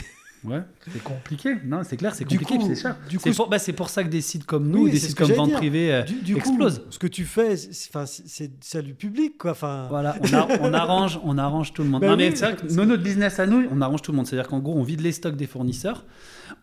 Ouais, 0.42 0.62
c'est 0.90 1.03
compliqué. 1.03 1.57
Non, 1.66 1.83
c'est 1.85 1.98
clair, 1.98 2.14
c'est 2.14 2.24
Du 2.24 2.38
compliqué, 2.38 2.64
c'est 2.74 2.81
cher. 2.81 2.96
du 3.11 3.18
coup, 3.18 3.24
C'est 3.29 3.37
pour, 3.37 3.48
bah, 3.50 3.59
c'est 3.59 3.74
pour 3.74 3.90
ça 3.90 4.03
que 4.03 4.09
des 4.09 4.22
sites 4.22 4.46
comme 4.46 4.68
nous, 4.68 4.85
Oui, 4.85 4.90
des 4.90 4.98
sites 4.98 5.14
comme 5.14 5.31
Vente. 5.33 5.53
Privée 5.53 5.92
euh, 5.92 6.03
Du, 6.03 6.14
du 6.22 6.33
coup, 6.35 6.38
explosent. 6.38 6.83
ce 6.88 6.98
que 6.98 7.07
tu 7.07 7.24
fais, 7.26 7.57
c'est 7.59 7.90
enfin, 7.90 8.07
c'est- 8.07 8.22
c'est 8.26 8.50
salut 8.64 8.94
public, 8.94 9.37
quoi. 9.37 9.50
Enfin, 9.50 9.87
Voilà, 9.90 10.16
on, 10.22 10.33
a- 10.35 10.48
on 10.62 10.72
arrange, 10.72 11.20
on 11.24 11.37
arrange 11.37 11.74
tout 11.74 11.83
le 11.83 11.90
monde. 11.90 12.00
Bah 12.00 12.09
non, 12.09 12.16
mais 12.16 12.35
c'est 12.35 12.46
vrai 12.46 12.57
que 12.57 12.66
nous, 12.72 12.85
notre 12.87 13.03
business 13.03 13.38
à 13.38 13.46
nous, 13.46 13.66
on 13.70 13.83
arrange 13.83 14.00
tout 14.00 14.12
le 14.12 14.16
monde. 14.16 14.26
C'est-à-dire 14.26 14.48
qu'en 14.48 14.61
gros, 14.61 14.74
on 14.79 14.83
vide 14.83 15.00
les 15.03 15.12
stocks 15.12 15.37
des 15.37 15.46
fournisseurs, 15.46 16.07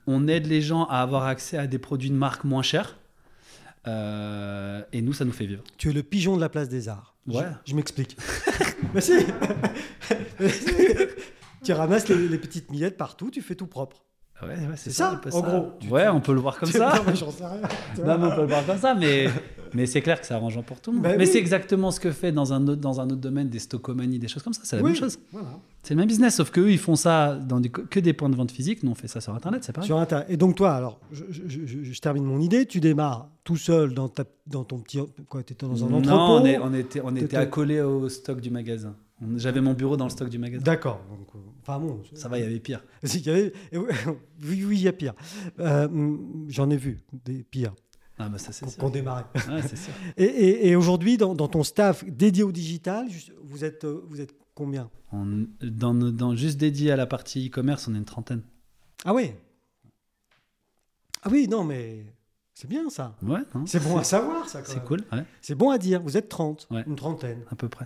on 0.08 0.28
aide 0.28 0.48
les 0.48 0.62
gens 0.62 0.86
à 0.86 1.02
avoir 1.02 1.26
accès 1.26 1.58
à 1.60 1.68
des 1.68 1.78
produits 1.78 2.10
de 2.10 2.16
marque 2.16 2.46
moins 2.46 2.64
chers, 2.64 2.98
euh, 3.88 4.82
et 4.92 5.02
nous, 5.04 5.14
ça 5.14 5.24
nous 5.24 5.32
fait 5.32 5.46
vivre. 5.46 5.64
tu 5.78 5.90
es 5.90 5.94
le 5.94 6.02
pigeon 6.02 6.36
de 6.36 6.42
la 6.42 6.50
place 6.50 6.68
des 6.68 6.90
arts. 6.90 7.14
Ouais. 7.28 7.44
Je, 7.66 7.72
je 7.72 7.76
m'explique. 7.76 8.18
Mais 8.96 9.02
si. 9.02 9.14
tu 11.64 11.74
ramasses 11.74 12.08
les, 12.08 12.28
les 12.28 12.38
petites 12.38 12.72
miettes 12.72 12.98
partout, 12.98 13.30
tu 13.32 13.42
fais 13.42 13.56
tout 13.56 13.68
propre. 13.68 14.04
Ouais, 14.44 14.50
ouais, 14.50 14.56
C'est 14.76 14.92
ça, 14.92 15.20
en 15.34 15.42
gros. 15.42 15.72
Tu- 15.80 15.90
Ouais, 15.90 16.08
on 16.10 16.22
peut 16.22 16.34
le 16.34 16.40
voir 16.40 16.60
comme 16.60 16.70
ça. 16.70 16.94
Non, 16.98 17.02
mais 17.08 17.16
j'en 17.16 17.32
sais 17.32 17.44
rien. 17.44 17.60
Tu 17.96 18.02
vois. 18.02 18.18
Non, 18.18 18.24
mais 18.24 18.32
on 18.32 18.36
peut 18.36 18.42
le 18.42 18.48
voir 18.48 18.64
comme 18.68 18.78
ça, 18.78 18.94
mais, 18.94 19.28
mais 19.74 19.88
c'est 19.88 20.02
clair 20.02 20.22
que 20.22 20.28
c'est 20.28 20.36
arrangeant 20.36 20.62
pour 20.62 20.80
tout 20.80 20.92
le 20.92 20.98
monde. 20.98 21.04
Bah 21.06 21.14
mais 21.18 21.26
oui. 21.26 21.32
c'est 21.32 21.40
exactement 21.40 21.90
ce 21.90 22.00
que 22.00 22.12
fait 22.12 22.32
dans 22.32 22.54
un 22.54 22.68
autre, 22.68 22.80
dans 22.80 23.02
un 23.02 23.06
autre 23.06 23.16
domaine 23.16 23.50
des 23.50 23.58
stockomanies, 23.58 24.20
des 24.20 24.28
choses 24.28 24.44
comme 24.44 24.54
ça. 24.54 24.62
C'est 24.64 24.76
la 24.76 24.84
Oui, 24.84 24.92
même 24.92 25.00
chose. 25.00 25.18
Voilà. 25.32 25.48
C'est 25.82 25.96
le 25.96 26.00
même 26.02 26.08
business, 26.08 26.36
sauf 26.36 26.52
qu'eux, 26.52 26.70
ils 26.70 26.78
font 26.78 26.96
ça 26.96 27.34
dans 27.34 27.60
que 27.64 28.00
des 28.00 28.14
points 28.14 28.30
de 28.30 28.36
vente 28.36 28.52
physiques. 28.52 28.84
Nous, 28.84 28.92
on 28.92 28.96
fait 28.96 29.08
ça 29.08 29.22
sur 29.22 29.34
Internet, 29.34 29.64
c'est 29.64 29.74
pareil. 29.74 29.88
Sur 29.88 29.98
Internet. 29.98 30.28
Et 30.30 30.38
donc 30.38 30.54
toi, 30.56 30.74
alors, 30.76 31.00
je, 31.12 31.24
je- 31.32 31.66
je- 31.66 31.84
je 31.84 32.00
termine 32.00 32.24
mon 32.24 32.40
idée. 32.40 32.68
Tu 32.68 32.80
démarres 32.80 33.30
tout 33.44 33.58
seul 33.58 33.96
dans, 33.96 34.08
ta, 34.08 34.24
dans 34.46 34.64
ton 34.66 34.78
petit... 34.78 35.00
Quoi, 35.30 35.42
tu 35.42 35.54
étais 35.54 35.66
dans 35.66 35.84
un 35.84 35.88
entrepôt 35.92 36.16
Non, 36.16 36.42
on, 36.42 36.46
est- 36.46 36.60
on 36.60 36.74
était, 36.76 37.02
on 37.04 37.16
était 37.16 37.38
accolé 37.38 37.82
au 37.82 38.08
stock 38.08 38.40
du 38.40 38.52
magasin. 38.52 38.94
J'avais 39.38 39.62
mon 39.62 39.74
bureau 39.74 39.98
dans 39.98 40.04
le 40.06 40.10
stock 40.12 40.30
du 40.30 40.38
magasin. 40.38 40.64
D'accord. 40.64 41.02
Euh, 41.12 41.38
Enfin 41.62 41.80
bon. 41.80 42.02
Ça 42.14 42.30
va, 42.30 42.38
il 42.38 42.44
y 42.44 42.48
avait 42.48 42.60
pire. 42.60 42.84
Si, 43.04 43.20
il 43.20 43.26
y 43.26 43.30
avait- 43.30 43.54
et 43.72 43.78
oui, 43.78 43.86
oui, 44.44 44.78
il 44.78 44.82
y 44.82 44.88
a 44.88 44.94
pire. 44.94 45.14
Euh, 45.60 45.86
hum, 45.88 46.46
J'en 46.50 46.70
ai 46.70 46.78
vu 46.78 47.00
des 47.26 47.44
pires. 47.44 47.74
Ah 48.20 48.30
bah 48.30 48.38
ça 48.40 48.52
c'est 48.52 48.78
qu'on 48.78 48.90
démarrait. 48.90 49.26
Et, 50.18 50.24
et- 50.24 50.68
et 50.70 50.76
aujourd'hui, 50.76 51.18
dans, 51.18 51.36
dans 51.36 51.48
ton 51.48 51.64
staff 51.64 52.04
dédié 52.06 52.44
au 52.44 52.52
digital, 52.52 53.08
vous 53.44 53.64
êtes, 53.64 53.84
euh, 53.84 54.04
vous 54.08 54.22
êtes 54.22 54.34
combien? 54.56 54.90
On- 55.12 55.46
dans, 55.62 56.36
juste 56.36 56.58
dédié 56.58 56.92
à 56.92 56.96
la 56.96 57.06
partie 57.06 57.48
e-commerce, 57.48 57.88
on 57.88 57.94
est 57.94 57.98
une 58.00 58.06
trentaine. 58.06 58.42
Ah 59.06 59.14
oui 59.14 59.32
Ah 61.24 61.30
oui, 61.32 61.48
non, 61.48 61.64
mais 61.64 62.06
c'est 62.56 62.68
bien 62.68 62.90
ça. 62.90 63.16
Ouais, 63.22 63.40
non, 63.54 63.66
C'est 63.68 63.84
bon 63.84 63.98
à 63.98 64.04
savoir, 64.04 64.48
ça. 64.50 64.64
c'est 64.66 64.84
cool, 64.84 65.02
ouais, 65.12 65.24
C'est 65.42 65.56
bon 65.56 65.70
à 65.70 65.78
dire. 65.78 66.02
Vous 66.02 66.18
êtes 66.18 66.30
30, 66.30 66.68
Ouais. 66.72 66.84
une 66.88 66.96
trentaine. 66.96 67.44
à 67.52 67.56
peu 67.56 67.70
près. 67.70 67.86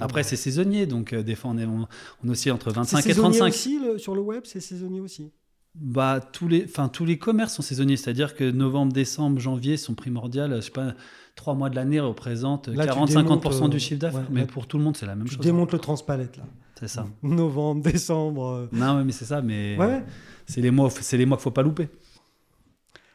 Après, 0.00 0.22
c'est 0.22 0.36
saisonnier, 0.36 0.86
donc 0.86 1.12
euh, 1.12 1.22
des 1.22 1.34
fois 1.34 1.50
on 1.50 1.58
est, 1.58 1.66
on, 1.66 1.86
on 2.24 2.28
oscille 2.28 2.52
entre 2.52 2.70
C'est 2.70 2.76
25 2.76 2.98
et 2.98 3.02
saisonnier 3.02 3.38
35. 3.38 3.46
aussi 3.54 3.78
le- 3.78 3.98
sur 3.98 4.14
le 4.14 4.22
web, 4.22 4.42
c'est 4.44 4.60
saisonnier 4.60 5.00
aussi? 5.00 5.30
Bah, 5.74 6.20
tous 6.20 6.46
les, 6.48 6.64
enfin, 6.64 6.88
tous 6.88 7.04
les 7.04 7.18
commerces 7.18 7.54
sont 7.54 7.62
saisonniers, 7.62 7.96
c'est-à-dire 7.96 8.34
que 8.36 8.48
novembre, 8.50 8.92
décembre, 8.92 9.40
janvier 9.40 9.76
sont 9.76 9.94
primordiaux. 9.94 10.44
Je 10.48 10.60
sais 10.60 10.70
pas, 10.70 10.94
trois 11.34 11.54
mois 11.54 11.68
de 11.68 11.74
l'année 11.74 11.98
représentent 11.98 12.68
Là, 12.68 12.86
tu 12.86 12.92
40-50% 12.92 13.08
démontes, 13.24 13.70
du 13.70 13.76
euh, 13.76 13.78
chiffre 13.80 13.98
d'affaires. 14.00 14.20
ouais, 14.20 14.26
mais 14.30 14.40
là, 14.42 14.46
pour 14.46 14.66
tout 14.68 14.78
le 14.78 14.84
monde, 14.84 14.96
c'est 14.96 15.06
la 15.06 15.16
même 15.16 15.26
Tu 15.26 15.34
chose. 15.34 15.44
démontes 15.44 15.72
le 15.72 15.80
transpalette 15.80 16.36
là. 16.36 16.44
C'est 16.78 16.86
ça. 16.88 17.06
Novembre, 17.24 17.82
décembre. 17.82 18.46
euh. 18.46 18.68
Non, 18.72 19.04
mais 19.04 19.10
c'est 19.12 19.24
ça, 19.24 19.42
mais 19.42 19.76
Ouais, 19.76 19.86
ouais. 19.86 20.04
c'est 20.46 20.60
les 20.60 20.70
mois, 20.70 20.90
c'est 20.90 21.16
les 21.16 21.26
mois 21.26 21.36
qu'il 21.38 21.42
faut 21.42 21.50
pas 21.50 21.62
louper. 21.62 21.88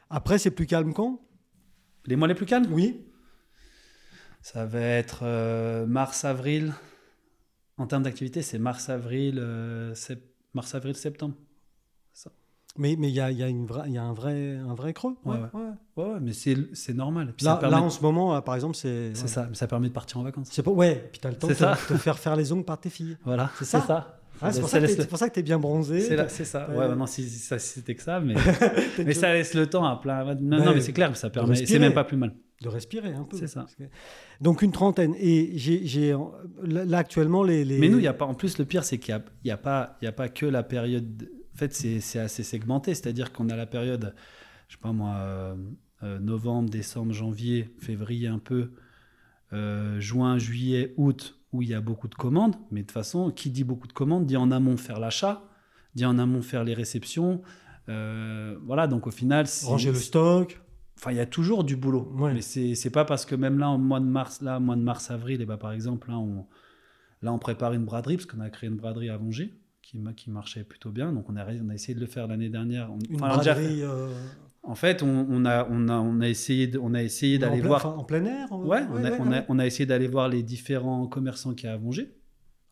Après, 0.09 0.37
c'est 0.37 0.51
plus 0.51 0.65
calme 0.65 0.93
quand? 0.93 1.21
Les 2.07 2.15
mois 2.15 2.27
les 2.27 2.35
plus 2.35 2.45
calmes? 2.45 2.67
Oui. 2.71 2.97
Ça 4.41 4.65
va 4.65 4.79
être 4.81 5.19
euh, 5.23 5.85
mars, 5.85 6.25
avril. 6.25 6.73
En 7.77 7.87
termes 7.87 8.03
d'activité, 8.03 8.41
c'est 8.41 8.59
mars, 8.59 8.89
avril, 8.89 9.37
euh, 9.39 9.93
sep- 9.93 10.23
mars, 10.53 10.73
avril, 10.75 10.95
septembre. 10.95 11.35
Mais 12.77 12.95
mais 12.97 13.09
il 13.09 13.15
y 13.15 13.19
a, 13.19 13.31
y 13.31 13.41
a 13.43 13.47
une 13.47 13.67
y 13.87 13.97
a 13.97 14.03
un 14.03 14.13
vrai 14.13 14.55
un 14.55 14.73
vrai 14.75 14.93
creux. 14.93 15.15
Ouais, 15.25 15.37
ouais. 15.53 15.61
Ouais, 15.97 16.03
ouais, 16.13 16.19
mais 16.21 16.33
c'est 16.33 16.55
c'est 16.73 16.93
normal. 16.93 17.33
Puis 17.35 17.45
Là, 17.45 17.55
permet- 17.57 17.75
là, 17.77 17.81
en 17.81 17.89
ce 17.89 18.01
moment, 18.01 18.39
par 18.41 18.55
exemple, 18.55 18.75
c'est. 18.75 19.11
c'est 19.15 19.27
ça, 19.27 19.47
mais 19.49 19.55
ça 19.55 19.67
permet 19.67 19.89
de 19.89 19.93
partir 19.93 20.17
en 20.17 20.23
vacances. 20.23 20.49
Pas. 20.61 20.71
Ouais. 20.71 21.09
Puis 21.11 21.19
t'as 21.19 21.29
le 21.29 21.35
temps 21.35 21.47
de 21.47 21.53
te, 21.53 21.97
faire 21.97 22.19
faire 22.19 22.35
les 22.35 22.51
ongles 22.53 22.63
par 22.63 22.79
tes 22.79 22.89
filles. 22.89 23.17
Voilà, 23.25 23.49
C'est 23.57 23.65
ça 23.65 24.21
Ah, 24.41 24.53
c'est 24.53 24.61
pour, 24.61 24.69
Ça 24.69 24.79
que 24.79 24.85
le- 24.85 25.07
pour 25.07 25.17
ça 25.17 25.27
que 25.29 25.33
t'es 25.33 25.41
bien 25.43 25.59
bronzé. 25.59 25.99
C'est 26.29 26.45
ça. 26.45 26.69
Ouais. 26.69 26.95
Non, 26.95 27.05
si, 27.07 27.27
si 27.27 27.39
ça 27.39 27.59
si 27.59 27.73
c'était 27.73 27.95
que 27.95 28.03
ça, 28.03 28.19
mais, 28.21 28.35
mais 29.03 29.13
ça 29.13 29.33
laisse 29.33 29.53
le 29.55 29.67
temps 29.67 29.83
à 29.85 29.95
plein. 29.99 30.23
Non, 30.35 30.63
non, 30.63 30.73
mais 30.75 30.81
c'est 30.81 30.93
clair, 30.93 31.15
ça 31.17 31.29
permet. 31.29 31.55
C'est 31.65 31.79
même 31.79 31.93
pas 31.93 32.03
plus 32.05 32.17
mal. 32.17 32.33
De 32.61 32.67
respirer 32.67 33.13
un 33.13 33.23
peu. 33.23 33.37
C'est 33.37 33.47
ça. 33.47 33.65
Que- 33.77 33.83
Donc 34.41 34.61
une 34.61 34.71
trentaine. 34.71 35.15
Et 35.19 35.51
j'ai, 35.57 36.15
là, 36.63 36.97
actuellement 36.97 37.43
les, 37.43 37.63
les- 37.63 37.79
Mais 37.79 37.87
nous, 37.89 37.99
il 37.99 38.03
y 38.03 38.07
a 38.07 38.13
pas. 38.13 38.25
En 38.25 38.33
plus, 38.33 38.57
le 38.57 38.65
pire, 38.65 38.83
c'est 38.83 38.97
qu'il 38.97 39.13
n'y 39.45 39.51
a, 39.51 39.53
a 39.53 39.57
pas, 39.57 39.97
il 40.01 40.05
y 40.05 40.07
a 40.07 40.11
pas 40.11 40.27
que 40.29 40.45
la 40.45 40.63
période. 40.63 41.29
En 41.53 41.57
fait, 41.57 41.73
c'est 41.73 42.19
assez 42.19 42.43
segmenté. 42.43 42.93
C'est-à-dire 42.95 43.31
qu'on 43.33 43.49
a 43.49 43.55
la 43.55 43.65
période, 43.65 44.13
je 44.67 44.75
sais 44.75 44.81
pas 44.81 44.91
moi, 44.93 45.15
euh, 45.19 45.55
euh, 46.03 46.19
novembre, 46.19 46.69
décembre, 46.69 47.11
janvier, 47.13 47.69
février 47.79 48.27
un 48.27 48.39
peu, 48.39 48.71
euh, 49.53 49.99
juin, 49.99 50.37
juillet, 50.37 50.93
août, 50.97 51.39
où 51.51 51.61
il 51.61 51.69
y 51.69 51.73
a 51.73 51.81
beaucoup 51.81 52.07
de 52.07 52.15
commandes. 52.15 52.55
Mais 52.71 52.81
de 52.81 52.85
toute 52.85 52.91
façon, 52.93 53.31
qui 53.31 53.49
dit 53.49 53.63
beaucoup 53.63 53.87
de 53.87 53.93
commandes 53.93 54.25
dit 54.25 54.37
en 54.37 54.51
amont 54.51 54.77
faire 54.77 54.99
l'achat, 54.99 55.43
dit 55.95 56.05
en 56.05 56.17
amont 56.19 56.41
faire 56.41 56.63
les 56.63 56.73
réceptions. 56.73 57.41
Euh, 57.89 58.55
voilà, 58.65 58.87
donc 58.87 59.07
au 59.07 59.11
final, 59.11 59.45
ranger 59.63 59.89
le 59.91 59.95
stock. 59.97 60.61
Enfin, 60.99 61.11
il 61.11 61.17
y 61.17 61.21
a 61.21 61.25
toujours 61.25 61.63
du 61.63 61.77
boulot. 61.77 62.11
Ouais. 62.17 62.33
Mais 62.33 62.41
c'est 62.41 62.89
pas 62.89 63.05
parce 63.05 63.25
que 63.25 63.33
même 63.35 63.57
là, 63.57 63.69
au 63.69 63.77
mois 63.77 64.01
de 64.01 64.05
mars, 64.05 64.41
là, 64.41 64.59
mois 64.59 64.75
de 64.75 64.81
mars, 64.81 65.09
avril, 65.11 65.41
et 65.41 65.45
bah, 65.45 65.55
par 65.57 65.71
exemple, 65.71 66.09
là 66.09 66.17
on, 66.19 66.45
là, 67.21 67.31
on 67.31 67.39
prépare 67.39 67.73
une 67.73 67.85
braderie, 67.85 68.17
parce 68.17 68.25
qu'on 68.25 68.41
a 68.41 68.49
créé 68.49 68.69
une 68.69 68.75
braderie 68.75 69.09
à 69.09 69.17
Angers, 69.17 69.53
qui, 69.81 69.97
ma- 69.97 70.13
qui 70.13 70.29
marchait 70.29 70.63
plutôt 70.65 70.91
bien. 70.91 71.13
Donc, 71.13 71.29
on 71.29 71.37
a, 71.37 71.45
on 71.63 71.69
a 71.69 71.73
essayé 71.73 71.95
de 71.95 72.01
le 72.01 72.05
faire 72.05 72.27
l'année 72.27 72.49
dernière. 72.49 72.91
On- 72.91 72.99
Une 72.99 73.15
déjà 73.15 73.27
braderie. 73.27 73.81
euh, 73.83 74.09
En 74.61 74.75
fait, 74.75 75.01
on, 75.01 75.25
on 75.29 75.45
a, 75.45 75.65
on, 75.71 75.87
a, 75.87 75.93
on 75.99 76.19
a 76.19 76.27
essayé 76.27 76.67
de- 76.67 76.77
on 76.79 76.93
a 76.93 77.01
essayé 77.01 77.37
en, 77.37 77.41
d'aller 77.41 77.61
voir. 77.61 77.85
enfin, 77.85 77.97
en 77.97 78.03
plein 78.03 78.25
air. 78.25 78.51
en- 78.51 78.61
Ouais, 78.65 78.81
on 78.91 78.97
a, 79.03 79.11
on, 79.19 79.27
a, 79.31 79.39
ouais. 79.39 79.45
on 79.47 79.57
a 79.59 79.65
essayé 79.65 79.85
d'aller 79.85 80.07
voir 80.09 80.27
les 80.27 80.43
différents 80.43 81.07
commerçants 81.07 81.53
qu'il 81.53 81.67
y 81.69 81.71
a 81.71 81.75
à 81.75 81.77
Angers. 81.79 82.11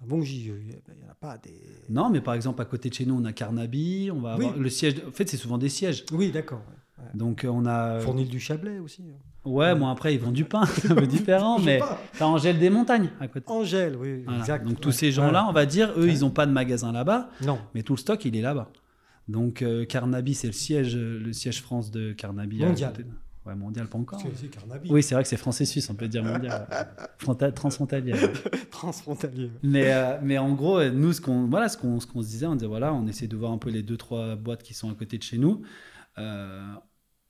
Ah 0.01 0.05
bon, 0.05 0.21
j'y- 0.21 0.45
il 0.47 0.53
n'y 0.65 0.73
en 1.07 1.11
a 1.11 1.15
pas 1.15 1.37
des. 1.37 1.59
Non, 1.89 2.09
mais 2.09 2.19
par 2.21 2.33
exemple, 2.33 2.61
à 2.61 2.65
côté 2.65 2.89
de 2.89 2.93
chez 2.93 3.05
nous, 3.05 3.15
on 3.15 3.23
a 3.25 3.31
Carnaby, 3.31 4.11
on 4.13 4.19
va 4.19 4.37
Oui. 4.37 4.47
le 4.57 4.69
siège. 4.69 4.95
de- 4.95 5.07
En 5.07 5.11
fait, 5.11 5.29
c'est 5.29 5.37
souvent 5.37 5.57
des 5.57 5.69
sièges. 5.69 6.03
Oui, 6.11 6.29
d'accord. 6.31 6.61
Ouais. 6.97 7.03
Donc, 7.13 7.43
euh, 7.43 7.49
on 7.49 7.65
a. 7.65 7.99
Fournil 7.99 8.27
du 8.27 8.39
Chablais 8.39 8.79
aussi. 8.79 9.03
Ouais, 9.45 9.73
bon, 9.75 9.87
après, 9.87 10.13
ils 10.13 10.19
vendent 10.19 10.33
du 10.33 10.43
pain, 10.43 10.65
c'est 10.65 10.91
un 10.91 10.95
peu 10.95 11.07
différent, 11.07 11.57
mais 11.59 11.79
t'as 12.17 12.25
Angèle 12.25 12.59
des 12.59 12.69
montagnes 12.69 13.09
à 13.21 13.27
côté. 13.29 13.45
Angèle, 13.49 13.95
oui, 13.95 14.23
Voilà. 14.25 14.39
exact. 14.39 14.67
Donc 14.67 14.81
tous 14.81 14.91
ces 14.91 15.11
gens-là, 15.11 15.45
on 15.47 15.53
va 15.53 15.65
dire, 15.65 15.93
eux, 15.97 16.09
ils 16.09 16.19
n'ont 16.19 16.29
pas 16.31 16.45
de 16.45 16.51
magasin 16.51 16.91
là-bas, 16.91 17.29
Non. 17.45 17.57
mais 17.73 17.81
tout 17.81 17.93
le 17.93 17.97
stock, 17.99 18.23
il 18.25 18.35
est 18.35 18.41
là-bas. 18.41 18.69
Donc 19.29 19.61
euh, 19.61 19.85
Carnaby, 19.85 20.33
c'est 20.35 20.47
le 20.47 20.53
siège, 20.53 20.95
euh, 20.97 21.19
le 21.23 21.31
siège 21.31 21.61
France 21.61 21.91
de 21.91 22.11
Carnaby. 22.11 22.59
Mondial. 22.59 22.91
Ouais, 23.45 23.55
mondial, 23.55 23.87
pas 23.87 23.97
encore. 23.97 24.21
Que 24.21 24.27
c'est 24.35 24.47
Carnaby. 24.47 24.89
Oui, 24.91 25.01
c'est 25.01 25.15
vrai 25.15 25.23
que 25.23 25.29
c'est 25.29 25.37
français-suisse, 25.37 25.89
on 25.89 25.95
peut 25.95 26.09
dire 26.09 26.25
mondial. 26.25 26.67
Fronta- 27.17 27.51
transfrontalier. 27.53 28.13
Transfrontalier. 28.71 29.49
mais, 29.63 29.93
euh, 29.93 30.17
mais 30.21 30.37
en 30.37 30.53
gros, 30.53 30.79
euh, 30.79 30.91
nous, 30.91 31.13
ce 31.13 31.21
qu'on 31.21 31.47
voilà, 31.47 31.69
ce 31.69 31.77
qu'on 31.77 31.99
qu'on 31.99 32.21
se 32.21 32.27
disait, 32.27 32.45
on 32.45 32.55
disait, 32.55 32.67
voilà, 32.67 32.93
on 32.93 33.07
essaie 33.07 33.27
de 33.27 33.35
voir 33.37 33.51
un 33.53 33.57
peu 33.57 33.69
les 33.69 33.83
deux, 33.83 33.95
trois 33.97 34.35
boîtes 34.35 34.63
qui 34.63 34.73
sont 34.73 34.91
à 34.91 34.93
côté 34.93 35.17
de 35.17 35.23
chez 35.23 35.37
nous. 35.37 35.61
Euh, 36.19 36.73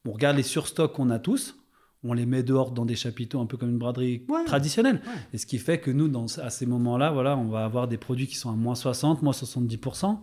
on 0.06 0.12
regarde 0.12 0.38
les 0.38 0.44
surstocks 0.44 0.94
qu'on 0.94 1.10
a 1.10 1.20
tous. 1.20 1.58
On 2.04 2.14
les 2.14 2.26
met 2.26 2.44
dehors 2.44 2.72
dans 2.72 2.86
des 2.86 2.96
chapiteaux 2.96 3.40
un 3.42 3.46
peu 3.48 3.58
comme 3.58 3.70
une 3.70 3.78
braderie 3.80 4.24
Ouais. 4.30 4.46
traditionnelle. 4.46 5.02
Ouais. 5.06 5.14
Et 5.34 5.38
ce 5.38 5.46
qui 5.46 5.58
fait 5.58 5.80
que 5.80 5.90
nous, 5.92 6.08
dans, 6.08 6.26
à 6.42 6.50
ces 6.50 6.66
moments-là, 6.66 7.12
voilà, 7.12 7.36
on 7.38 7.48
va 7.50 7.66
avoir 7.66 7.88
des 7.88 7.98
produits 7.98 8.28
qui 8.28 8.36
sont 8.36 8.52
à 8.52 8.56
moins 8.56 8.76
60, 8.76 9.22
moins 9.24 9.34
70%. 9.34 10.20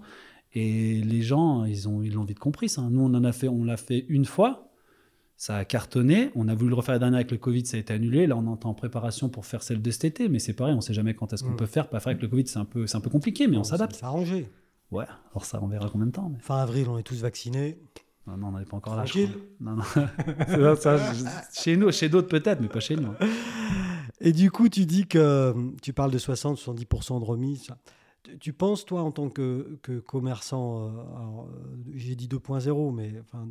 Et 0.54 1.02
les 1.02 1.22
gens, 1.22 1.64
ils 1.64 1.88
ont 1.88 2.00
ils 2.02 2.12
l'ont 2.14 2.22
vite 2.24 2.38
compris 2.38 2.68
ça. 2.68 2.82
Nous, 2.82 3.00
on 3.00 3.12
en 3.14 3.24
a 3.24 3.32
fait, 3.32 3.48
on 3.48 3.64
l'a 3.64 3.76
fait 3.76 4.06
une 4.08 4.24
fois. 4.24 4.70
Ça 5.36 5.56
a 5.56 5.64
cartonné. 5.64 6.30
On 6.36 6.46
a 6.46 6.54
voulu 6.54 6.70
le 6.70 6.76
refaire 6.76 6.94
la 6.94 7.00
dernière 7.00 7.16
avec 7.18 7.32
le 7.32 7.38
Covid, 7.38 7.66
ça 7.66 7.76
a 7.76 7.80
été 7.80 7.92
annulé. 7.92 8.28
Là, 8.28 8.36
on 8.36 8.44
est 8.56 8.64
en 8.64 8.72
préparation 8.74 9.28
pour 9.28 9.44
faire 9.44 9.64
celle 9.64 9.82
de 9.82 9.90
cet 9.90 10.04
été. 10.04 10.28
Mais 10.28 10.38
c'est 10.38 10.52
pareil, 10.54 10.74
on 10.76 10.80
sait 10.80 10.94
jamais 10.94 11.14
quand 11.14 11.32
est-ce 11.32 11.42
qu'on 11.42 11.50
Mm. 11.50 11.56
peut 11.56 11.66
faire. 11.66 11.88
Pas 11.88 11.98
faire 11.98 12.12
avec 12.12 12.22
le 12.22 12.28
Covid, 12.28 12.46
c'est 12.46 12.60
un 12.60 12.64
peu, 12.64 12.86
c'est 12.86 12.96
un 12.96 13.00
peu 13.00 13.10
compliqué, 13.10 13.48
mais 13.48 13.56
on 13.56 13.64
s'adapte. 13.64 13.96
Ça 13.96 14.06
arrangé. 14.06 14.48
Ouais, 14.92 15.06
alors 15.32 15.44
ça, 15.44 15.58
on 15.60 15.66
verra 15.66 15.90
combien 15.90 16.06
de 16.06 16.12
temps. 16.12 16.28
Mais... 16.32 16.38
Fin 16.38 16.58
avril, 16.58 16.86
on 16.88 16.98
est 16.98 17.02
tous 17.02 17.20
vaccinés. 17.20 17.78
Non, 18.26 18.36
non, 18.38 18.48
on 18.54 18.58
n'est 18.58 18.64
pas 18.64 18.76
encore 18.76 18.96
là. 18.96 19.02
Tranquille. 19.04 19.30
Non, 19.60 19.76
non. 19.76 20.76
Ça, 20.76 21.12
je- 21.12 21.24
chez 21.52 21.76
nous, 21.76 21.90
chez 21.92 22.08
d'autres 22.08 22.28
peut-être, 22.28 22.60
mais 22.60 22.68
pas 22.68 22.80
chez 22.80 22.96
nous. 22.96 23.12
Et 24.20 24.32
du 24.32 24.50
coup, 24.50 24.68
tu 24.68 24.86
dis 24.86 25.06
que 25.06 25.54
tu 25.82 25.92
parles 25.92 26.10
de 26.10 26.18
60-70% 26.18 27.20
de 27.20 27.24
remise. 27.24 27.66
Tu- 28.40 28.52
penses, 28.54 28.86
toi, 28.86 29.02
en 29.02 29.10
tant 29.10 29.28
que, 29.28 29.78
que 29.82 29.98
commerçant, 30.00 30.86
euh, 30.86 30.88
euh, 30.88 31.42
j'ai 31.94 32.14
dit 32.16 32.26
2.0, 32.28 32.94
mais 32.94 33.12
enfin, 33.20 33.46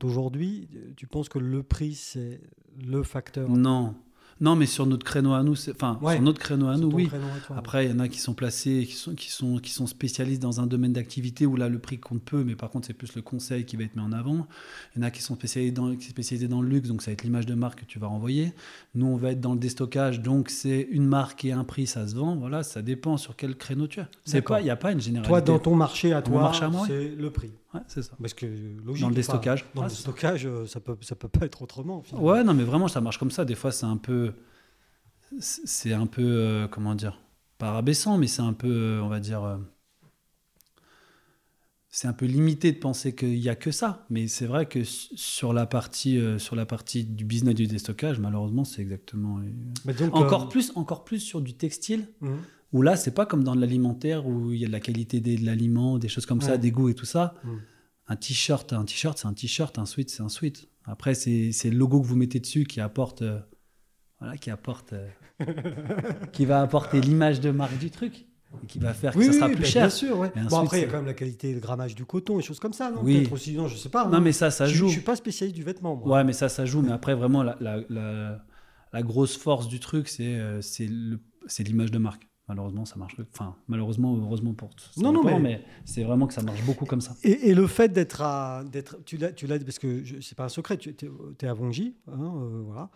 d'aujourd'hui, 0.00 0.68
tu 0.96 1.06
penses 1.06 1.28
que 1.28 1.38
le 1.38 1.62
prix, 1.62 1.94
c'est 1.94 2.40
le 2.84 3.02
facteur 3.04 3.48
Non, 3.48 3.94
non, 4.40 4.56
mais 4.56 4.66
sur 4.66 4.86
notre 4.86 5.04
créneau 5.04 5.32
à 5.32 5.42
nous, 5.42 5.54
enfin, 5.70 5.98
Ouais. 6.02 6.14
sur 6.14 6.22
notre 6.22 6.40
créneau 6.40 6.68
à 6.68 6.76
sur 6.76 6.86
nous, 6.88 6.94
oui. 6.94 7.06
créneau 7.06 7.26
à 7.26 7.46
toi 7.46 7.56
Après, 7.58 7.86
il 7.86 7.90
y 7.90 7.94
en 7.94 7.98
a 7.98 8.08
qui 8.08 8.18
sont 8.18 8.34
placés, 8.34 8.84
qui 8.88 8.94
sont, 8.94 9.14
qui 9.14 9.30
sont, 9.30 9.58
qui 9.58 9.70
sont 9.70 9.86
spécialistes 9.86 10.42
dans 10.42 10.60
un 10.60 10.66
domaine 10.66 10.92
d'activité 10.92 11.46
où 11.46 11.56
là, 11.56 11.68
le 11.68 11.78
prix 11.78 11.98
compte 11.98 12.22
peu, 12.22 12.42
mais 12.44 12.54
par 12.54 12.70
contre, 12.70 12.86
c'est 12.86 12.94
plus 12.94 13.14
le 13.14 13.22
conseil 13.22 13.64
qui 13.64 13.76
va 13.76 13.84
être 13.84 13.94
mis 13.96 14.02
en 14.02 14.12
avant. 14.12 14.46
Il 14.94 15.00
y 15.00 15.04
en 15.04 15.06
a 15.06 15.10
qui 15.10 15.22
sont 15.22 15.34
spécialisés 15.34 15.72
dans, 15.72 15.92
spécialisés 16.00 16.48
le 16.48 16.68
luxe, 16.68 16.88
donc 16.88 17.02
ça 17.02 17.10
va 17.10 17.12
être 17.12 17.22
l'image 17.22 17.46
de 17.46 17.54
marque 17.54 17.80
que 17.80 17.84
tu 17.84 17.98
vas 17.98 18.06
renvoyer. 18.08 18.52
Nous, 18.94 19.06
on 19.06 19.16
va 19.16 19.30
être 19.32 19.40
dans 19.40 19.52
le 19.54 19.58
déstockage, 19.58 20.20
donc 20.20 20.50
c'est 20.50 20.88
une 20.90 21.06
marque 21.06 21.44
et 21.44 21.52
un 21.52 21.64
prix, 21.64 21.86
ça 21.86 22.06
se 22.06 22.14
vend. 22.14 22.36
Voilà, 22.36 22.62
ça 22.62 22.82
dépend 22.82 23.16
sur 23.16 23.36
quel 23.36 23.56
créneau 23.56 23.86
tu 23.86 24.00
as. 24.00 24.08
C'est 24.24 24.42
pas, 24.42 24.60
il 24.60 24.64
n'y 24.64 24.70
a 24.70 24.76
pas 24.76 24.92
une 24.92 25.00
généralité. 25.00 25.28
Toi, 25.28 25.40
dans 25.40 25.58
ton 25.58 25.74
marché 25.76 26.12
à 26.12 26.22
toi, 26.22 26.52
c'est 26.86 27.14
le 27.16 27.30
prix. 27.30 27.50
Ouais, 27.74 27.80
c'est 27.88 28.02
ça. 28.02 28.12
Parce 28.20 28.34
que 28.34 28.46
logique. 28.84 29.02
Dans 29.02 29.08
le 29.08 29.14
déstockage. 29.14 29.64
Dans 29.74 29.82
Ouais, 29.82 29.88
le 29.88 29.92
ça. 29.94 30.00
stockage, 30.00 30.46
euh, 30.46 30.66
ça 30.66 30.80
peut, 30.80 30.96
ça 31.00 31.14
peut 31.16 31.28
pas 31.28 31.46
être 31.46 31.62
autrement. 31.62 32.02
finalement. 32.02 32.28
Ouais, 32.28 32.44
non, 32.44 32.54
mais 32.54 32.64
vraiment, 32.64 32.88
ça 32.88 33.00
marche 33.00 33.18
comme 33.18 33.30
ça. 33.30 33.44
Des 33.44 33.54
fois, 33.54 33.72
c'est 33.72 33.86
un 33.86 33.96
peu. 33.96 34.34
C'est 35.40 35.92
un 35.94 36.06
peu. 36.06 36.22
euh, 36.22 36.68
comment 36.68 36.94
dire 36.94 37.20
Pas 37.58 37.72
rabaissant, 37.72 38.18
mais 38.18 38.26
c'est 38.26 38.42
un 38.42 38.52
peu. 38.52 38.68
euh, 38.68 39.02
on 39.02 39.08
va 39.08 39.20
dire. 39.20 39.42
euh, 39.42 39.56
c'est 41.94 42.08
un 42.08 42.14
peu 42.14 42.24
limité 42.24 42.72
de 42.72 42.78
penser 42.78 43.14
qu'il 43.14 43.38
n'y 43.38 43.50
a 43.50 43.54
que 43.54 43.70
ça. 43.70 44.06
Mais 44.08 44.26
c'est 44.26 44.46
vrai 44.46 44.64
que 44.66 44.82
sur 44.82 45.52
la, 45.52 45.66
partie, 45.66 46.18
euh, 46.18 46.38
sur 46.38 46.56
la 46.56 46.64
partie 46.64 47.04
du 47.04 47.24
business 47.26 47.54
du 47.54 47.66
déstockage, 47.66 48.18
malheureusement, 48.18 48.64
c'est 48.64 48.80
exactement. 48.80 49.40
donc, 49.84 50.14
Encore, 50.16 50.48
plus, 50.48 50.72
encore 50.74 51.04
plus 51.04 51.20
sur 51.20 51.42
du 51.42 51.52
textile, 51.54 52.08
mhm. 52.22 52.38
Où 52.72 52.82
là, 52.82 52.96
c'est 52.96 53.10
pas 53.14 53.26
comme 53.26 53.44
dans 53.44 53.54
l'alimentaire, 53.54 54.26
où 54.26 54.52
il 54.52 54.60
y 54.60 54.64
a 54.64 54.66
de 54.66 54.72
la 54.72 54.80
qualité 54.80 55.20
des- 55.20 55.36
de 55.36 55.44
l'aliment, 55.44 55.98
des 55.98 56.08
choses 56.08 56.26
comme 56.26 56.40
ça, 56.40 56.56
des 56.56 56.70
goûts 56.70 56.88
et 56.88 56.94
tout 56.94 57.04
ça. 57.06 57.34
Mhm. 57.44 57.60
Un 58.08 58.16
t-shirt, 58.16 58.72
un 58.72 58.84
t-shirt, 58.84 59.18
c'est 59.18 59.26
un 59.28 59.32
t-shirt, 59.34 59.78
un 59.78 59.86
sweat, 59.86 60.10
c'est 60.10 60.22
un 60.22 60.28
sweat. 60.28 60.68
Après, 60.84 61.14
c'est 61.14 61.52
le 61.64 61.76
logo 61.76 62.00
que 62.00 62.06
vous 62.06 62.16
mettez 62.16 62.40
dessus 62.40 62.64
qui 62.64 62.80
apporte, 62.80 63.22
euh, 63.22 63.38
voilà, 64.20 64.36
qui 64.36 64.50
apporte, 64.50 64.92
euh, 64.94 65.08
qui 66.32 66.44
va 66.44 66.60
apporter 66.62 67.00
l'image 67.00 67.40
de 67.40 67.50
marque 67.50 67.78
du 67.78 67.90
truc 67.90 68.26
et 68.62 68.66
qui 68.66 68.78
va 68.78 68.92
faire 68.92 69.12
que 69.12 69.18
Oui, 69.18 69.26
ça 69.26 69.32
sera 69.32 69.46
oui, 69.46 69.54
plus 69.54 69.62
bah, 69.62 69.68
cher. 69.68 69.82
Bien 69.86 69.90
sûr, 69.90 70.18
ouais. 70.18 70.32
Bon, 70.50 70.58
après, 70.58 70.80
il 70.80 70.82
y 70.82 70.84
a 70.84 70.88
quand 70.88 70.96
même 70.96 71.06
la 71.06 71.14
qualité 71.14 71.54
le 71.54 71.60
grammage 71.60 71.94
du 71.94 72.04
coton 72.04 72.38
et 72.38 72.42
choses 72.42 72.58
comme 72.60 72.72
ça, 72.72 72.90
non 72.90 73.00
Oui. 73.02 73.18
Peut-être 73.20 73.32
aussi, 73.32 73.54
non, 73.54 73.68
je 73.68 73.76
sais 73.76 73.88
pas. 73.88 74.06
Non, 74.08 74.20
mais 74.20 74.32
ça, 74.32 74.50
ça 74.50 74.66
je, 74.66 74.74
joue. 74.74 74.88
Je 74.88 74.92
suis 74.92 75.00
pas 75.00 75.16
spécialiste 75.16 75.56
du 75.56 75.62
vêtement, 75.62 75.96
moi. 75.96 76.16
Ouais, 76.16 76.24
mais 76.24 76.32
ça, 76.32 76.48
ça 76.48 76.64
joue. 76.66 76.82
Mais 76.82 76.92
après, 76.92 77.14
vraiment, 77.14 77.42
la, 77.42 77.56
la, 77.60 77.78
la, 77.88 78.44
la 78.92 79.02
grosse 79.02 79.36
force 79.36 79.68
du 79.68 79.78
truc, 79.80 80.08
c'est 80.08 80.38
euh, 80.38 80.60
c'est 80.60 81.64
l'image 81.64 81.90
de 81.90 81.98
marque. 81.98 82.28
Malheureusement, 82.54 82.84
ça 82.84 82.96
marche. 82.96 83.16
Enfin, 83.32 83.56
malheureusement 83.66 84.14
heureusement 84.22 84.52
pour 84.52 84.74
tous. 84.74 84.90
Non, 85.02 85.10
non, 85.10 85.24
mais- 85.24 85.38
mais 85.40 85.64
c'est 85.86 86.04
vraiment 86.04 86.26
que 86.26 86.34
ça 86.34 86.42
marche 86.42 86.62
beaucoup 86.66 86.84
comme 86.84 87.00
ça. 87.00 87.14
Et, 87.24 87.48
et 87.48 87.54
le 87.54 87.66
fait 87.66 87.90
d'être 87.90 88.20
à. 88.20 88.62
d'être 88.70 88.98
Tu 89.04 89.16
l'as, 89.16 89.32
tu 89.32 89.46
l'as 89.46 89.58
parce 89.58 89.78
que 89.78 90.04
je- 90.04 90.20
c'est 90.20 90.36
pas 90.36 90.44
un 90.44 90.48
secret, 90.50 90.76
tu 90.76 90.90
es, 90.90 91.46
à 91.46 91.54
Vongy, 91.54 91.94
hein, 92.08 92.12
euh, 92.20 92.62
voilà, 92.66 92.90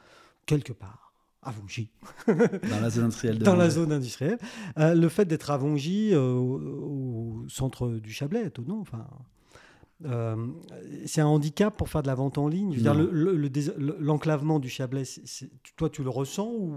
quelque 0.45 0.75
part, 0.75 1.12
à 1.42 1.53
Vongy, 1.53 1.90
Dans 2.27 2.81
la 2.83 2.90
zone 2.90 3.05
industrielle 3.05 3.38
de 3.38 3.45
dans 3.45 3.57
la 3.57 3.71
zone 3.71 3.92
industrielle. 3.92 4.38
Euh, 4.79 4.95
le 4.95 5.09
fait 5.09 5.25
d'être 5.25 5.51
à 5.51 5.57
Vongy, 5.57 6.11
euh, 6.12 6.33
au, 6.35 6.61
au 7.42 7.49
centre 7.49 7.88
du 7.88 8.12
Chablais, 8.12 8.45
étonnant, 8.47 8.81
enfin. 8.81 9.07
euh, 10.05 10.37
c'est 11.07 11.23
un 11.23 11.27
handicap 11.27 11.75
pour 11.75 11.88
faire 11.88 12.03
de 12.03 12.07
la 12.09 12.14
vente 12.14 12.37
en 12.37 12.49
ligne? 12.49 12.73
Je 12.73 12.77
veux 12.77 12.83
dire, 12.83 12.95
Non. 12.95 13.01
le- 13.01 13.11
le- 13.11 13.37
le 13.37 13.49
dés- 13.49 13.73
le- 13.79 13.97
l'enclavement 13.99 14.59
du 14.59 14.69
Chablais, 14.69 15.07
c'est- 15.07 15.27
c'est- 15.27 15.51
toi, 15.77 15.88
tu 15.88 16.03
le 16.03 16.11
ressens 16.11 16.51
ou 16.53 16.75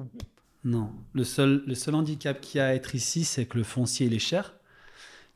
Non. 0.63 0.91
Le 1.13 1.23
seul, 1.23 1.63
le 1.65 1.75
seul 1.75 1.95
handicap 1.95 2.39
qu'il 2.41 2.57
y 2.57 2.61
a 2.61 2.67
à 2.67 2.73
être 2.73 2.95
ici, 2.95 3.23
c'est 3.23 3.45
que 3.45 3.57
le 3.57 3.63
foncier, 3.63 4.07
il 4.07 4.13
est 4.13 4.19
cher. 4.19 4.55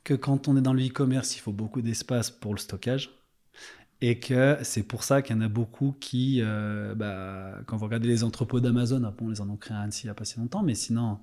Que 0.04 0.14
quand 0.14 0.48
on 0.48 0.56
est 0.56 0.60
dans 0.60 0.74
le 0.74 0.86
e-commerce, 0.86 1.36
il 1.36 1.40
faut 1.40 1.52
beaucoup 1.52 1.80
d'espace 1.80 2.30
pour 2.30 2.52
le 2.52 2.58
stockage. 2.58 3.10
Et 4.02 4.18
que 4.18 4.58
c'est 4.62 4.82
pour 4.82 5.02
ça 5.02 5.22
qu'il 5.22 5.34
y 5.34 5.38
en 5.38 5.42
a 5.42 5.48
beaucoup 5.48 5.94
qui, 5.98 6.40
euh, 6.42 6.94
bah, 6.94 7.60
quand 7.66 7.76
vous 7.78 7.86
regardez 7.86 8.08
les 8.08 8.22
entrepôts 8.22 8.60
d'Amazon, 8.60 9.02
ah 9.04 9.14
bon, 9.16 9.28
les 9.30 9.40
en 9.40 9.48
ont 9.48 9.56
créé 9.56 9.76
à 9.76 9.80
Annecy 9.80 10.02
il 10.02 10.06
n'y 10.08 10.10
a 10.10 10.14
pas 10.14 10.26
si 10.26 10.38
longtemps, 10.38 10.62
mais 10.62 10.74
sinon, 10.74 11.18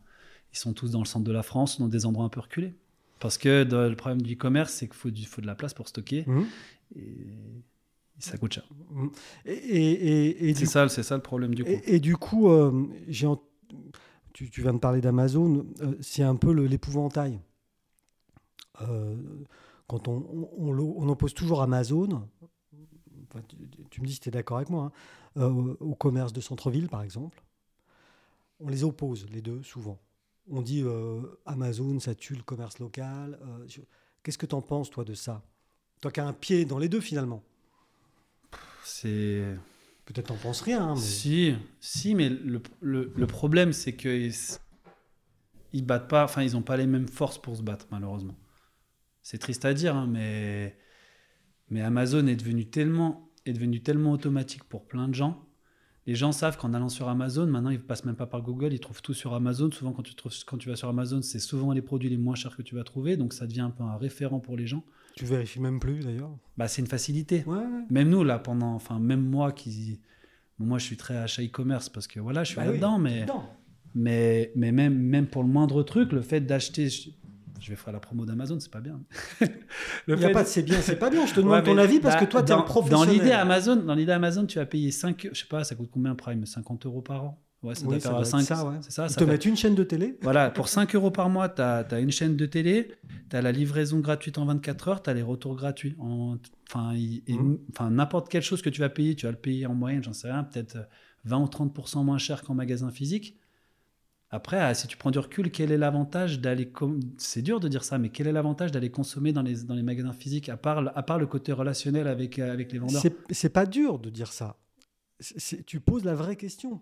ils 0.53 0.57
sont 0.57 0.73
tous 0.73 0.89
dans 0.91 0.99
le 0.99 1.05
centre 1.05 1.25
de 1.25 1.31
la 1.31 1.43
France, 1.43 1.79
dans 1.79 1.87
des 1.87 2.05
endroits 2.07 2.25
un 2.25 2.29
peu 2.29 2.39
reculés. 2.39 2.73
Parce 3.19 3.37
que 3.37 3.63
dans- 3.63 3.87
le 3.87 3.95
problème 3.95 4.23
du 4.23 4.33
e-commerce, 4.33 4.73
c'est 4.73 4.87
qu'il 4.87 4.95
faut, 4.95 5.11
du- 5.11 5.25
faut 5.25 5.41
de 5.41 5.47
la 5.47 5.53
place 5.53 5.75
pour 5.75 5.87
stocker 5.87 6.23
Mhm. 6.25 6.45
et 6.95 7.61
ça 8.17 8.37
coûte 8.37 8.53
cher. 8.53 8.67
Et, 9.45 9.53
et, 9.53 9.91
et- 9.93 10.49
et 10.49 10.55
C'est 10.55 10.65
ça, 10.65 10.89
c'est 10.89 11.03
ça 11.03 11.15
le 11.15 11.21
problème 11.21 11.53
du 11.53 11.63
coup. 11.63 11.69
Et, 11.69 11.95
et 11.95 11.99
du 11.99 12.17
coup, 12.17 12.49
euh, 12.49 12.87
j'ai 13.07 13.27
ent- 13.27 13.43
tu, 14.33 14.61
viens 14.61 14.73
de 14.73 14.79
parler 14.79 15.01
d'Amazon, 15.01 15.65
euh, 15.81 15.95
c'est 16.01 16.23
un 16.23 16.35
peu 16.35 16.51
l'épouvantail. 16.51 17.39
Euh, 18.81 19.15
quand 19.87 20.07
on, 20.07 20.49
on, 20.57 21.09
oppose 21.09 21.33
toujours 21.33 21.61
Amazon, 21.61 22.27
tu, 23.89 24.01
me 24.01 24.05
dis 24.07 24.13
si 24.13 24.19
tu 24.19 24.29
es 24.29 24.31
d'accord 24.31 24.57
avec 24.57 24.69
moi, 24.69 24.85
hein, 24.85 25.41
euh, 25.41 25.75
au 25.79 25.95
commerce 25.95 26.33
de 26.33 26.41
centre-ville 26.41 26.87
par 26.87 27.03
exemple, 27.03 27.43
on 28.59 28.69
les 28.69 28.83
oppose 28.83 29.27
les 29.29 29.41
deux 29.41 29.61
souvent. 29.63 29.99
On 30.49 30.61
dit 30.61 30.83
Amazon, 31.45 31.99
ça 31.99 32.15
tue 32.15 32.35
le 32.35 32.43
commerce 32.43 32.79
local. 32.79 33.39
Qu'est-ce 34.23 34.37
que 34.37 34.45
tu 34.45 34.55
en 34.55 34.61
penses, 34.61 34.89
toi, 34.89 35.03
de 35.03 35.13
ça? 35.13 35.43
Toi 36.01 36.11
qui 36.11 36.19
as 36.19 36.27
un 36.27 36.33
pied 36.33 36.65
dans 36.65 36.79
les 36.79 36.89
deux 36.89 36.99
finalement? 36.99 37.43
C'est. 38.83 39.55
Peut-être 40.13 40.27
t'en 40.27 40.35
penses 40.35 40.61
rien. 40.61 40.81
hein, 40.89 40.93
mais- 40.95 41.01
Si, 41.01 41.55
si, 41.79 42.15
mais 42.15 42.27
le, 42.29 42.61
le- 42.81 43.27
problème, 43.27 43.71
c'est 43.71 43.95
qu'ils 43.95 44.33
ils 45.73 45.85
battent 45.85 46.09
pas, 46.09 46.25
enfin, 46.25 46.43
ils 46.43 46.51
n'ont 46.53 46.61
pas 46.61 46.75
les 46.75 46.87
mêmes 46.87 47.07
forces 47.07 47.37
pour 47.41 47.55
se 47.55 47.61
battre, 47.61 47.87
malheureusement. 47.91 48.35
C'est 49.21 49.37
triste 49.37 49.63
à 49.63 49.73
dire, 49.73 49.95
hein, 49.95 50.07
mais, 50.07 50.77
mais 51.69 51.81
Amazon 51.81 52.27
est 52.27 52.35
devenu, 52.35 52.65
tellement, 52.69 53.29
est 53.45 53.53
devenu 53.53 53.81
tellement 53.81 54.11
automatique 54.11 54.63
pour 54.65 54.85
plein 54.85 55.07
de 55.07 55.13
gens. 55.15 55.45
Les 56.07 56.15
gens 56.15 56.31
savent 56.31 56.57
qu'en 56.57 56.73
allant 56.73 56.89
sur 56.89 57.07
Amazon, 57.09 57.45
maintenant, 57.45 57.69
ils 57.69 57.77
ne 57.77 57.83
passent 57.83 58.05
même 58.05 58.15
pas 58.15 58.25
par 58.25 58.41
Google, 58.41 58.73
ils 58.73 58.79
trouvent 58.79 59.01
tout 59.03 59.13
sur 59.13 59.33
Amazon. 59.35 59.69
Souvent, 59.71 59.91
quand 59.91 60.01
tu, 60.01 60.15
trouves, 60.15 60.33
quand 60.47 60.57
tu 60.57 60.67
vas 60.69 60.75
sur 60.75 60.89
Amazon, 60.89 61.21
c'est 61.21 61.39
souvent 61.39 61.71
les 61.73 61.81
produits 61.83 62.09
les 62.09 62.17
moins 62.17 62.33
chers 62.35 62.55
que 62.57 62.63
tu 62.63 62.73
vas 62.75 62.83
trouver, 62.83 63.17
donc 63.17 63.33
ça 63.33 63.45
devient 63.45 63.61
un 63.61 63.69
peu 63.69 63.83
un 63.83 63.97
référent 63.97 64.39
pour 64.39 64.57
les 64.57 64.65
gens. 64.65 64.83
Tu 65.15 65.25
vérifies 65.25 65.59
même 65.59 65.79
plus 65.79 65.99
d'ailleurs. 66.03 66.31
Bah, 66.57 66.67
c'est 66.67 66.81
une 66.81 66.87
facilité. 66.87 67.43
Ouais, 67.45 67.57
ouais. 67.57 67.85
Même 67.91 68.09
nous, 68.09 68.23
là, 68.23 68.39
pendant. 68.39 68.73
Enfin, 68.73 68.97
même 68.99 69.21
moi 69.23 69.51
qui. 69.51 69.99
moi, 70.57 70.79
je 70.79 70.85
suis 70.85 70.97
très 70.97 71.17
achat 71.17 71.43
e-commerce 71.43 71.89
parce 71.89 72.07
que 72.07 72.19
voilà, 72.19 72.43
je 72.43 72.49
suis 72.51 72.55
Bah 72.57 72.63
oui, 72.65 72.71
là-dedans, 72.71 72.97
mais, 72.97 73.21
dedans. 73.23 73.43
mais, 73.93 74.51
mais 74.55 74.71
même, 74.71 74.97
même 74.97 75.27
pour 75.27 75.43
le 75.43 75.49
moindre 75.49 75.83
truc, 75.83 76.13
le 76.13 76.21
fait 76.21 76.41
d'acheter. 76.41 76.87
Je, 77.61 77.69
vais 77.69 77.75
faire 77.75 77.93
la 77.93 77.99
promo 77.99 78.25
d'Amazon, 78.25 78.59
c'est 78.59 78.71
pas 78.71 78.81
bien. 78.81 78.99
le 79.41 79.47
Il 80.07 80.15
n'y 80.17 80.23
a 80.23 80.27
fait- 80.27 80.33
pas 80.33 80.43
de 80.43 80.47
c'est 80.47 80.63
bien, 80.63 80.81
c'est 80.81 80.97
pas 80.97 81.09
bien. 81.09 81.25
Je 81.25 81.33
te 81.33 81.39
demande 81.39 81.53
Ouais, 81.59 81.63
ton 81.63 81.77
avis 81.77 81.99
parce 81.99 82.15
bah, 82.15 82.21
que 82.25 82.29
toi, 82.29 82.43
tu 82.43 82.51
es 82.51 82.55
un 82.55 82.61
professionnel. 82.61 83.05
Dans 83.07 83.11
l'idée 83.13 83.31
Amazon, 83.31 83.75
dans 83.77 83.93
l'idée 83.95 84.11
Amazon, 84.11 84.45
tu 84.45 84.57
vas 84.59 84.65
payer 84.65 84.91
5. 84.91 85.29
Je 85.31 85.39
sais 85.39 85.45
pas, 85.47 85.63
ça 85.63 85.75
coûte 85.75 85.89
combien 85.91 86.15
Prime? 86.15 86.45
50 86.45 86.85
euros 86.87 87.01
par 87.01 87.23
an? 87.23 87.41
Ouais, 87.63 87.75
ça 87.75 87.83
Oui, 87.83 87.89
doit 87.89 87.99
ça 87.99 88.09
faire 88.09 88.11
doit 88.17 88.21
être 88.21 88.31
5. 88.31 88.41
ça, 88.41 88.65
ouais. 88.67 88.75
C'est 88.81 88.91
ça, 88.91 89.05
Ils 89.05 89.09
ça 89.11 89.15
te 89.19 89.23
fait- 89.25 89.29
mettent 89.31 89.45
une 89.45 89.55
chaîne 89.55 89.75
de 89.75 89.83
télé 89.83 90.17
Voilà, 90.23 90.49
pour 90.49 90.67
5 90.69 90.95
euros 90.95 91.11
par 91.11 91.29
mois, 91.29 91.47
tu 91.47 91.61
as, 91.61 91.85
une 91.99 92.11
chaîne 92.11 92.35
de 92.35 92.45
télé, 92.47 92.91
tu 93.29 93.35
as 93.35 93.41
la 93.43 93.51
livraison 93.51 93.99
gratuite 93.99 94.39
en 94.39 94.45
24 94.45 94.87
heures, 94.87 95.03
tu 95.03 95.09
as 95.11 95.13
les 95.13 95.21
retours 95.21 95.55
gratuits. 95.55 95.95
En, 95.99 96.37
enfin, 96.67 96.93
Mhm. 97.27 97.59
enfin, 97.71 97.91
n'importe 97.91 98.29
quelle 98.29 98.41
chose 98.41 98.63
que 98.63 98.69
tu 98.71 98.81
vas 98.81 98.89
payer, 98.89 99.13
tu 99.15 99.27
vas 99.27 99.31
le 99.31 99.37
payer 99.37 99.67
en 99.67 99.75
moyenne, 99.75 100.03
j'en 100.03 100.13
sais 100.13 100.31
rien, 100.31 100.43
peut-être 100.43 100.77
20 101.25 101.37
ou 101.37 101.45
30% 101.47 102.03
moins 102.03 102.17
cher 102.17 102.41
qu'en 102.41 102.55
magasin 102.55 102.89
physique. 102.89 103.37
Après, 104.33 104.57
ah, 104.57 104.73
si 104.73 104.87
tu 104.87 104.95
prends 104.95 105.11
du 105.11 105.19
recul, 105.19 105.51
quel 105.51 105.71
est 105.73 105.77
l'avantage 105.77 106.39
d'aller. 106.39 106.71
C'est 107.17 107.41
dur 107.41 107.59
de 107.59 107.67
dire 107.67 107.83
ça, 107.83 107.97
mais 107.97 108.09
quel 108.09 108.27
est 108.27 108.31
l'avantage 108.31 108.71
d'aller 108.71 108.89
consommer 108.89 109.33
dans 109.33 109.41
les, 109.41 109.63
dans 109.63 109.75
les 109.75 109.83
magasins 109.83 110.13
physiques, 110.13 110.47
à 110.47 110.55
part, 110.55 110.89
à 110.95 111.03
part 111.03 111.19
le 111.19 111.27
côté 111.27 111.51
relationnel 111.51 112.07
avec, 112.07 112.39
euh, 112.39 112.51
avec 112.51 112.71
les 112.71 112.79
vendeurs? 112.79 113.03
C'est 113.29 113.49
pas 113.49 113.65
dur 113.65 113.99
de 113.99 114.09
dire 114.09 114.31
ça. 114.31 114.55
Tu 115.65 115.79
poses 115.81 116.05
la 116.05 116.15
vraie 116.15 116.37
question. 116.37 116.81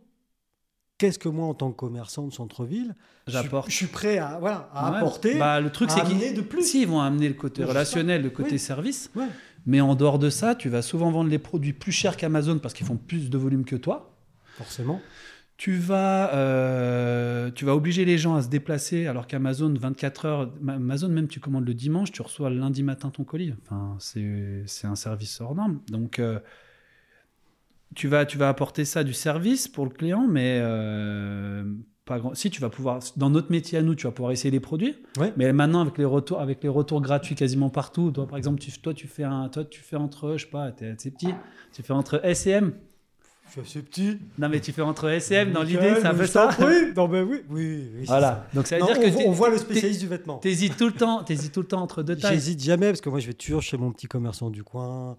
Qu'est-ce 1.00 1.18
que 1.18 1.30
moi, 1.30 1.48
en 1.48 1.54
tant 1.54 1.72
que 1.72 1.78
commerçant 1.78 2.28
de 2.28 2.34
centre-ville, 2.34 2.94
je 3.26 3.32
suis- 3.32 3.42
J'apporte. 3.44 3.70
Je, 3.72 3.76
suis 3.76 3.88
prêt 3.88 4.18
à, 4.20 4.38
voilà, 4.40 4.70
à 4.74 4.92
Ouais. 4.92 4.98
apporter, 4.98 5.40
Bah, 5.40 5.60
le 5.60 5.72
truc, 5.72 5.90
c'est 5.92 6.04
qu'ils 6.04 6.34
de 6.36 6.42
plus. 6.42 6.62
si, 6.64 6.82
ils 6.82 6.88
vont 6.88 7.00
amener 7.02 7.30
le 7.30 7.34
côté 7.36 7.64
relationnel, 7.64 8.22
le 8.22 8.30
côté 8.30 8.52
Oui. 8.54 8.60
service. 8.60 9.10
Ouais. 9.16 9.28
Mais 9.66 9.82
en 9.82 9.96
dehors 9.96 10.20
de 10.20 10.30
ça, 10.30 10.56
tu 10.56 10.70
vas 10.70 10.82
souvent 10.82 11.10
vendre 11.10 11.30
les 11.30 11.40
produits 11.40 11.74
plus 11.74 11.92
chers 11.94 12.16
qu'Amazon 12.18 12.60
parce 12.60 12.74
qu'ils 12.74 12.86
font 12.86 12.98
plus 12.98 13.30
de 13.30 13.38
volume 13.38 13.66
que 13.66 13.76
toi. 13.78 14.14
Forcément. 14.58 15.02
Tu 15.60 15.76
vas, 15.76 16.34
euh, 16.36 17.52
tu 17.52 17.66
vas 17.66 17.76
obliger 17.76 18.06
les 18.06 18.18
gens 18.18 18.36
à 18.36 18.42
se 18.42 18.48
déplacer 18.48 19.08
alors 19.08 19.28
qu'Amazon, 19.28 19.74
24 19.74 20.26
heures, 20.26 20.54
Ma- 20.62 20.76
Amazon, 20.76 21.10
même 21.10 21.28
tu 21.28 21.42
commandes 21.42 21.68
le 21.68 21.74
dimanche, 21.74 22.14
tu 22.14 22.22
reçois 22.22 22.50
le 22.50 22.58
lundi 22.58 22.82
matin 22.82 23.10
ton 23.10 23.26
colis. 23.26 23.54
Enfin, 23.66 23.98
c'est 24.00 24.88
un 24.88 24.96
service 24.96 25.42
hors 25.42 25.54
norme. 25.56 25.82
Donc, 25.90 26.20
euh, 26.20 26.40
tu, 27.94 28.08
vas, 28.08 28.26
tu 28.26 28.38
vas 28.38 28.48
apporter 28.48 28.86
ça 28.86 29.04
du 29.04 29.12
service 29.12 29.68
pour 29.68 29.84
le 29.84 29.92
client, 29.92 30.28
mais 30.30 30.62
euh, 30.64 31.66
pas 32.06 32.20
grand. 32.20 32.36
Si 32.36 32.50
tu 32.50 32.62
vas 32.62 32.70
pouvoir, 32.70 33.00
dans 33.18 33.30
notre 33.30 33.52
métier 33.52 33.80
à 33.80 33.82
nous, 33.82 33.96
tu 33.96 34.08
vas 34.08 34.14
pouvoir 34.14 34.32
essayer 34.32 34.52
les 34.52 34.62
produits. 34.62 34.96
Ouais. 35.20 35.34
Mais 35.36 35.52
maintenant, 35.52 35.82
avec 35.82 35.98
les 35.98 36.06
retours, 36.06 36.40
avec 36.40 36.64
les 36.64 36.70
retours 36.70 37.02
gratuits 37.02 37.36
quasiment 37.36 37.70
partout, 37.70 38.12
toi, 38.12 38.26
par 38.26 38.38
exemple, 38.38 38.62
tu, 38.62 38.72
toi, 38.80 38.94
tu 38.94 39.08
fais 39.08 39.26
un, 39.26 39.50
toi, 39.50 39.66
tu 39.66 39.82
fais 39.82 39.98
entre, 39.98 40.38
je 40.38 40.46
sais 40.46 40.52
pas, 40.52 40.72
t'es 40.72 40.94
petit, 40.94 41.34
tu 41.74 41.84
fais 41.84 41.92
entre 41.92 42.22
S&M. 42.24 42.72
Je 43.50 43.62
suis 43.62 43.62
assez 43.62 43.82
petit. 43.82 44.18
Non, 44.38 44.48
mais 44.50 44.60
tu 44.60 44.72
fais 44.72 44.82
entre 44.82 45.10
S&M, 45.10 45.52
dans 45.52 45.64
l'idée, 45.64 45.94
c'est 46.00 46.06
un 46.08 46.14
peu 46.14 46.26
ça. 46.28 46.48
prie. 46.48 46.94
Non, 46.96 47.08
ben 47.08 47.24
oui, 47.30 47.38
oui, 47.50 47.90
oui, 47.98 48.06
Voilà. 48.06 48.48
Donc 48.54 48.68
ça 48.68 48.76
veut 48.76 48.82
Non, 48.82 48.88
dire 48.88 48.98
on, 49.00 49.10
que 49.24 49.28
on 49.28 49.32
voit 49.32 49.50
le 49.50 49.58
spécialiste 49.58 50.00
du 50.02 50.08
vêtement. 50.08 50.38
t'hésites 50.38 50.78
tout 50.78 50.86
le 50.86 50.92
temps, 50.94 51.24
t'hésites 51.24 51.52
tout 51.54 51.62
le 51.62 51.68
temps 51.68 51.82
entre 51.82 52.04
deux 52.04 52.16
tailles. 52.16 52.34
J'hésite 52.36 52.64
jamais 52.64 52.88
parce 52.88 53.02
que 53.02 53.10
moi, 53.10 53.20
je 53.20 53.28
vais 53.28 53.34
toujours 53.34 53.62
chez 53.62 53.78
mon 53.78 53.92
petit 53.92 54.08
commerçant 54.08 54.50
du 54.50 54.64
coin. 54.64 55.18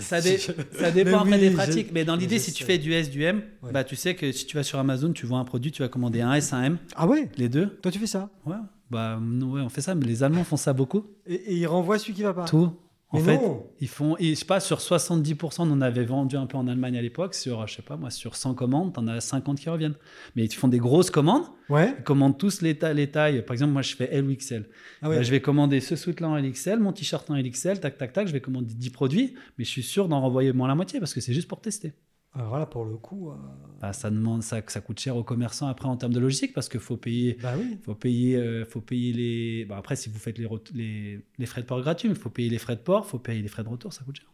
Ça, 0.00 0.20
dé- 0.20 0.38
j'ai- 0.38 0.54
ça 0.78 0.90
dépend 0.90 1.20
après 1.20 1.34
oui, 1.34 1.38
des 1.38 1.50
pratiques, 1.50 1.90
mais 1.92 2.04
dans 2.04 2.16
l'idée, 2.16 2.40
si 2.40 2.52
tu 2.52 2.64
fais 2.64 2.78
du 2.78 2.92
S, 2.92 3.10
du 3.10 3.22
M, 3.22 3.42
Ouais. 3.62 3.70
bah 3.72 3.84
tu 3.84 3.94
sais 3.94 4.16
que 4.16 4.32
si 4.32 4.44
tu 4.46 4.56
vas 4.56 4.64
sur 4.64 4.78
Amazon, 4.80 5.12
tu 5.12 5.24
vois 5.24 5.38
un 5.38 5.44
produit, 5.44 5.70
tu 5.70 5.82
vas 5.82 5.88
commander 5.88 6.20
un 6.20 6.32
S, 6.34 6.52
un 6.52 6.62
M, 6.64 6.78
Ah 6.96 7.06
ouais? 7.06 7.28
Les 7.36 7.48
deux. 7.48 7.66
Toi, 7.80 7.92
tu 7.92 8.00
fais 8.00 8.08
ça? 8.08 8.28
Ouais. 8.44 8.56
Bah 8.90 9.18
ouais, 9.18 9.60
on 9.60 9.68
fait 9.68 9.80
ça, 9.80 9.94
mais 9.94 10.04
les 10.04 10.22
Allemands 10.24 10.42
font 10.44 10.56
ça 10.56 10.72
beaucoup. 10.72 11.04
et, 11.26 11.34
et 11.34 11.54
il 11.54 11.66
renvoie 11.66 11.98
celui 11.98 12.12
qui 12.12 12.22
va 12.22 12.34
pas? 12.34 12.44
Tout. 12.44 12.72
En 13.14 13.18
Mais 13.18 13.24
fait, 13.24 13.36
non. 13.36 13.66
ils 13.78 13.88
font, 13.88 14.16
et 14.18 14.30
je 14.30 14.34
sais 14.36 14.46
pas, 14.46 14.58
sur 14.58 14.78
70%, 14.78 15.56
on 15.58 15.70
en 15.70 15.80
avait 15.82 16.04
vendu 16.06 16.36
un 16.36 16.46
peu 16.46 16.56
en 16.56 16.66
Allemagne 16.66 16.96
à 16.96 17.02
l'époque. 17.02 17.34
Sur, 17.34 17.66
je 17.66 17.74
sais 17.76 17.82
pas 17.82 17.96
moi, 17.98 18.08
sur 18.10 18.36
100 18.36 18.54
commandes, 18.54 18.94
t'en 18.94 19.06
as 19.06 19.20
50 19.20 19.58
qui 19.60 19.68
reviennent. 19.68 19.96
Mais 20.34 20.44
ils 20.46 20.54
font 20.54 20.68
des 20.68 20.78
grosses 20.78 21.10
commandes. 21.10 21.44
Ouais. 21.68 21.94
Ils 21.98 22.04
commandent 22.04 22.38
tous 22.38 22.62
les, 22.62 22.78
ta- 22.78 22.94
les 22.94 23.10
tailles. 23.10 23.42
Par 23.44 23.52
exemple, 23.52 23.72
moi, 23.72 23.82
je 23.82 23.94
fais 23.94 24.08
L 24.14 24.24
ou 24.24 24.34
XL. 24.34 24.66
Ah 25.02 25.10
ouais. 25.10 25.16
Bah, 25.16 25.22
je 25.22 25.30
vais 25.30 25.40
commander 25.42 25.80
ce 25.80 25.94
sweat-là 25.94 26.28
en 26.30 26.36
LXL, 26.38 26.78
mon 26.80 26.92
t-shirt 26.92 27.28
en 27.30 27.36
LXL, 27.36 27.80
tac, 27.80 27.98
tac, 27.98 28.14
tac. 28.14 28.26
Je 28.28 28.32
vais 28.32 28.40
commander 28.40 28.72
10 28.72 28.90
produits, 28.90 29.34
mais 29.58 29.64
je 29.64 29.70
suis 29.70 29.82
sûr 29.82 30.08
d'en 30.08 30.20
renvoyer 30.22 30.52
moins 30.54 30.68
la 30.68 30.74
moitié 30.74 30.98
parce 30.98 31.12
que 31.12 31.20
c'est 31.20 31.34
juste 31.34 31.48
pour 31.48 31.60
tester. 31.60 31.92
Alors 32.34 32.58
là, 32.58 32.64
pour 32.66 32.84
le 32.86 32.96
coup, 32.96 33.30
euh, 33.30 33.34
Bah, 33.80 33.92
ça 33.92 34.10
demande, 34.10 34.42
ça, 34.42 34.62
ça 34.66 34.80
coûte 34.80 34.98
cher 34.98 35.16
aux 35.16 35.22
commerçants 35.24 35.66
après 35.66 35.86
en 35.88 35.96
termes 35.96 36.14
de 36.14 36.20
logistique 36.20 36.54
parce 36.54 36.68
qu'il 36.68 36.80
faut 36.80 36.96
payer, 36.96 37.36
bah 37.42 37.52
oui. 37.58 37.78
faut 37.84 37.94
payer, 37.94 38.36
euh, 38.36 38.64
faut 38.64 38.80
payer 38.80 39.12
les. 39.12 39.64
bah, 39.66 39.76
après, 39.76 39.96
si 39.96 40.08
vous 40.08 40.18
faites 40.18 40.38
les, 40.38 40.48
les, 40.74 41.20
les 41.38 41.46
frais 41.46 41.60
de 41.60 41.66
port 41.66 41.80
gratuits, 41.82 42.08
il 42.08 42.14
faut 42.14 42.30
payer 42.30 42.48
les 42.48 42.58
frais 42.58 42.76
de 42.76 42.80
port, 42.80 43.06
faut 43.06 43.18
payer 43.18 43.42
les 43.42 43.48
frais 43.48 43.62
de 43.64 43.68
retour, 43.68 43.92
ça 43.92 44.02
coûte 44.04 44.16
cher. 44.16 44.30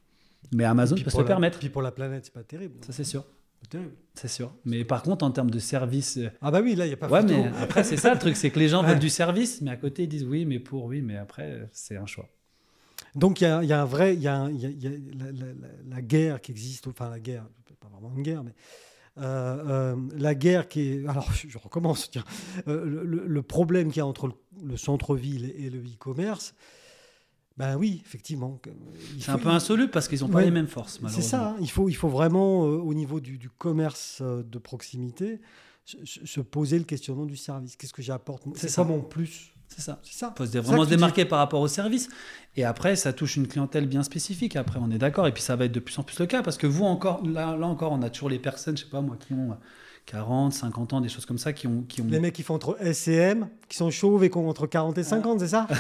Mais 0.53 0.63
Amazon 0.65 0.95
peut 0.97 1.11
se 1.11 1.19
le 1.19 1.25
permettre. 1.25 1.59
Puis 1.59 1.69
pour 1.71 1.83
la 1.83 1.91
planète, 1.91 2.27
c'est 2.27 2.33
pas 2.33 2.45
terrible. 2.45 2.75
Ça, 2.85 2.93
c'est 2.93 3.05
sûr. 3.05 3.25
C'est 4.15 4.29
sûr. 4.29 4.55
Mais 4.65 4.85
par 4.85 5.03
contre, 5.03 5.25
en 5.25 5.33
termes 5.33 5.51
de 5.51 5.59
service. 5.59 6.17
euh, 6.19 6.31
Ah 6.41 6.53
bah 6.53 6.61
oui, 6.63 6.77
là, 6.77 6.85
il 6.87 6.89
n'y 6.91 6.95
a 6.95 6.97
pas 6.97 7.09
Ouais, 7.11 7.21
photo. 7.23 7.35
mais 7.35 7.51
après, 7.61 7.83
c'est 7.83 7.97
ça 7.97 8.13
le 8.15 8.19
truc, 8.21 8.37
c'est 8.37 8.51
que 8.51 8.59
les 8.61 8.69
gens 8.69 8.83
Ouais. 8.83 8.91
veulent 8.91 8.99
du 9.01 9.09
service, 9.11 9.61
mais 9.61 9.73
à 9.73 9.77
côté, 9.77 10.05
ils 10.05 10.09
disent 10.09 10.25
oui, 10.25 10.45
mais 10.47 10.61
pour, 10.61 10.85
oui, 10.85 11.03
mais 11.03 11.17
après, 11.17 11.51
euh, 11.51 11.65
c'est 11.73 11.97
un 11.97 12.07
choix. 12.07 12.29
Donc 13.17 13.41
il 13.41 13.45
y 13.45 13.47
a, 13.49 13.63
il 13.65 13.69
y 13.69 13.73
a 13.73 13.83
un 13.83 13.85
vrai, 13.85 14.15
il 14.15 14.23
y 14.23 14.29
a, 14.29 14.37
un- 14.39 14.51
il 14.51 14.61
y 14.61 14.67
a- 14.67 14.71
il 14.71 14.83
y 14.83 14.87
a 14.87 14.91
la, 14.91 15.33
la- 15.33 15.47
la- 15.47 15.69
la 15.97 16.03
guerre 16.03 16.41
qui 16.41 16.53
existe, 16.53 16.87
enfin 16.87 17.11
la 17.11 17.19
guerre, 17.19 17.45
pas 17.81 17.89
vraiment 17.89 18.13
une 18.15 18.23
guerre, 18.23 18.45
mais 18.45 18.55
euh, 19.19 19.95
euh, 19.95 19.97
la 20.17 20.35
guerre 20.35 20.69
qui 20.69 20.81
est, 20.93 21.07
alors 21.09 21.31
je, 21.33 21.59
recommence, 21.59 22.11
tiens, 22.11 22.25
Euh, 22.69 23.03
le, 23.05 23.43
problème 23.43 23.89
qu'il 23.89 23.99
y 23.99 24.01
a 24.01 24.07
entre 24.07 24.29
le, 24.29 24.35
le 24.65 24.77
centre-ville 24.77 25.53
et 25.57 25.71
le 25.71 25.79
e-commerce, 25.81 26.55
ben 27.57 27.77
oui, 27.77 28.01
effectivement. 28.05 28.61
C'est 29.19 29.31
un 29.31 29.39
peu 29.39 29.49
insoluble 29.49 29.91
parce 29.91 30.07
qu'ils 30.07 30.21
n'ont 30.21 30.29
pas 30.29 30.39
Ouais. 30.39 30.45
les 30.45 30.51
mêmes 30.53 30.69
forces, 30.69 30.95
C'est 30.95 31.03
malheureusement. 31.03 31.29
ça, 31.31 31.49
hein, 31.51 31.57
il, 31.61 31.69
faut, 31.71 31.89
il 31.89 31.95
faut 31.95 32.09
vraiment, 32.09 32.61
au 32.61 32.95
niveau 32.95 33.19
du, 33.19 33.37
du 33.39 33.51
commerce 33.51 34.23
de 34.23 34.59
proximité, 34.59 35.41
se, 35.85 36.05
se- 36.05 36.25
se 36.25 36.41
poser 36.41 36.79
le 36.79 36.85
questionnement 36.85 37.27
du 37.27 37.37
service. 37.37 37.75
Qu'est-ce 37.75 37.93
que 37.93 38.03
j'apporte 38.03 38.45
C'est 38.55 38.61
C'est 38.63 38.69
ça. 38.69 38.85
quoi 38.85 38.93
mon 38.95 39.03
plus 39.03 39.55
C'est 39.69 39.83
ça. 39.83 40.01
C'est 40.03 40.15
ça. 40.19 40.35
faut 40.37 40.47
se- 40.47 40.59
vraiment 40.59 40.85
se 40.85 40.89
démarquer 40.91 41.25
par 41.25 41.39
rapport 41.39 41.61
au 41.61 41.69
service. 41.69 42.09
Et 42.57 42.65
après, 42.65 42.97
ça 42.97 43.13
touche 43.13 43.37
une 43.37 43.47
clientèle 43.47 43.87
bien 43.87 44.03
spécifique. 44.03 44.57
Après, 44.57 44.79
on 44.83 44.91
est 44.91 44.99
d'accord. 44.99 45.27
Et 45.29 45.33
puis, 45.33 45.43
ça 45.43 45.55
va 45.57 45.67
être 45.67 45.73
de 45.73 45.81
plus 45.81 45.97
en 45.99 46.03
plus 46.03 46.19
le 46.19 46.27
cas. 46.27 46.43
Parce 46.43 46.57
que 46.57 46.67
vous, 46.67 46.85
encore, 46.85 47.23
là, 47.27 47.57
là 47.57 47.67
encore, 47.67 47.93
on 47.93 48.03
a 48.03 48.11
toujours 48.11 48.31
les 48.31 48.39
personnes, 48.39 48.77
je 48.77 48.85
sais 48.85 48.89
pas 48.91 49.01
moi, 49.01 49.17
qui 49.25 49.33
ont 49.35 49.53
euh, 49.53 49.55
40, 50.07 50.53
50 50.55 50.93
ans, 50.95 51.01
des 51.01 51.09
choses 51.09 51.27
comme 51.27 51.39
ça, 51.39 51.53
qui 51.53 51.67
ont. 51.67 51.83
Qui 51.83 52.01
ont... 52.03 52.07
Les 52.09 52.19
mecs 52.19 52.35
qui 52.35 52.43
font 52.43 52.55
entre 52.55 52.77
S 52.81 53.07
et 53.09 53.15
M, 53.15 53.49
qui 53.69 53.77
sont 53.77 53.91
chauves 53.91 54.25
et 54.25 54.31
qui 54.31 54.39
ont 54.39 54.49
entre 54.49 54.67
40 54.67 54.97
et 54.99 55.03
50, 55.05 55.41
c'est 55.41 55.49
ça? 55.49 55.67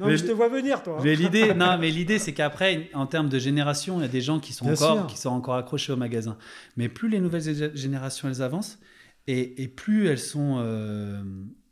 Non, 0.00 0.06
mais, 0.06 0.12
Mais- 0.12 0.16
je 0.18 0.24
te 0.24 0.32
vois 0.32 0.48
venir, 0.48 0.82
toi. 0.82 0.98
Mais 1.02 1.14
l'idée, 1.16 1.52
non, 1.54 1.76
mais 1.78 1.90
l'idée, 1.90 2.18
c'est 2.18 2.32
qu'après, 2.32 2.88
en 2.94 3.06
termes 3.06 3.28
de 3.28 3.38
génération, 3.38 3.98
il 3.98 4.02
y 4.02 4.04
a 4.04 4.08
des 4.08 4.20
gens 4.20 4.38
qui 4.38 4.52
sont 4.52 4.64
Bien 4.64 4.74
encore, 4.74 4.96
sûr. 4.98 5.06
qui 5.06 5.18
sont 5.18 5.30
encore 5.30 5.56
accrochés 5.56 5.92
au 5.92 5.96
magasin. 5.96 6.36
Mais 6.76 6.88
plus 6.88 7.08
les 7.08 7.20
nouvelles 7.20 7.42
gé- 7.42 7.74
générations 7.76 8.28
elles 8.28 8.42
avancent, 8.42 8.78
et, 9.26 9.62
et 9.62 9.68
plus 9.68 10.06
elles 10.08 10.18
sont, 10.20 10.56
euh, 10.60 11.20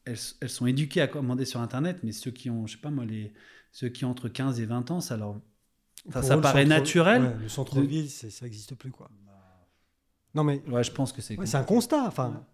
elles, 0.04 0.18
elles 0.40 0.48
sont 0.50 0.66
éduquées 0.66 1.00
à 1.00 1.06
commander 1.06 1.44
sur 1.44 1.60
Internet. 1.60 1.98
Mais 2.02 2.12
ceux 2.12 2.30
qui 2.30 2.50
ont, 2.50 2.66
je 2.66 2.72
sais 2.72 2.80
pas 2.80 2.90
moi, 2.90 3.04
les, 3.04 3.32
ceux 3.72 3.88
qui 3.88 4.04
ont 4.04 4.10
entre 4.10 4.28
15 4.28 4.60
et 4.60 4.66
20 4.66 4.90
ans, 4.90 5.00
ça 5.00 5.16
leur, 5.16 5.40
enfin, 6.08 6.22
ça 6.22 6.36
eux, 6.36 6.40
paraît 6.40 6.64
naturel. 6.64 7.22
ouais, 7.22 7.34
le 7.42 7.48
centre-ville, 7.48 8.10
ça 8.10 8.26
n'existe 8.42 8.74
plus, 8.74 8.90
quoi. 8.90 9.08
Non, 10.34 10.42
mais 10.44 10.62
Ouais, 10.68 10.82
je 10.82 10.90
pense 10.90 11.12
que 11.12 11.22
c'est. 11.22 11.38
ouais, 11.38 11.46
c'est 11.46 11.56
un 11.56 11.62
constat. 11.62 12.04
Enfin, 12.06 12.44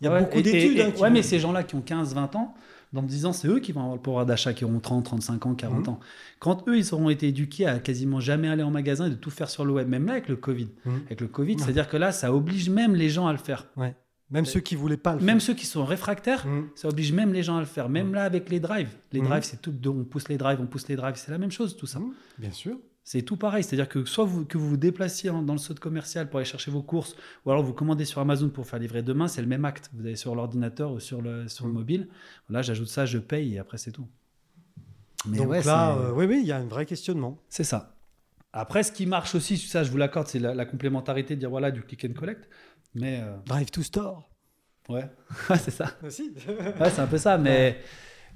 il 0.00 0.04
y 0.04 0.08
a 0.08 0.12
Ouais, 0.12 0.20
beaucoup 0.22 0.42
d'études. 0.42 0.80
hein, 0.80 0.86
ouais, 0.86 1.08
vont- 1.08 1.10
mais 1.10 1.22
ces 1.22 1.38
gens-là 1.38 1.62
qui 1.62 1.76
ont 1.76 1.80
15, 1.80 2.12
20 2.14 2.34
ans, 2.34 2.54
dans 2.92 3.02
10 3.02 3.24
ans, 3.26 3.32
c'est 3.32 3.48
eux 3.48 3.60
qui 3.60 3.70
vont 3.72 3.80
avoir 3.82 3.96
le 3.96 4.02
pouvoir 4.02 4.26
d'achat, 4.26 4.52
qui 4.52 4.64
auront 4.64 4.80
30, 4.80 5.04
35 5.04 5.46
ans, 5.46 5.54
40 5.54 5.86
Mhm. 5.86 5.94
ans. 5.94 6.00
Quand 6.40 6.68
eux, 6.68 6.76
ils 6.76 6.92
auront 6.92 7.10
été 7.10 7.28
éduqués 7.28 7.66
à 7.66 7.78
quasiment 7.78 8.18
jamais 8.20 8.48
aller 8.48 8.62
en 8.64 8.70
magasin 8.70 9.06
et 9.06 9.10
de 9.10 9.14
tout 9.14 9.30
faire 9.30 9.48
sur 9.48 9.64
le 9.64 9.72
web, 9.72 9.88
même 9.88 10.06
là 10.06 10.12
avec 10.14 10.28
le 10.28 10.36
Covid. 10.36 10.68
Mhm. 10.84 11.02
Avec 11.06 11.20
le 11.20 11.28
Covid, 11.28 11.54
Ouais. 11.54 11.62
c'est-à-dire 11.62 11.88
que 11.88 11.96
là, 11.96 12.10
ça 12.12 12.32
oblige 12.34 12.68
même 12.70 12.94
les 12.96 13.10
gens 13.10 13.26
à 13.28 13.32
le 13.32 13.38
faire. 13.38 13.66
Même 14.30 14.46
ceux 14.46 14.60
qui 14.60 14.74
voulaient 14.74 14.96
pas 14.96 15.14
le 15.14 15.20
Même 15.20 15.38
ceux 15.40 15.54
qui 15.54 15.66
sont 15.66 15.84
réfractaires, 15.84 16.42
faire. 16.42 16.50
Mhm. 16.50 16.68
ça 16.74 16.88
oblige 16.88 17.12
même 17.12 17.32
les 17.32 17.42
gens 17.42 17.56
à 17.56 17.60
le 17.60 17.66
faire. 17.66 17.88
Même 17.88 18.08
Mhm. 18.08 18.14
là 18.14 18.24
avec 18.24 18.48
les 18.50 18.58
drives. 18.60 18.88
Les 19.12 19.20
Mhm. 19.20 19.28
drives, 19.28 19.42
c'est 19.44 19.60
tout. 19.60 19.74
On 19.86 20.04
pousse 20.04 20.28
les 20.28 20.38
drives, 20.38 20.60
on 20.60 20.66
pousse 20.66 20.88
les 20.88 20.96
drives. 20.96 21.16
C'est 21.16 21.30
la 21.30 21.38
même 21.38 21.50
chose, 21.52 21.76
tout 21.76 21.86
ça. 21.86 22.00
Bien 22.38 22.50
sûr. 22.50 22.76
C'est 23.06 23.20
tout 23.20 23.36
pareil. 23.36 23.62
C'est-à-dire 23.62 23.88
que 23.88 24.06
soit 24.06 24.24
vous, 24.24 24.46
que 24.46 24.56
vous 24.56 24.66
vous 24.70 24.76
déplaciez 24.78 25.30
dans 25.30 25.52
le 25.52 25.58
saut 25.58 25.74
commercial 25.74 26.30
pour 26.30 26.38
aller 26.38 26.46
chercher 26.46 26.70
vos 26.70 26.82
courses, 26.82 27.14
ou 27.44 27.50
alors 27.50 27.62
vous 27.62 27.74
commandez 27.74 28.06
sur 28.06 28.20
Amazon 28.22 28.48
pour 28.48 28.66
faire 28.66 28.78
livrer 28.78 29.02
demain, 29.02 29.28
c'est 29.28 29.42
le 29.42 29.46
même 29.46 29.66
acte. 29.66 29.90
Vous 29.92 30.06
allez 30.06 30.16
sur 30.16 30.34
l'ordinateur 30.34 30.90
ou 30.92 31.00
sur 31.00 31.20
le, 31.20 31.46
sur 31.46 31.66
le 31.66 31.72
mobile. 31.74 32.08
Là, 32.48 32.62
j'ajoute 32.62 32.88
ça, 32.88 33.04
je 33.04 33.18
paye 33.18 33.54
et 33.54 33.58
après, 33.58 33.76
c'est 33.76 33.92
tout. 33.92 34.08
Mais 35.28 35.36
Donc 35.38 35.48
ouais, 35.48 35.62
là, 35.62 35.96
euh, 35.96 36.12
oui, 36.12 36.24
oui, 36.26 36.38
il 36.42 36.46
y 36.46 36.52
a 36.52 36.56
un 36.56 36.66
vrai 36.66 36.86
questionnement. 36.86 37.38
c'est 37.50 37.64
ça. 37.64 37.90
Après, 38.56 38.84
ce 38.84 38.92
qui 38.92 39.04
marche 39.04 39.34
aussi, 39.34 39.56
ça, 39.58 39.82
je 39.82 39.90
vous 39.90 39.96
l'accorde, 39.96 40.28
c'est 40.28 40.38
la, 40.38 40.54
la 40.54 40.64
complémentarité 40.64 41.34
de 41.34 41.40
dire 41.40 41.50
voilà, 41.50 41.70
du 41.72 41.82
click 41.82 42.04
and 42.08 42.12
collect. 42.18 42.48
Mais 42.94 43.20
euh, 43.22 43.36
Drive 43.46 43.70
to 43.70 43.82
store. 43.82 44.28
ouais, 44.88 45.04
Ouais, 45.50 45.58
c'est 45.58 45.70
ça. 45.70 45.90
Aussi. 46.04 46.32
Ouais, 46.80 46.90
c'est 46.90 47.00
un 47.00 47.06
peu 47.06 47.18
ça, 47.18 47.38
mais, 47.38 47.78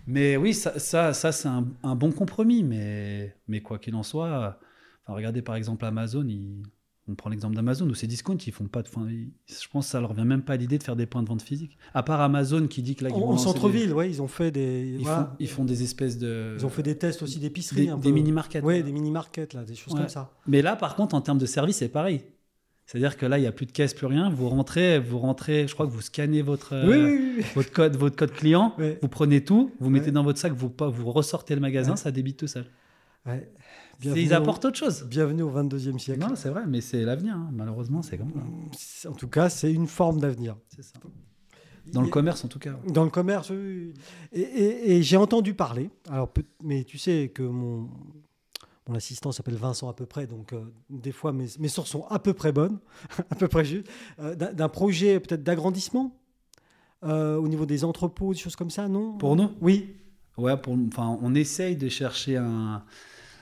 mais 0.07 0.37
oui, 0.37 0.55
ça, 0.55 0.79
ça, 0.79 1.13
ça 1.13 1.33
c'est 1.33 1.49
un, 1.49 1.67
un 1.83 1.95
bon 1.95 2.11
compromis. 2.13 2.63
Mais, 2.65 3.37
mais 3.47 3.61
quoi 3.61 3.79
qu'il 3.79 3.95
en 3.95 4.03
soit, 4.03 4.59
enfin, 5.05 5.15
regardez 5.15 5.43
par 5.43 5.55
exemple 5.57 5.85
Amazon, 5.85 6.25
ils- 6.27 6.63
on 7.11 7.15
prend 7.15 7.31
l'exemple 7.31 7.57
d'Amazon 7.57 7.89
ou 7.89 7.95
ces 7.95 8.07
discounts, 8.07 8.37
ils 8.47 8.53
font 8.53 8.67
pas 8.69 8.83
de. 8.83 8.89
ils- 9.11 9.33
je 9.47 9.67
pense 9.69 9.87
que 9.87 9.93
ça 9.93 9.99
leur 10.01 10.13
vient 10.13 10.27
même 10.27 10.43
pas 10.43 10.53
à 10.53 10.57
l'idée 10.57 10.77
de 10.77 10.83
faire 10.83 10.95
des 10.97 11.07
points 11.07 11.23
de 11.23 11.29
vente 11.29 11.41
physiques. 11.41 11.79
À 11.95 12.03
part 12.03 12.21
Amazon 12.21 12.67
qui 12.67 12.83
dit 12.83 12.97
que 12.97 13.05
là, 13.05 13.09
ils, 13.11 13.15
En, 13.23 13.39
centre-ville, 13.39 13.95
ouais, 13.95 14.11
ils 14.11 14.21
ont 14.21 14.29
fait 14.29 14.51
des. 14.51 14.97
ils, 14.99 15.05
voilà. 15.05 15.25
font, 15.25 15.37
ils 15.39 15.49
font 15.49 15.65
des 15.65 15.83
espèces 15.83 16.19
de. 16.19 16.57
Ils 16.59 16.67
ont 16.67 16.69
fait 16.69 16.83
des 16.83 16.99
tests 16.99 17.23
aussi 17.23 17.39
d'épicerie. 17.39 17.89
des, 17.99 18.13
mini-markets. 18.13 18.63
Ouais, 18.63 18.83
des 18.83 18.93
mini-markets, 18.93 19.55
là, 19.55 19.65
des 19.65 19.75
choses 19.75 19.95
Ouais. 19.95 20.01
comme 20.01 20.09
ça. 20.11 20.33
Mais 20.47 20.61
là, 20.61 20.77
par 20.77 20.97
contre, 20.97 21.15
en 21.15 21.23
termes 21.23 21.39
de 21.39 21.47
service, 21.47 21.77
c'est 21.79 21.89
pareil. 21.89 22.25
C'est-à-dire 22.91 23.19
que 23.19 23.27
là, 23.27 23.37
il 23.37 23.43
n'y 23.43 23.47
a 23.47 23.53
plus 23.53 23.67
de 23.67 23.71
caisse, 23.73 23.93
plus 23.93 24.07
rien. 24.07 24.31
Vous 24.31 24.49
rentrez, 24.49 24.99
vous 24.99 25.19
rentrez, 25.19 25.69
je 25.69 25.75
crois 25.75 25.87
que 25.87 25.93
vous 25.93 26.01
scannez 26.01 26.41
votre, 26.41 26.73
euh, 26.73 26.87
oui, 26.89 26.97
oui, 27.19 27.35
oui. 27.37 27.45
votre, 27.55 27.71
code, 27.71 27.97
votre 27.97 28.17
code 28.17 28.33
client, 28.33 28.75
vous 29.03 29.09
prenez 29.09 29.45
tout, 29.45 29.71
vous 29.79 29.91
mettez 29.91 30.11
dans 30.11 30.23
votre 30.25 30.39
sac, 30.39 30.55
vous, 30.55 30.73
vous 30.79 31.13
ressortez 31.13 31.55
le 31.55 31.61
magasin, 31.61 31.97
ça 31.97 32.11
débite 32.11 32.39
tout 32.39 32.47
seul. 32.47 32.65
Ouais. 33.27 33.53
Ils 34.03 34.33
au- 34.33 34.37
apportent 34.37 34.65
autre 34.65 34.79
chose. 34.79 35.05
Bienvenue 35.05 35.43
au 35.43 35.51
22e 35.51 35.99
siècle. 35.99 36.21
Non, 36.21 36.35
c'est 36.35 36.49
vrai, 36.49 36.63
mais 36.67 36.81
c'est 36.81 37.05
l'avenir. 37.05 37.35
hein. 37.35 37.51
Malheureusement, 37.53 38.01
c'est 38.01 38.17
comme 38.17 38.33
ça. 38.73 39.11
En 39.11 39.13
tout 39.13 39.29
cas, 39.29 39.51
c'est 39.51 39.71
une 39.73 39.87
forme 39.89 40.21
d'avenir. 40.21 40.57
C'est 40.75 40.83
ça. 40.85 40.95
Dans 41.93 42.01
le 42.03 42.09
commerce, 42.09 42.43
en 42.45 42.49
tout 42.49 42.59
cas. 42.59 42.79
Dans 42.87 43.05
le 43.05 43.11
commerce, 43.11 43.51
oui. 43.51 43.93
Et, 44.33 44.41
et- 44.41 44.93
et 44.97 45.03
j'ai 45.03 45.17
entendu 45.19 45.53
parler, 45.53 45.91
alors, 46.11 46.33
mais 46.63 46.85
tu 46.85 46.97
sais 46.97 47.31
que 47.35 47.43
mon, 47.43 47.89
mon 48.89 48.95
assistant 48.95 49.31
s'appelle 49.33 49.55
Vincent 49.57 49.89
à 49.89 49.93
peu 49.93 50.07
près, 50.07 50.27
donc 50.27 50.53
euh, 50.53 50.65
des 50.91 51.13
fois 51.13 51.33
mes, 51.33 51.47
mes 51.59 51.69
sources 51.69 51.91
sont 51.91 52.07
à 52.09 52.19
peu 52.19 52.33
près 52.33 52.53
bonnes, 52.53 52.79
à 53.31 53.35
peu 53.35 53.47
près 53.47 53.65
justes, 53.65 53.89
euh, 54.19 54.35
d'un 54.35 54.69
projet 54.69 55.21
peut-être 55.21 55.43
d'agrandissement 55.45 56.17
euh, 57.05 57.37
au 57.37 57.47
niveau 57.49 57.67
des 57.67 57.85
entrepôts, 57.85 58.33
des 58.33 58.41
choses 58.41 58.57
comme 58.57 58.71
ça, 58.71 58.89
non? 58.89 59.13
Pour 59.19 59.37
nous? 59.37 59.51
Oui, 59.61 59.95
Ouais, 60.39 60.57
pour, 60.57 60.75
enfin, 60.87 61.19
on 61.21 61.35
essaye 61.35 61.77
de 61.77 61.89
chercher 61.89 62.37
un. 62.37 62.85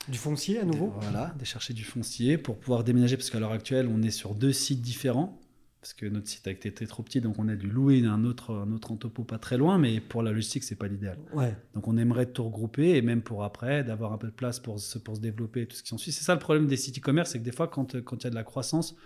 du 0.08 0.16
foncier 0.16 0.58
à 0.58 0.64
nouveau? 0.64 0.92
Voilà, 1.00 1.34
de 1.38 1.44
chercher 1.44 1.74
du 1.74 1.84
foncier 1.84 2.38
pour 2.38 2.56
pouvoir 2.56 2.84
déménager, 2.84 3.18
parce 3.18 3.28
qu'à 3.28 3.38
l'heure 3.38 3.52
actuelle, 3.52 3.86
on 3.92 4.02
est 4.02 4.10
sur 4.10 4.34
deux 4.34 4.52
sites 4.52 4.80
différents. 4.80 5.38
Parce 5.80 5.94
que 5.94 6.06
notre 6.06 6.26
site 6.26 6.48
a 6.48 6.50
été 6.50 6.72
très 6.74 6.86
trop 6.86 7.02
petit, 7.04 7.20
donc 7.20 7.38
on 7.38 7.46
a 7.48 7.54
dû 7.54 7.68
louer 7.68 8.04
un 8.04 8.24
autre, 8.24 8.54
un 8.54 8.72
autre 8.72 8.90
entrepôt 8.90 9.22
pas 9.22 9.38
très 9.38 9.56
loin, 9.56 9.78
mais 9.78 10.00
pour 10.00 10.22
la 10.22 10.32
logistique, 10.32 10.64
c'est 10.64 10.74
pas 10.74 10.88
l'idéal. 10.88 11.16
Ouais. 11.32 11.56
Donc 11.74 11.86
on 11.86 11.96
aimerait 11.96 12.26
tout 12.26 12.42
regrouper 12.44 12.96
et 12.96 13.02
même 13.02 13.22
pour 13.22 13.44
après, 13.44 13.84
d'avoir 13.84 14.12
un 14.12 14.18
peu 14.18 14.26
de 14.26 14.32
place 14.32 14.58
pour 14.58 14.80
se, 14.80 14.98
pour 14.98 15.14
se 15.14 15.20
développer 15.20 15.62
et 15.62 15.66
tout 15.66 15.76
ce 15.76 15.82
qui 15.82 15.88
s'ensuit. 15.88 16.10
C'est 16.10 16.24
ça 16.24 16.34
le 16.34 16.40
problème 16.40 16.66
des 16.66 16.76
sites 16.76 16.98
e-commerce, 16.98 17.30
c'est 17.30 17.38
que 17.38 17.44
des 17.44 17.52
fois, 17.52 17.68
quand 17.68 18.00
quand 18.02 18.16
il 18.16 18.24
y 18.24 18.26
a 18.26 18.30
de 18.30 18.34
la 18.34 18.42
croissance, 18.42 18.96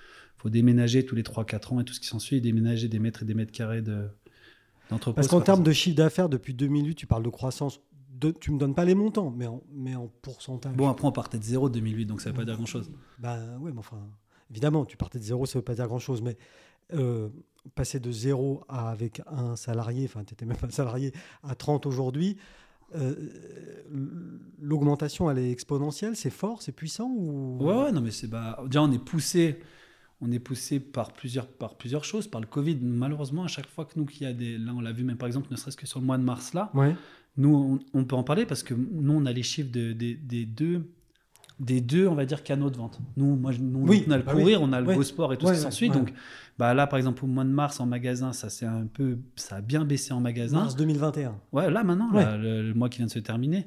il 0.41 0.43
faut 0.43 0.51
déménager 0.51 1.05
tous 1.05 1.15
les 1.15 1.23
3-4 1.23 1.75
ans 1.75 1.81
et 1.81 1.85
tout 1.85 1.93
ce 1.93 2.01
qui 2.01 2.07
s'ensuit, 2.07 2.37
et 2.37 2.41
déménager 2.41 2.89
des 2.89 2.99
mètres 2.99 3.25
et 3.25 3.27
des 3.27 3.35
mètres 3.35 3.53
carrés 3.53 3.83
de, 3.83 4.09
d'entrepôt. 4.89 5.17
Parce 5.17 5.29
qu'en 5.29 5.43
termes 5.43 5.63
de 5.63 5.73
chiffre 5.73 5.97
d'affaires, 5.97 6.31
depuis 6.31 6.55
2008, 6.55 6.95
tu 6.95 7.07
parles 7.07 7.25
de 7.25 7.29
croissance. 7.29 7.81
De, 8.15 8.31
tu 8.31 8.51
me 8.51 8.59
donnes 8.59 8.75
pas 8.75 8.85
les 8.85 8.95
montants, 8.95 9.31
mais 9.31 9.47
en, 9.47 9.63
mais 9.73 9.95
en 9.97 10.09
pourcentage. 10.09 10.75
Bon, 10.75 10.89
après, 10.89 11.07
on 11.07 11.13
partait 11.13 11.39
de 11.39 11.45
zéro 11.45 11.69
2008, 11.69 12.07
donc 12.07 12.21
ça 12.21 12.31
veut 12.31 12.37
pas 12.37 12.45
dire 12.45 12.57
grand-chose. 12.57 12.91
Ben 13.19 13.59
ouais, 13.59 13.73
mais 13.73 13.79
enfin, 13.79 13.99
évidemment, 14.51 14.85
tu 14.85 14.97
partais 14.97 15.19
de 15.19 15.25
zéro, 15.25 15.47
ça 15.47 15.59
veut 15.59 15.65
pas 15.65 15.75
dire 15.75 15.87
grand-chose, 15.87 16.23
mais 16.23 16.37
euh, 16.95 17.29
passer 17.75 18.01
de 18.01 18.11
zéro 18.11 18.63
à, 18.69 18.91
avec 18.91 19.23
un 19.27 19.55
salarié, 19.57 20.05
enfin, 20.07 20.25
tu 20.25 20.33
n'étais 20.33 20.47
même 20.47 20.57
pas 20.57 20.69
salarié, 20.71 21.13
à 21.43 21.55
30 21.55 21.87
aujourd'hui, 21.87 22.37
euh, 22.97 23.15
l'augmentation, 24.61 25.31
elle 25.31 25.39
est 25.39 25.51
exponentielle, 25.51 26.17
c'est 26.17 26.31
fort, 26.31 26.63
c'est 26.63 26.73
puissant 26.73 27.11
ou... 27.11 27.59
Ouais, 27.61 27.75
ouais, 27.85 27.93
non, 27.93 28.01
mais 28.01 28.11
c'est 28.11 28.27
bah, 28.29 28.61
déjà 28.65 28.83
on 28.83 28.91
est 28.93 28.99
poussé, 29.05 29.61
on 30.21 30.31
est 30.33 30.39
poussé 30.39 30.81
par 30.81 31.13
plusieurs, 31.13 31.47
par 31.47 31.77
plusieurs 31.77 32.05
choses, 32.05 32.27
par 32.29 32.41
le 32.41 32.47
Covid. 32.47 32.77
Malheureusement, 32.83 33.45
à 33.45 33.49
chaque 33.49 33.69
fois 33.69 33.85
que 33.85 33.93
nous, 33.99 34.05
qu'il 34.07 34.23
y 34.23 34.27
a 34.27 34.33
des, 34.33 34.59
là, 34.59 34.73
on 34.75 34.81
l'a 34.81 34.93
vu 34.93 35.05
même 35.05 35.17
par 35.17 35.27
exemple, 35.27 35.49
ne 35.51 35.57
serait-ce 35.57 35.77
que 35.77 35.87
sur 35.87 36.01
le 36.01 36.07
mois 36.07 36.19
de 36.19 36.25
mars 36.25 36.53
là, 36.55 36.71
Ouais. 36.75 36.95
nous, 37.37 37.55
on, 37.95 37.99
on 38.01 38.05
peut 38.05 38.17
en 38.17 38.25
parler 38.25 38.47
parce 38.47 38.63
que 38.63 38.75
nous, 38.75 39.13
on 39.13 39.27
a 39.27 39.33
les 39.33 39.43
chiffres 39.43 39.71
de- 39.73 39.93
des- 39.93 40.15
des 40.17 40.45
deux, 40.47 40.91
des 41.61 41.81
deux, 41.81 42.09
on 42.09 42.15
va 42.15 42.25
dire, 42.25 42.43
canaux 42.43 42.71
de 42.71 42.77
vente. 42.77 42.99
Nous, 43.17 43.37
moi, 43.37 43.53
nous, 43.61 43.87
Oui, 43.87 44.05
on 44.09 44.11
a 44.13 44.17
le 44.17 44.23
bah 44.23 44.33
courir, 44.33 44.61
oui. 44.63 44.67
on 44.69 44.73
a 44.73 44.81
le 44.81 44.87
Ouais. 44.89 44.97
Go 44.97 45.03
Sport 45.03 45.33
et 45.35 45.37
tout 45.37 45.47
Ouais, 45.47 45.53
ce 45.55 45.59
qui 45.59 45.63
s'ensuit. 45.65 45.89
ouais. 45.91 45.95
Donc, 45.97 46.13
bah 46.61 46.75
là, 46.75 46.87
par 46.87 46.99
exemple, 46.99 47.25
au 47.25 47.27
mois 47.27 47.45
de 47.45 47.49
mars 47.49 47.81
en 47.81 47.87
magasin, 47.87 48.35
ça 48.35 48.51
c'est 48.51 48.67
un 48.67 48.87
peu, 48.87 49.19
ça 49.37 49.57
a 49.57 49.61
bien 49.63 49.87
baissé 49.87 50.13
en 50.13 50.21
magasin. 50.21 50.59
Mars 50.59 50.77
2021. 50.77 51.35
Ouais, 51.53 51.71
là 51.71 51.83
maintenant, 51.85 52.13
Ouais. 52.13 52.23
là, 52.23 52.37
le, 52.37 52.63
le 52.69 52.75
mois 52.75 52.91
qui 52.91 52.99
vient 52.99 53.07
de 53.07 53.11
se 53.11 53.19
terminer, 53.19 53.67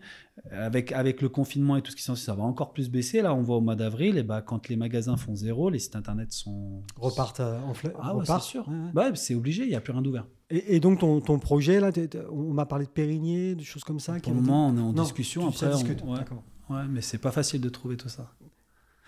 avec, 0.52 0.91
avec 0.91 1.22
le 1.24 1.30
confinement 1.30 1.76
et 1.76 1.82
tout 1.82 1.89
ce 1.91 1.96
qui 1.96 2.04
s'en 2.04 2.14
suit, 2.16 2.26
ça 2.26 2.36
va 2.36 2.44
encore 2.44 2.72
plus 2.72 2.91
baisser. 2.91 3.24
Là, 3.24 3.34
on 3.34 3.41
voit 3.41 3.58
au 3.58 3.62
mois 3.62 3.76
d'avril, 3.76 4.18
et 4.20 4.24
bah, 4.24 4.44
quand 4.44 4.70
les 4.70 4.76
magasins 4.76 5.18
font 5.18 5.34
zéro, 5.36 5.72
les 5.72 5.80
sites 5.80 5.96
internet 5.96 6.32
sont. 6.32 6.84
Repartent 6.96 7.39
euh, 7.39 7.60
en 7.62 7.74
flèche. 7.74 7.94
Ah 8.00 8.16
ouais, 8.16 8.26
c'est 8.28 8.39
sûr. 8.41 8.68
Ouais. 8.68 8.91
Bah, 8.94 9.10
c'est 9.16 9.34
obligé, 9.34 9.64
il 9.64 9.70
n'y 9.70 9.76
a 9.76 9.82
plus 9.82 9.91
rien 9.94 10.04
d'ouvert. 10.04 10.28
Et, 10.52 10.76
et 10.76 10.80
donc, 10.80 11.00
ton, 11.00 11.20
ton 11.20 11.39
projet, 11.39 11.80
là, 11.80 11.89
on 12.32 12.54
m'a 12.54 12.68
parlé 12.68 12.86
de 12.86 12.91
Périgné, 12.91 13.56
de 13.56 13.64
choses 13.64 13.84
comme 13.84 14.00
ça. 14.00 14.14
Pour 14.22 14.34
le 14.34 14.39
moment, 14.39 14.68
on 14.68 14.78
est 14.78 14.82
en 14.82 14.94
Non, 14.94 15.02
discussion. 15.04 15.48
Après, 15.48 15.66
on- 15.66 15.72
discute, 15.72 16.04
ouais, 16.04 16.18
d'accord. 16.18 16.44
ouais, 16.70 16.84
mais 16.89 17.02
c'est 17.02 17.18
pas 17.18 17.32
facile 17.32 17.60
de 17.62 17.70
trouver 17.70 17.98
tout 17.98 18.10
ça. 18.10 18.32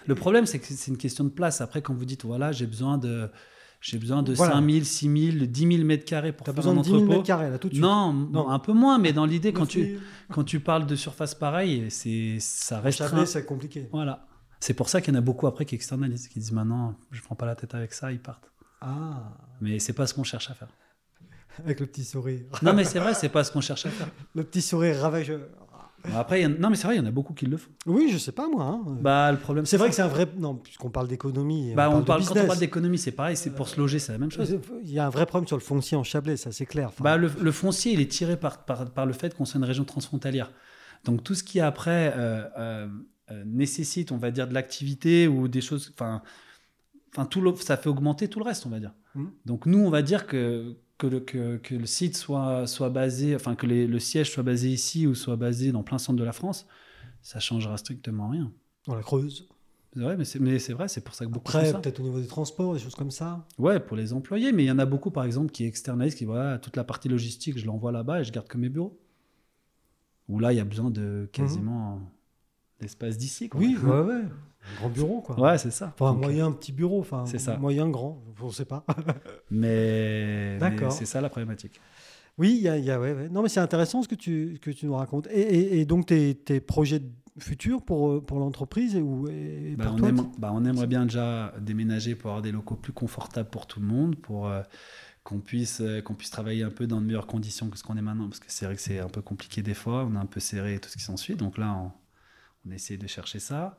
Le 0.08 0.16
problème, 0.16 0.46
c'est 0.48 0.58
que 0.60 0.66
c'est 0.66 0.90
une 0.92 0.98
question 0.98 1.24
de 1.24 1.30
place. 1.30 1.62
Après, 1.62 1.82
quand 1.82 1.94
vous 1.94 2.06
dites, 2.06 2.26
voilà, 2.26 2.52
j'ai 2.52 2.68
besoin 2.68 2.98
de, 2.98 3.30
j'ai 3.88 4.00
besoin 4.00 4.24
de 4.24 4.34
Voilà. 4.34 4.56
5 4.56 4.68
000, 4.72 4.84
6 4.84 5.32
000, 5.38 5.46
10 5.46 5.68
000 5.78 5.84
mètres 5.86 6.06
carrés 6.06 6.32
pour 6.32 6.42
as 6.44 6.46
faire 6.46 6.56
besoin 6.56 6.74
un 6.74 6.78
de 6.78 6.82
10 6.82 6.90
000 6.90 7.04
entrepôt. 7.04 7.22
carrés, 7.22 7.52
là, 7.52 7.60
tout 7.60 7.70
de 7.70 7.74
suite. 7.76 7.84
Non, 7.84 8.12
Non. 8.14 8.50
un 8.50 8.58
peu 8.58 8.74
moins, 8.74 8.98
mais 8.98 9.14
dans 9.14 9.28
l'idée, 9.28 9.54
quand 9.54 9.68
tu, 9.68 10.00
quand 10.32 10.44
tu 10.44 10.60
parles 10.60 10.88
de 10.88 10.96
surface 10.96 11.36
pareille, 11.36 11.92
ça 12.40 12.80
reste 12.80 13.04
c'est 13.26 13.46
compliqué. 13.46 13.88
Voilà. 13.92 14.26
C'est 14.60 14.74
pour 14.74 14.90
ça 14.90 15.02
qu'il 15.02 15.14
y 15.14 15.18
en 15.18 15.20
a 15.20 15.22
beaucoup 15.22 15.46
après 15.46 15.66
qui 15.66 15.76
externalisent, 15.76 16.28
qui 16.28 16.40
disent 16.40 16.52
maintenant, 16.52 16.96
je 17.12 17.22
prends 17.22 17.36
pas 17.36 17.46
la 17.46 17.56
tête 17.56 17.76
avec 17.76 17.94
ça, 17.94 18.12
ils 18.12 18.20
partent. 18.20 18.52
Ah, 18.82 19.38
Mais 19.62 19.78
c'est 19.78 19.94
pas 19.94 20.08
ce 20.08 20.16
qu'on 20.16 20.24
cherche 20.24 20.50
à 20.50 20.56
faire. 20.56 20.70
avec 21.64 21.80
le 21.80 21.86
petit 21.86 22.04
sourire. 22.04 22.42
Non, 22.64 22.74
mais 22.74 22.86
c'est 22.86 22.98
vrai, 23.00 23.14
c'est 23.22 23.30
pas 23.30 23.44
ce 23.44 23.52
qu'on 23.52 23.62
cherche 23.62 23.86
à 23.86 23.90
faire. 23.90 24.08
Le 24.34 24.44
petit 24.44 24.64
sourire 24.64 24.98
ravageur. 25.00 25.42
Après, 26.14 26.42
il 26.42 26.44
y 26.44 26.46
en- 26.46 26.58
non, 26.60 26.70
mais 26.70 26.76
c'est 26.76 26.88
vrai, 26.88 26.96
il 26.96 27.00
y 27.00 27.02
en 27.02 27.06
a 27.06 27.12
beaucoup 27.12 27.34
qui 27.34 27.46
le 27.46 27.58
font. 27.58 27.72
Oui, 27.86 28.10
je 28.12 28.18
sais 28.18 28.32
pas, 28.32 28.48
moi. 28.48 28.64
hein. 28.66 28.84
Bah, 29.02 29.32
le 29.32 29.38
problème, 29.38 29.66
c'est 29.66 29.78
vrai 29.78 29.90
que 29.90 29.96
c'est 29.96 30.02
un 30.02 30.08
vrai. 30.08 30.28
Non, 30.38 30.56
puisqu'on 30.56 30.90
parle 30.90 31.08
d'économie. 31.08 31.74
Bah, 31.76 31.90
on 31.90 32.00
de 32.02 32.06
parle, 32.06 32.22
quand 32.22 32.32
on 32.32 32.34
business. 32.34 32.48
parle 32.48 32.60
d'économie, 32.60 32.98
c'est 32.98 33.12
pareil, 33.12 33.36
c'est 33.38 33.56
pour 33.56 33.68
se 33.68 33.80
loger, 33.80 34.00
c'est 34.00 34.12
la 34.12 34.18
même 34.18 34.32
chose. 34.32 34.60
Il 34.84 34.92
y 34.92 35.00
a 35.00 35.06
un 35.08 35.10
vrai 35.10 35.26
problème 35.26 35.48
sur 35.48 35.58
le 35.58 35.62
foncier 35.64 35.98
en 35.98 36.04
Chablais, 36.04 36.38
ça 36.38 36.52
c'est 36.52 36.66
clair. 36.66 36.90
Enfin, 36.90 37.04
Bah, 37.04 37.18
le, 37.18 37.30
le 37.42 37.52
foncier, 37.52 37.94
il 37.94 38.00
est 38.02 38.12
tiré 38.12 38.38
par, 38.38 38.66
par, 38.66 38.90
par 38.92 39.06
le 39.06 39.14
fait 39.14 39.34
qu'on 39.36 39.46
soit 39.46 39.58
une 39.60 39.66
région 39.66 39.84
transfrontalière. 39.86 40.52
Donc, 41.04 41.24
tout 41.24 41.36
ce 41.36 41.44
qui 41.44 41.60
après 41.60 42.14
euh, 42.16 42.44
euh, 42.58 42.88
euh, 43.32 43.44
nécessite, 43.46 44.12
on 44.12 44.18
va 44.18 44.32
dire, 44.32 44.48
de 44.48 44.54
l'activité 44.54 45.28
ou 45.28 45.48
des 45.48 45.62
choses. 45.62 45.92
Enfin, 45.94 46.22
enfin 47.16 47.26
tout 47.26 47.42
le- 47.42 47.56
ça 47.56 47.78
fait 47.78 47.90
augmenter 47.90 48.28
tout 48.28 48.40
le 48.40 48.46
reste, 48.46 48.66
on 48.66 48.70
va 48.70 48.80
dire. 48.80 48.94
Mhm. 49.16 49.32
Donc 49.46 49.66
nous, 49.66 49.80
on 49.80 49.90
va 49.90 50.02
dire 50.02 50.28
que, 50.28 50.76
que, 50.98 51.08
le, 51.08 51.20
que, 51.20 51.58
que 51.58 51.76
le 51.76 51.86
site 51.86 52.16
soit, 52.18 52.68
soit 52.68 52.90
basé, 52.90 53.36
enfin 53.36 53.56
que 53.56 53.66
les- 53.68 53.88
le 53.88 54.00
siège 54.00 54.32
soit 54.32 54.44
basé 54.44 54.70
ici 54.70 55.08
ou 55.08 55.16
soit 55.16 55.36
basé 55.36 55.72
dans 55.72 55.84
plein 55.84 55.98
centre 55.98 56.18
de 56.20 56.24
la 56.24 56.32
France, 56.34 56.68
ça 57.22 57.40
changera 57.40 57.78
strictement 57.78 58.30
rien. 58.30 58.52
Dans 58.88 58.96
la 58.96 59.02
Creuse. 59.02 59.48
C'est 59.94 60.02
vrai, 60.02 60.18
mais 60.18 60.26
c'est, 60.26 60.40
mais 60.40 60.60
c'est 60.60 60.74
vrai, 60.74 60.90
c'est 60.90 61.02
pour 61.02 61.16
ça 61.16 61.26
que 61.26 61.30
beaucoup 61.32 61.50
Après, 61.50 61.72
peut-être 61.72 62.02
au 62.02 62.04
niveau 62.04 62.20
des 62.20 62.28
transports, 62.28 62.74
des 62.74 62.80
choses 62.80 62.96
comme 62.96 63.12
ça. 63.12 63.48
Ouais, 63.58 63.80
pour 63.80 63.96
les 63.96 64.12
employés, 64.12 64.52
mais 64.52 64.64
il 64.64 64.68
y 64.68 64.72
en 64.72 64.80
a 64.80 64.86
beaucoup, 64.86 65.10
par 65.10 65.24
exemple, 65.24 65.52
qui 65.52 65.64
externalisent, 65.64 66.16
qui 66.16 66.26
voilà, 66.26 66.60
toute 66.60 66.76
la 66.76 66.84
partie 66.84 67.08
logistique, 67.08 67.58
je 67.58 67.66
l'envoie 67.66 67.94
là-bas 67.94 68.20
et 68.20 68.24
je 68.26 68.32
garde 68.34 68.48
que 68.48 68.58
mes 68.58 68.68
bureaux. 68.70 69.00
Où 70.28 70.40
là, 70.40 70.52
il 70.52 70.58
y 70.58 70.60
a 70.60 70.66
besoin 70.66 70.90
de 70.92 71.30
quasiment 71.32 72.02
l'espace 72.82 73.18
d'ici. 73.18 73.48
quoi. 73.48 73.62
Oui, 73.62 73.78
ouais, 73.82 74.02
ouais. 74.02 74.24
Un 74.74 74.80
grand 74.80 74.90
bureau, 74.90 75.22
quoi. 75.22 75.40
Ouais, 75.40 75.58
c'est 75.58 75.72
ça. 75.72 75.94
Enfin, 75.94 76.12
un 76.12 76.14
moyen 76.16 76.52
petit 76.52 76.72
bureau, 76.72 77.00
enfin, 77.00 77.26
C'est 77.28 77.38
ça. 77.40 77.58
moyen 77.58 77.88
grand, 77.90 78.22
on 78.42 78.48
ne 78.48 78.52
sait 78.52 78.66
pas. 78.66 78.84
Mais, 79.52 80.58
D'accord. 80.60 80.90
mais 80.90 80.94
c'est 80.96 81.06
ça 81.06 81.22
la 81.22 81.30
problématique. 81.30 81.80
Oui, 82.38 82.60
y 82.62 82.68
a, 82.68 82.78
y 82.78 82.92
a- 82.92 83.00
ouais, 83.00 83.14
ouais. 83.14 83.30
Non, 83.30 83.42
mais 83.42 83.50
c'est 83.50 83.62
intéressant 83.62 84.04
ce 84.04 84.08
que 84.10 84.16
tu, 84.16 84.58
que 84.62 84.70
tu 84.72 84.86
nous 84.86 84.96
racontes. 84.96 85.28
Et, 85.32 85.40
et- 85.42 85.80
et 85.80 85.86
donc, 85.86 86.08
tes, 86.08 86.36
tes 86.36 86.60
projets 86.60 87.02
futurs 87.40 87.82
pour, 87.82 88.10
euh, 88.12 88.22
pour 88.22 88.40
l'entreprise 88.40 88.96
et, 88.96 89.02
ou- 89.02 89.28
et 89.30 89.76
Bah, 89.78 89.86
pour 89.86 89.94
on, 89.94 89.98
toi 89.98 90.10
aime- 90.10 90.32
bah, 90.38 90.52
on 90.54 90.66
aimerait 90.66 90.88
bien 90.88 91.04
déjà 91.06 91.54
déménager 91.62 92.16
pour 92.16 92.32
avoir 92.32 92.42
des 92.42 92.52
locaux 92.52 92.76
plus 92.76 92.92
confortables 92.94 93.50
pour 93.50 93.68
tout 93.68 93.80
le 93.80 93.86
monde, 93.86 94.16
pour 94.18 94.48
euh, 94.48 94.62
qu'on 95.24 95.40
puisse, 95.40 95.80
euh, 95.82 96.02
qu'on 96.02 96.14
puisse 96.14 96.30
travailler 96.30 96.64
un 96.64 96.70
peu 96.70 96.88
dans 96.88 97.00
de 97.00 97.06
meilleures 97.06 97.28
conditions 97.28 97.70
que 97.70 97.78
ce 97.78 97.84
qu'on 97.84 97.96
est 97.98 98.02
maintenant, 98.02 98.28
parce 98.28 98.40
que 98.40 98.46
c'est 98.50 98.66
vrai 98.66 98.76
que 98.76 98.82
c'est 98.82 99.00
un 99.00 99.08
peu 99.10 99.22
compliqué 99.22 99.62
des 99.62 99.74
fois, 99.74 100.06
on 100.10 100.16
est 100.16 100.20
un 100.20 100.26
peu 100.26 100.40
serré 100.42 100.76
et 100.76 100.80
tout 100.80 100.90
ce 100.90 100.98
qui 100.98 101.04
s'ensuit. 101.04 101.36
Donc 101.36 101.58
là, 101.58 101.74
on, 101.74 101.92
on 102.68 102.72
essaie 102.72 102.98
de 102.98 103.08
chercher 103.08 103.40
ça. 103.40 103.78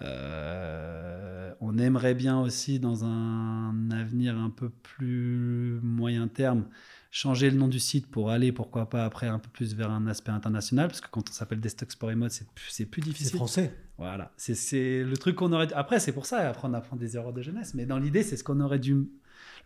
Euh, 0.00 1.52
on 1.60 1.76
aimerait 1.78 2.14
bien 2.14 2.40
aussi, 2.40 2.78
dans 2.80 3.04
un 3.04 3.90
avenir 3.90 4.36
un 4.38 4.50
peu 4.50 4.70
plus 4.70 5.78
moyen 5.82 6.28
terme, 6.28 6.66
changer 7.10 7.50
le 7.50 7.56
nom 7.56 7.68
du 7.68 7.78
site 7.78 8.10
pour 8.10 8.30
aller, 8.30 8.52
pourquoi 8.52 8.88
pas, 8.88 9.04
après 9.04 9.26
un 9.28 9.38
peu 9.38 9.50
plus 9.50 9.74
vers 9.74 9.90
un 9.90 10.06
aspect 10.06 10.30
international, 10.32 10.88
parce 10.88 11.00
que 11.00 11.08
quand 11.10 11.28
on 11.28 11.32
s'appelle 11.32 11.60
Desktop 11.60 11.90
Sport 11.92 12.10
et 12.10 12.14
Mode, 12.14 12.30
c'est 12.30 12.46
plus, 12.54 12.86
plus 12.86 13.02
C'est 13.02 13.08
difficile. 13.10 13.36
français. 13.36 13.74
Voilà, 13.98 14.32
c'est- 14.36 15.04
le 15.04 15.16
truc 15.16 15.36
qu'on 15.36 15.52
aurait. 15.52 15.66
dû- 15.68 15.74
Après, 15.74 16.00
c'est 16.00 16.12
pour 16.12 16.26
ça, 16.26 16.38
après, 16.48 16.66
on 16.66 16.74
apprend 16.74 16.96
des 16.96 17.16
erreurs 17.16 17.32
de 17.32 17.42
jeunesse. 17.42 17.74
Mais 17.74 17.86
dans 17.86 17.98
l'idée, 17.98 18.22
c'est 18.22 18.36
ce 18.36 18.42
qu'on 18.42 18.58
aurait 18.60 18.78
dû. 18.80 18.96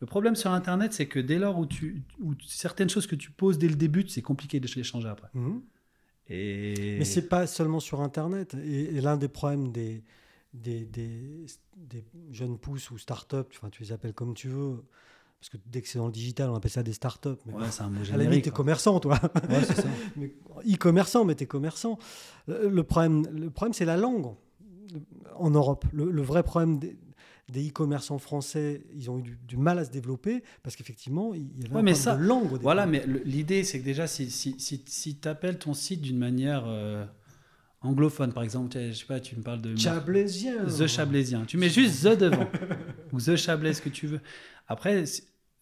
Le 0.00 0.06
problème 0.06 0.34
sur 0.36 0.50
Internet, 0.50 0.92
c'est 0.92 1.06
que 1.06 1.18
dès 1.20 1.38
lors 1.38 1.58
où, 1.58 1.64
tu, 1.64 2.02
où 2.20 2.34
certaines 2.46 2.90
choses 2.90 3.06
que 3.06 3.14
tu 3.16 3.30
poses 3.30 3.56
dès 3.58 3.68
le 3.68 3.76
début, 3.76 4.04
c'est 4.08 4.20
compliqué 4.20 4.60
de 4.60 4.66
les 4.76 4.82
changer 4.82 5.08
après. 5.08 5.28
Mhm. 5.32 5.62
Et... 6.28 6.96
Mais 6.98 7.04
c'est 7.04 7.28
pas 7.28 7.46
seulement 7.46 7.80
sur 7.80 8.00
Internet. 8.00 8.54
Et, 8.54 8.96
et 8.96 9.00
l'un 9.00 9.16
des 9.16 9.28
problèmes 9.28 9.70
des, 9.72 10.02
des, 10.54 10.84
des, 10.84 11.46
des 11.76 12.04
jeunes 12.30 12.58
pousses 12.58 12.90
ou 12.90 12.98
startups, 12.98 13.36
enfin, 13.52 13.68
tu 13.70 13.82
les 13.82 13.92
appelles 13.92 14.14
comme 14.14 14.34
tu 14.34 14.48
veux, 14.48 14.82
parce 15.38 15.50
que 15.50 15.56
dès 15.66 15.82
que 15.82 15.88
c'est 15.88 15.98
dans 15.98 16.06
le 16.06 16.12
digital, 16.12 16.50
on 16.50 16.54
appelle 16.56 16.70
ça 16.70 16.82
des 16.82 16.92
startups. 16.94 17.28
Mais 17.46 17.52
Ouais, 17.52 17.70
c'est 17.70 17.82
un 17.82 17.90
mot 17.90 18.00
à 18.12 18.16
la 18.16 18.24
limite, 18.24 18.44
t'es 18.44 18.50
quoi. 18.50 18.56
commerçant, 18.56 18.98
toi. 19.00 19.20
Ouais, 19.48 19.62
c'est 19.64 19.76
ça. 19.76 19.88
Mais- 20.16 20.34
E-commerçant, 20.72 21.24
mais 21.26 21.34
t'es 21.34 21.46
commerçant. 21.46 21.98
Le 22.46 22.68
le 22.70 22.82
problème, 22.82 23.26
le 23.30 23.50
problème 23.50 23.74
c'est 23.74 23.84
la 23.84 23.96
langue 23.98 24.34
en 25.36 25.50
Europe. 25.50 25.84
Le, 25.92 26.10
le 26.10 26.22
vrai 26.22 26.42
problème 26.42 26.78
des, 26.78 26.96
des 27.48 27.68
e-commerçants 27.68 28.18
français, 28.18 28.82
ils 28.94 29.08
ont 29.10 29.18
eu 29.18 29.22
du, 29.22 29.38
du 29.46 29.56
mal 29.56 29.78
à 29.78 29.84
se 29.84 29.90
développer 29.90 30.42
parce 30.62 30.74
qu'effectivement, 30.74 31.32
il 31.34 31.42
y 31.60 31.64
avait 31.64 31.74
Ouais, 31.74 31.80
un 31.80 31.82
mais 31.82 31.92
problème 31.92 31.94
ça- 31.94 32.16
de 32.16 32.22
langue 32.24 32.52
au. 32.52 32.58
Voilà, 32.58 32.86
mais 32.86 33.04
l'idée, 33.24 33.62
c'est 33.64 33.78
que 33.80 33.84
déjà, 33.84 34.06
si, 34.06 34.30
si, 34.30 34.56
si, 34.58 34.82
si 34.86 35.16
tu 35.18 35.28
appelles 35.28 35.58
ton 35.58 35.72
site 35.74 36.00
d'une 36.00 36.18
manière 36.18 36.64
euh, 36.66 37.04
anglophone, 37.82 38.32
par 38.32 38.42
exemple, 38.42 38.76
je 38.76 38.92
sais 38.92 39.04
pas, 39.06 39.20
tu 39.20 39.36
me 39.36 39.42
parles 39.42 39.62
de. 39.62 39.76
Chablaisien. 39.76 40.64
The 40.64 40.86
Chablaisien. 40.86 41.44
Tu 41.46 41.56
mets 41.56 41.68
juste 41.70 42.02
The 42.02 42.18
devant. 42.18 42.48
ou 43.12 43.20
The 43.20 43.36
Chablais, 43.36 43.72
ce 43.74 43.82
que 43.82 43.88
tu 43.90 44.06
veux. 44.08 44.20
Après, 44.66 45.04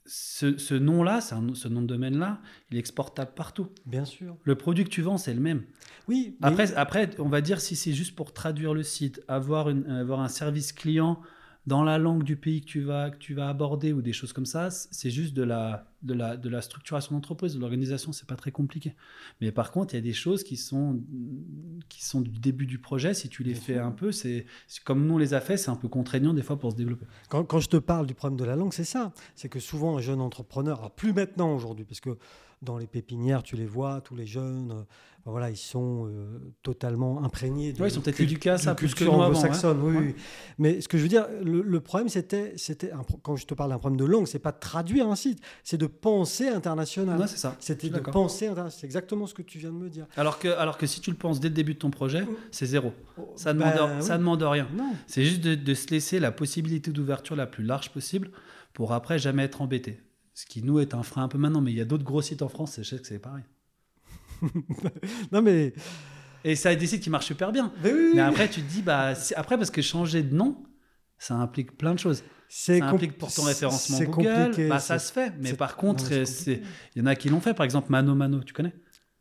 ce, 0.06 0.56
ce 0.58 0.74
nom-là, 0.74 1.20
ce 1.20 1.68
nom 1.68 1.82
de 1.82 1.86
domaine-là, 1.86 2.40
il 2.70 2.76
est 2.76 2.80
exportable 2.80 3.32
partout. 3.34 3.68
Bien 3.86 4.04
sûr. 4.06 4.36
Le 4.44 4.54
produit 4.54 4.84
que 4.84 4.90
tu 4.90 5.02
vends, 5.02 5.18
c'est 5.18 5.34
le 5.34 5.40
même. 5.40 5.64
Oui, 6.08 6.36
mais- 6.40 6.48
Après, 6.48 6.74
après, 6.74 7.10
on 7.18 7.28
va 7.28 7.40
dire 7.42 7.60
si 7.60 7.76
c'est 7.76 7.92
juste 7.92 8.14
pour 8.14 8.32
traduire 8.32 8.72
le 8.74 8.82
site, 8.82 9.22
avoir, 9.28 9.68
une, 9.68 9.86
avoir 9.90 10.20
un 10.20 10.28
service 10.28 10.72
client 10.72 11.20
dans 11.66 11.82
la 11.82 11.96
langue 11.96 12.24
du 12.24 12.36
pays 12.36 12.60
que 12.60 12.66
tu 12.66 12.82
vas, 12.82 13.10
que 13.10 13.16
tu 13.16 13.32
vas 13.32 13.48
aborder 13.48 13.92
ou 13.94 14.02
des 14.02 14.12
choses 14.12 14.32
comme 14.34 14.44
ça, 14.44 14.68
c'est 14.70 15.08
juste 15.10 15.32
de 15.34 15.42
la, 15.42 15.90
de 16.02 16.12
la, 16.12 16.36
de 16.36 16.48
la 16.50 16.60
structuration 16.60 17.14
d'entreprise, 17.14 17.54
de 17.54 17.60
l'organisation, 17.60 18.12
c'est 18.12 18.28
pas 18.28 18.36
très 18.36 18.52
compliqué. 18.52 18.94
Mais 19.40 19.50
par 19.50 19.72
contre, 19.72 19.94
il 19.94 19.96
y 19.96 19.98
a 19.98 20.02
des 20.02 20.12
choses 20.12 20.44
qui 20.44 20.58
sont, 20.58 21.02
qui 21.88 22.04
sont 22.04 22.20
du 22.20 22.38
début 22.38 22.66
du 22.66 22.78
projet, 22.78 23.14
si 23.14 23.30
tu 23.30 23.42
les 23.42 23.52
Bien 23.52 23.60
fais 23.62 23.72
sûr. 23.74 23.84
un 23.86 23.92
peu, 23.92 24.12
c'est 24.12 24.44
c'est 24.66 24.84
comme 24.84 25.06
nous 25.06 25.14
on 25.14 25.18
les 25.18 25.32
a 25.32 25.40
fait, 25.40 25.56
c'est 25.56 25.70
un 25.70 25.76
peu 25.76 25.88
contraignant 25.88 26.34
des 26.34 26.42
fois 26.42 26.58
pour 26.58 26.72
se 26.72 26.76
développer. 26.76 27.06
Quand, 27.30 27.44
quand 27.44 27.60
je 27.60 27.68
te 27.70 27.78
parle 27.78 28.06
du 28.06 28.14
problème 28.14 28.38
de 28.38 28.44
la 28.44 28.56
langue, 28.56 28.72
c'est 28.74 28.84
ça. 28.84 29.14
C'est 29.34 29.48
que 29.48 29.58
souvent, 29.58 29.96
un 29.96 30.00
jeune 30.00 30.20
entrepreneur, 30.20 30.78
alors 30.78 30.94
plus 30.94 31.14
maintenant 31.14 31.54
aujourd'hui, 31.54 31.86
parce 31.86 32.00
que 32.00 32.18
dans 32.64 32.78
les 32.78 32.86
pépinières, 32.86 33.42
tu 33.42 33.56
les 33.56 33.66
vois, 33.66 34.00
tous 34.00 34.16
les 34.16 34.26
jeunes, 34.26 34.70
euh, 34.72 34.82
ben 35.24 35.30
voilà, 35.30 35.48
ils 35.50 35.56
sont 35.56 36.06
euh, 36.06 36.38
totalement 36.62 37.24
imprégnés 37.24 37.72
de 37.72 37.80
Ouais, 37.80 37.88
ils 37.88 37.90
sont 37.90 38.02
peut-être 38.02 38.20
éduqués 38.20 38.50
à 38.50 38.58
ça 38.58 38.74
plus 38.74 38.94
que 38.94 39.04
anglo-saxonne. 39.04 39.80
oui, 39.82 39.92
Ouais. 39.96 40.02
oui. 40.08 40.14
Mais 40.58 40.80
ce 40.82 40.88
que 40.88 40.98
je 40.98 41.02
veux 41.02 41.08
dire, 41.08 41.26
le, 41.42 41.62
le 41.62 41.80
problème, 41.80 42.10
c'était, 42.10 42.52
c'était 42.56 42.92
un 42.92 43.02
quand 43.22 43.34
je 43.36 43.46
te 43.46 43.54
parle 43.54 43.70
d'un 43.70 43.78
problème 43.78 43.98
de 43.98 44.04
langue, 44.04 44.26
c'est 44.26 44.38
pas 44.38 44.52
de 44.52 44.58
traduire 44.58 45.08
un 45.08 45.16
site, 45.16 45.40
c'est 45.62 45.78
de 45.78 45.86
penser 45.86 46.48
international. 46.48 47.24
C'est 47.26 47.38
ça. 47.38 47.56
C'était 47.60 47.88
de 47.88 48.00
penser 48.00 48.46
international. 48.48 48.78
C'est 48.80 48.84
exactement 48.86 49.26
ce 49.26 49.32
que 49.34 49.42
tu 49.42 49.58
viens 49.58 49.70
de 49.70 49.76
me 49.76 49.88
dire. 49.88 50.06
Alors 50.16 50.38
que, 50.38 50.48
alors 50.48 50.76
que 50.76 50.86
si 50.86 51.00
tu 51.00 51.10
le 51.10 51.16
penses 51.16 51.40
dès 51.40 51.48
le 51.48 51.54
début 51.54 51.72
de 51.74 51.78
ton 51.78 51.90
projet, 51.90 52.26
c'est 52.50 52.66
zéro. 52.66 52.92
Ça 53.36 53.54
ne 53.54 53.60
Ben, 53.60 53.74
demande, 53.74 54.02
ça 54.02 54.12
oui. 54.14 54.18
demande 54.18 54.42
rien. 54.42 54.68
C'est 55.06 55.24
juste 55.24 55.40
de, 55.42 55.54
de 55.54 55.74
se 55.74 55.88
laisser 55.88 56.18
la 56.20 56.32
possibilité 56.32 56.90
d'ouverture 56.90 57.34
la 57.36 57.46
plus 57.46 57.64
large 57.64 57.90
possible 57.90 58.30
pour 58.74 58.92
après 58.92 59.18
jamais 59.18 59.44
être 59.44 59.62
embêté. 59.62 60.00
Ce 60.34 60.46
qui 60.46 60.62
nous 60.62 60.80
est 60.80 60.94
un 60.94 61.02
frein 61.02 61.22
un 61.24 61.28
peu 61.28 61.38
maintenant, 61.38 61.60
mais 61.60 61.70
il 61.72 61.78
y 61.78 61.80
a 61.80 61.84
d'autres 61.84 62.04
gros 62.04 62.20
sites 62.22 62.42
en 62.42 62.48
France, 62.48 62.74
je 62.78 62.82
sais 62.82 62.98
que 62.98 63.06
c'est 63.06 63.18
pareil. 63.20 63.44
Non, 65.32 65.42
mais. 65.42 65.72
Et 66.44 66.56
ça 66.56 66.70
a 66.70 66.74
des 66.74 66.86
sites 66.86 67.02
qui 67.02 67.08
marchent 67.10 67.26
super 67.26 67.52
bien. 67.52 67.72
Mais 67.82 67.92
oui, 67.92 68.00
Mais 68.14 68.20
oui. 68.22 68.28
après, 68.28 68.48
tu 68.48 68.60
te 68.60 68.70
dis, 68.70 68.82
bah, 68.82 69.14
après, 69.36 69.56
parce 69.56 69.70
que 69.70 69.80
changer 69.80 70.22
de 70.22 70.34
nom, 70.34 70.62
ça 71.18 71.34
implique 71.36 71.78
plein 71.78 71.94
de 71.94 71.98
choses. 71.98 72.22
c'est 72.48 72.80
Ça 72.80 72.86
implique 72.88 73.16
pour 73.16 73.32
ton 73.32 73.44
référencement 73.44 73.96
c'est 73.96 74.06
Google, 74.06 74.28
compliqué, 74.34 74.68
bah, 74.68 74.78
ça 74.78 74.98
se 74.98 75.10
fait. 75.12 75.32
Mais 75.38 75.54
par 75.54 75.76
contre, 75.76 76.04
compliqué. 76.04 76.62
il 76.94 76.98
y 76.98 77.02
en 77.02 77.06
a 77.06 77.14
qui 77.14 77.28
l'ont 77.30 77.40
fait. 77.40 77.54
Par 77.54 77.64
exemple, 77.64 77.90
Mano 77.90 78.14
Mano, 78.14 78.40
tu 78.42 78.52
connais? 78.52 78.74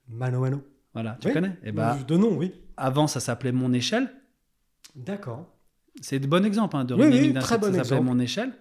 Mano 0.10 0.42
Mano. 0.42 0.62
Voilà, 0.94 1.18
tu 1.22 1.28
Oui. 1.28 1.34
connais? 1.34 1.58
Et 1.64 1.72
bah, 1.72 1.98
De 2.08 2.18
nom, 2.18 2.36
oui. 2.36 2.54
avant, 2.76 3.08
ça 3.08 3.20
s'appelait 3.22 3.52
Mon 3.54 3.72
Échelle. 3.72 4.12
D'accord. 4.96 5.50
C'est 6.02 6.20
de 6.20 6.28
bon 6.28 6.44
exemple 6.44 6.76
hein, 6.76 6.84
de 6.86 6.96
Oui, 6.96 7.06
oui, 7.10 7.34
très 7.36 7.58
bon 7.58 7.72
ça 7.74 7.84
s'appelait. 7.84 8.02
Mon 8.02 8.20
Échelle. 8.20 8.52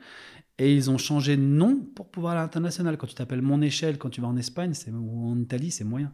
Et 0.59 0.75
ils 0.75 0.91
ont 0.91 0.99
changé 0.99 1.37
de 1.37 1.43
nom 1.43 1.81
pour 1.95 2.11
pouvoir 2.11 2.33
aller 2.33 2.41
à 2.41 2.43
l'international. 2.45 2.97
Quand 2.97 3.07
tu 3.07 3.15
t'appelles 3.15 3.43
Mon 3.43 3.61
Échelle, 3.63 3.99
quand 3.99 4.11
tu 4.11 4.21
vas 4.21 4.29
en 4.29 4.37
Espagne 4.37 4.73
ou 4.93 5.31
en 5.31 5.39
Italie, 5.39 5.71
c'est 5.71 5.85
moyen. 5.85 6.13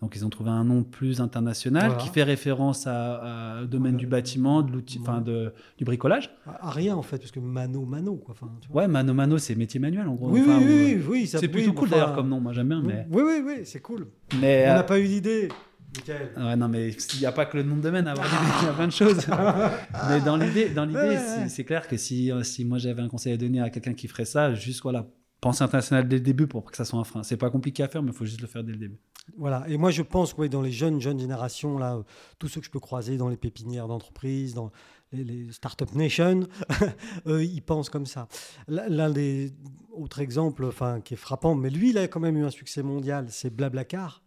Donc 0.00 0.16
ils 0.16 0.26
ont 0.26 0.30
trouvé 0.30 0.50
un 0.50 0.64
nom 0.64 0.82
plus 0.82 1.20
international 1.20 1.86
Voilà. 1.90 2.02
qui 2.02 2.08
fait 2.08 2.24
référence 2.24 2.88
à, 2.88 3.60
domaine 3.70 3.96
du 3.96 4.08
bâtiment, 4.08 4.62
de 4.62 4.72
l'outil, 4.72 4.98
enfin 5.00 5.20
de, 5.20 5.52
du 5.78 5.84
bricolage. 5.84 6.28
À, 6.44 6.66
à 6.66 6.70
rien, 6.70 6.96
en 6.96 7.02
fait, 7.02 7.18
parce 7.18 7.30
que 7.30 7.38
Mano 7.38 7.84
Mano, 7.84 8.16
quoi. 8.16 8.34
Enfin, 8.36 8.50
tu 8.60 8.68
vois. 8.68 8.82
Ouais, 8.82 8.88
Mano 8.88 9.14
Mano, 9.14 9.38
c'est 9.38 9.54
métier 9.54 9.78
manuel 9.78 10.08
en 10.08 10.14
gros. 10.14 10.28
Oui, 10.30 10.40
Enfin, 10.42 10.58
oui, 10.58 10.64
ou- 10.64 10.68
oui, 10.68 10.94
oui, 10.96 11.04
oui, 11.08 11.26
ça- 11.28 11.38
C'est 11.38 11.46
plutôt 11.46 11.72
cool 11.72 11.86
enfin, 11.88 11.96
d'ailleurs 11.98 12.14
comme 12.16 12.28
nom, 12.28 12.40
moi 12.40 12.52
j'aime 12.52 12.68
bien. 12.68 12.82
Mais, 12.82 13.06
Oui, 13.12 13.22
oui, 13.24 13.42
oui, 13.46 13.54
c'est 13.64 13.80
cool. 13.80 14.08
mais, 14.40 14.64
On 14.66 14.70
euh, 14.72 14.74
n'a 14.74 14.82
pas 14.82 14.98
eu 14.98 15.06
d'idée, 15.06 15.48
Michael. 15.94 16.32
Ouais, 16.36 16.56
non, 16.56 16.68
mais 16.68 16.90
il 16.90 17.18
n'y 17.20 17.26
a 17.26 17.32
pas 17.32 17.46
que 17.46 17.56
le 17.56 17.62
nom 17.62 17.76
de 17.76 17.82
domaine 17.82 18.06
à 18.06 18.12
avoir 18.12 18.26
il 18.62 18.66
y 18.66 18.68
a 18.68 18.72
plein 18.72 18.86
de 18.86 18.92
choses. 18.92 19.26
mais 20.08 20.20
dans 20.20 20.36
l'idée, 20.36 20.70
dans 20.70 20.84
l'idée, 20.84 21.18
c'est- 21.48 21.64
clair 21.64 21.86
que 21.88 21.96
si, 21.96 22.32
euh, 22.32 22.42
si 22.42 22.64
moi 22.64 22.78
j'avais 22.78 23.02
un 23.02 23.08
conseil 23.08 23.32
à 23.32 23.36
donner 23.36 23.60
à 23.60 23.70
quelqu'un 23.70 23.94
qui 23.94 24.08
ferait 24.08 24.24
ça, 24.24 24.54
juste 24.54 24.82
voilà, 24.82 25.06
penser 25.40 25.64
international 25.64 26.08
dès 26.08 26.16
le 26.16 26.22
début 26.22 26.46
pour 26.46 26.64
que 26.64 26.76
ça 26.76 26.84
soit 26.84 26.98
un 26.98 27.04
frein. 27.04 27.22
C'est 27.22 27.36
pas 27.36 27.50
compliqué 27.50 27.82
à 27.82 27.88
faire, 27.88 28.02
mais 28.02 28.10
il 28.12 28.16
faut 28.16 28.24
juste 28.24 28.40
le 28.40 28.46
faire 28.46 28.64
dès 28.64 28.72
le 28.72 28.78
début. 28.78 28.98
Voilà. 29.36 29.64
Et 29.68 29.76
moi, 29.76 29.90
je 29.90 30.02
pense, 30.02 30.34
ouais, 30.34 30.48
dans 30.48 30.62
les 30.62 30.72
jeunes, 30.72 31.00
jeunes 31.00 31.20
générations, 31.20 31.78
là, 31.78 31.96
euh, 31.96 32.02
tous 32.38 32.48
ceux 32.48 32.60
que 32.60 32.66
je 32.66 32.70
peux 32.70 32.80
croiser 32.80 33.16
dans 33.16 33.28
les 33.28 33.36
pépinières 33.36 33.86
d'entreprise, 33.86 34.54
dans 34.54 34.72
les, 35.12 35.24
les 35.24 35.52
Startup 35.52 35.92
Nation, 35.94 36.40
eux, 37.26 37.44
ils 37.44 37.60
pensent 37.62 37.90
comme 37.90 38.06
ça. 38.06 38.28
L'un 38.66 39.10
des 39.10 39.52
autres 39.92 40.20
exemples, 40.20 40.64
enfin, 40.64 41.00
qui 41.00 41.14
est 41.14 41.18
frappant, 41.18 41.54
mais 41.54 41.70
lui, 41.70 41.90
il 41.90 41.98
a 41.98 42.08
quand 42.08 42.20
même 42.20 42.36
eu 42.36 42.44
un 42.44 42.50
succès 42.50 42.82
mondial, 42.82 43.26
c'est 43.28 43.50
Blablacar. 43.54 44.21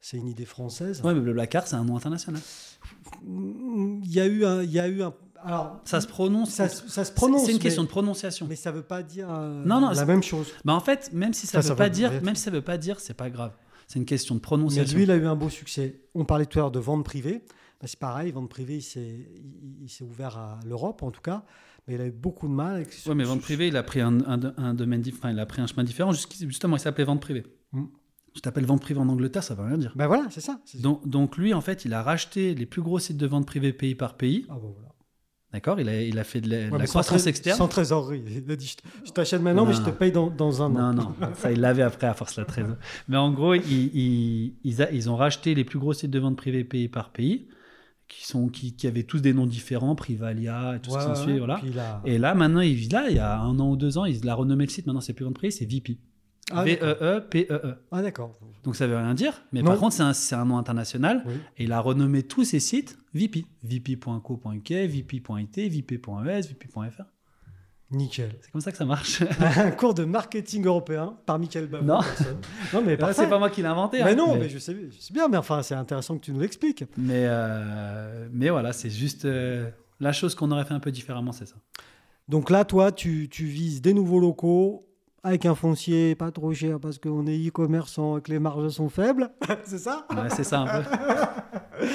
C'est 0.00 0.16
une 0.16 0.28
idée 0.28 0.44
française. 0.44 1.00
Ouais, 1.02 1.12
mais 1.14 1.20
le 1.20 1.32
Blacard, 1.32 1.66
c'est 1.66 1.76
un 1.76 1.84
nom 1.84 1.96
international. 1.96 2.40
Il 3.26 4.12
y 4.12 4.20
a 4.20 4.26
eu 4.26 4.44
un, 4.44 4.62
il 4.62 4.70
y 4.70 4.78
a 4.78 4.88
eu 4.88 5.02
un. 5.02 5.12
Alors, 5.44 5.80
Ça 5.84 6.00
se 6.00 6.06
prononce. 6.06 6.50
ça, 6.50 6.68
se- 6.68 6.88
ça 6.88 7.04
se 7.04 7.12
prononce. 7.12 7.42
C'est 7.44 7.52
une 7.52 7.56
mais- 7.58 7.62
question 7.62 7.84
de 7.84 7.88
prononciation. 7.88 8.46
Mais 8.48 8.56
ça 8.56 8.72
veut 8.72 8.82
pas 8.82 9.02
dire 9.02 9.28
euh, 9.30 9.64
Non, 9.64 9.80
non, 9.80 9.90
la 9.90 10.04
même 10.04 10.22
chose. 10.22 10.48
Mais 10.64 10.72
en 10.72 10.80
fait, 10.80 11.10
même 11.12 11.32
si 11.32 11.46
ça 11.46 11.58
Enfin, 11.58 11.62
veut 11.64 11.68
ça 11.68 11.76
pas 11.76 11.84
veut 11.84 11.90
dire, 11.90 12.22
même 12.22 12.34
si 12.34 12.42
ça 12.42 12.50
veut 12.50 12.62
pas 12.62 12.76
dire, 12.78 12.98
c'est 13.00 13.14
pas 13.14 13.30
grave. 13.30 13.52
C'est 13.86 13.98
une 13.98 14.04
question 14.04 14.34
de 14.34 14.38
Mais 14.40 14.42
prononciation. 14.42 14.96
lui, 14.96 15.04
il 15.04 15.10
a 15.10 15.16
eu 15.16 15.26
un 15.26 15.36
beau 15.36 15.48
succès. 15.48 16.00
On 16.14 16.24
parlait 16.24 16.46
tout 16.46 16.58
à 16.58 16.62
l'heure 16.62 16.70
de 16.70 16.78
vente 16.80 17.04
privée. 17.04 17.42
Ben, 17.80 17.86
c'est 17.86 17.98
pareil, 17.98 18.32
vente 18.32 18.48
privée, 18.50 18.76
il 18.78 18.82
s'est, 18.82 19.00
il, 19.00 19.84
il 19.84 19.88
s'est 19.88 20.02
ouvert 20.04 20.36
à 20.36 20.58
l'Europe 20.66 21.02
en 21.04 21.12
tout 21.12 21.20
cas, 21.20 21.44
mais 21.86 21.94
il 21.94 22.00
a 22.00 22.06
eu 22.06 22.10
beaucoup 22.10 22.48
de 22.48 22.52
mal. 22.52 22.74
Avec 22.74 22.88
Ouais, 23.06 23.14
mais 23.14 23.22
vente 23.24 23.40
privée, 23.40 23.68
il 23.68 23.76
a 23.76 23.84
pris 23.84 24.00
un, 24.00 24.18
un- 24.28 24.52
un 24.56 24.74
domaine 24.74 25.00
différent, 25.00 25.28
il 25.28 25.38
a 25.38 25.46
pris 25.46 25.62
un 25.62 25.68
chemin 25.68 25.84
différent. 25.84 26.12
Justement, 26.12 26.76
il 26.76 26.80
s'appelait 26.80 27.04
vente 27.04 27.20
privée. 27.20 27.46
Mm. 27.72 27.84
Je 28.34 28.40
t'appelle 28.40 28.64
vente 28.66 28.80
privée 28.80 29.00
en 29.00 29.08
Angleterre, 29.08 29.42
ça 29.42 29.54
veut 29.54 29.64
rien 29.64 29.78
dire. 29.78 29.92
Ben 29.96 30.06
voilà, 30.06 30.26
c'est 30.30 30.40
ça. 30.40 30.60
Donc, 30.80 31.08
donc 31.08 31.36
lui, 31.38 31.54
en 31.54 31.60
fait, 31.60 31.84
il 31.84 31.92
a 31.94 32.02
racheté 32.02 32.54
les 32.54 32.66
plus 32.66 32.82
gros 32.82 32.98
sites 32.98 33.16
de 33.16 33.26
vente 33.26 33.46
privée 33.46 33.72
pays 33.72 33.94
par 33.94 34.16
pays. 34.16 34.46
Ah 34.48 34.54
bon, 34.54 34.70
voilà. 34.72 34.88
D'accord 35.50 35.80
il 35.80 35.88
a, 35.88 36.02
il 36.02 36.18
a 36.18 36.24
fait 36.24 36.42
de 36.42 36.50
la, 36.50 36.56
de 36.58 36.64
Ouais, 36.66 36.70
la 36.72 36.78
mais 36.78 36.86
sans 36.86 37.00
croissance 37.00 37.26
externe. 37.26 37.56
Sans 37.56 37.68
trésorerie. 37.68 38.22
Il 38.28 38.50
a 38.52 38.54
dit 38.56 38.76
je- 39.04 39.10
t'achète 39.12 39.40
maintenant, 39.40 39.64
mais 39.64 39.72
je 39.72 39.80
te 39.80 39.88
paye 39.90 40.12
dans, 40.12 40.28
dans 40.28 40.62
un 40.62 40.66
an. 40.76 40.92
Non, 40.92 40.92
non, 40.92 41.14
ça 41.34 41.50
il 41.50 41.60
l'avait 41.60 41.82
après 41.82 42.06
à 42.06 42.12
force 42.14 42.36
la 42.36 42.44
trésor. 42.44 42.76
Mais 43.08 43.16
en 43.16 43.32
gros, 43.32 43.54
ils, 43.54 43.62
ils, 43.96 44.54
ils, 44.62 44.82
a- 44.82 44.92
ils 44.92 45.08
ont 45.08 45.16
racheté 45.16 45.54
les 45.54 45.64
plus 45.64 45.78
gros 45.78 45.94
sites 45.94 46.10
de 46.10 46.18
vente 46.18 46.36
privés 46.36 46.64
pays 46.64 46.88
par 46.88 47.12
pays, 47.12 47.48
qui, 48.08 48.26
sont, 48.26 48.48
qui, 48.48 48.76
qui 48.76 48.86
avaient 48.86 49.04
tous 49.04 49.20
des 49.20 49.32
noms 49.32 49.46
différents, 49.46 49.94
Privalia 49.94 50.76
et 50.76 50.80
tout 50.80 50.90
Ouais, 50.90 51.00
ce 51.00 51.06
qui 51.08 51.14
s'ensuit. 51.16 51.38
Voilà. 51.38 51.62
a- 51.78 52.02
Et 52.04 52.18
là, 52.18 52.34
maintenant, 52.34 52.60
il, 52.60 52.86
là, 52.92 53.08
il 53.08 53.16
y 53.16 53.18
a 53.18 53.38
un 53.40 53.58
an 53.58 53.70
ou 53.70 53.76
deux 53.76 53.96
ans, 53.96 54.04
il 54.04 54.28
a 54.28 54.34
renommé 54.34 54.64
le 54.66 54.70
site. 54.70 54.86
Maintenant, 54.86 55.00
c'est 55.00 55.14
plus 55.14 55.24
vente 55.24 55.34
privée, 55.34 55.50
c'est 55.50 55.64
VP. 55.66 55.96
Ah. 56.50 56.64
V-E-E-P-E-E. 56.64 57.74
Ah, 57.90 58.02
d'accord. 58.02 58.38
Donc 58.64 58.76
ça 58.76 58.86
veut 58.86 58.96
rien 58.96 59.14
dire, 59.14 59.42
mais 59.52 59.62
Non. 59.62 59.70
par 59.70 59.78
contre, 59.78 60.14
c'est 60.14 60.34
un, 60.34 60.44
nom 60.44 60.58
international. 60.58 61.22
Oui. 61.26 61.34
Et 61.58 61.64
il 61.64 61.72
a 61.72 61.80
renommé 61.80 62.22
tous 62.22 62.44
ses 62.44 62.60
sites 62.60 62.98
VP. 63.14 63.44
VP.co.uk, 63.62 64.70
VP.it, 64.70 65.58
VP.es, 65.58 66.40
VP.fr. 66.40 67.02
Nickel. 67.90 68.34
C'est 68.42 68.50
comme 68.50 68.60
ça 68.60 68.70
que 68.70 68.76
ça 68.76 68.84
marche. 68.84 69.22
un 69.40 69.70
cours 69.70 69.94
de 69.94 70.04
marketing 70.04 70.66
européen 70.66 71.16
par 71.24 71.38
Michael 71.38 71.68
Bavou. 71.68 71.86
Non. 71.86 72.00
Non, 72.74 72.82
mais 72.84 72.98
c'est 73.12 73.28
pas 73.28 73.38
moi 73.38 73.48
qui 73.48 73.62
l'ai 73.62 73.68
inventé. 73.68 74.04
Mais 74.04 74.10
hein, 74.12 74.14
non, 74.14 74.36
mais, 74.36 74.50
je, 74.50 74.58
sais, 74.58 74.76
je 74.90 75.00
sais 75.00 75.14
bien, 75.14 75.28
mais 75.28 75.38
enfin, 75.38 75.62
c'est 75.62 75.74
intéressant 75.74 76.18
que 76.18 76.24
tu 76.24 76.32
nous 76.32 76.40
l'expliques. 76.40 76.84
Mais, 76.98 77.24
euh, 77.26 78.28
mais 78.30 78.50
voilà, 78.50 78.74
c'est 78.74 78.90
juste 78.90 79.24
euh, 79.24 79.70
la 80.00 80.12
chose 80.12 80.34
qu'on 80.34 80.50
aurait 80.50 80.66
fait 80.66 80.74
un 80.74 80.80
peu 80.80 80.90
différemment, 80.90 81.32
c'est 81.32 81.46
ça. 81.46 81.56
Donc 82.28 82.50
là, 82.50 82.66
toi, 82.66 82.92
tu, 82.92 83.30
tu 83.30 83.46
vises 83.46 83.80
des 83.80 83.94
nouveaux 83.94 84.20
locaux 84.20 84.87
avec 85.22 85.46
un 85.46 85.54
foncier 85.54 86.14
pas 86.14 86.30
trop 86.30 86.52
cher 86.52 86.78
parce 86.80 86.98
qu'on 86.98 87.26
est 87.26 87.36
e-commerçant 87.48 88.18
et 88.18 88.20
que 88.22 88.30
les 88.30 88.38
marges 88.38 88.68
sont 88.70 88.88
faibles. 88.88 89.30
c'est 89.64 89.78
ça? 89.78 90.06
Ouais, 90.10 90.28
c'est 90.30 90.44
ça 90.44 90.60
un 90.60 90.82
peu. 90.82 90.88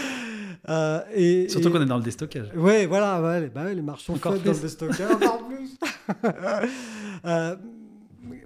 Euh, 0.70 1.02
et, 1.14 1.50
Surtout 1.50 1.68
et- 1.68 1.72
qu'on 1.72 1.82
est 1.82 1.86
dans 1.86 1.98
le 1.98 2.04
déstockage. 2.04 2.48
Ouais, 2.56 2.86
voilà, 2.86 3.22
ouais, 3.22 3.50
bah 3.50 3.66
ouais, 3.66 3.76
les 3.76 3.82
marges 3.82 4.04
sont 4.04 4.14
Encore 4.14 4.32
faibles 4.36 4.46
dans 4.56 4.62
le 4.62 4.68
stockage, 4.70 5.12
encore 5.12 5.46
plus. 5.48 5.78
Euh, 7.26 7.56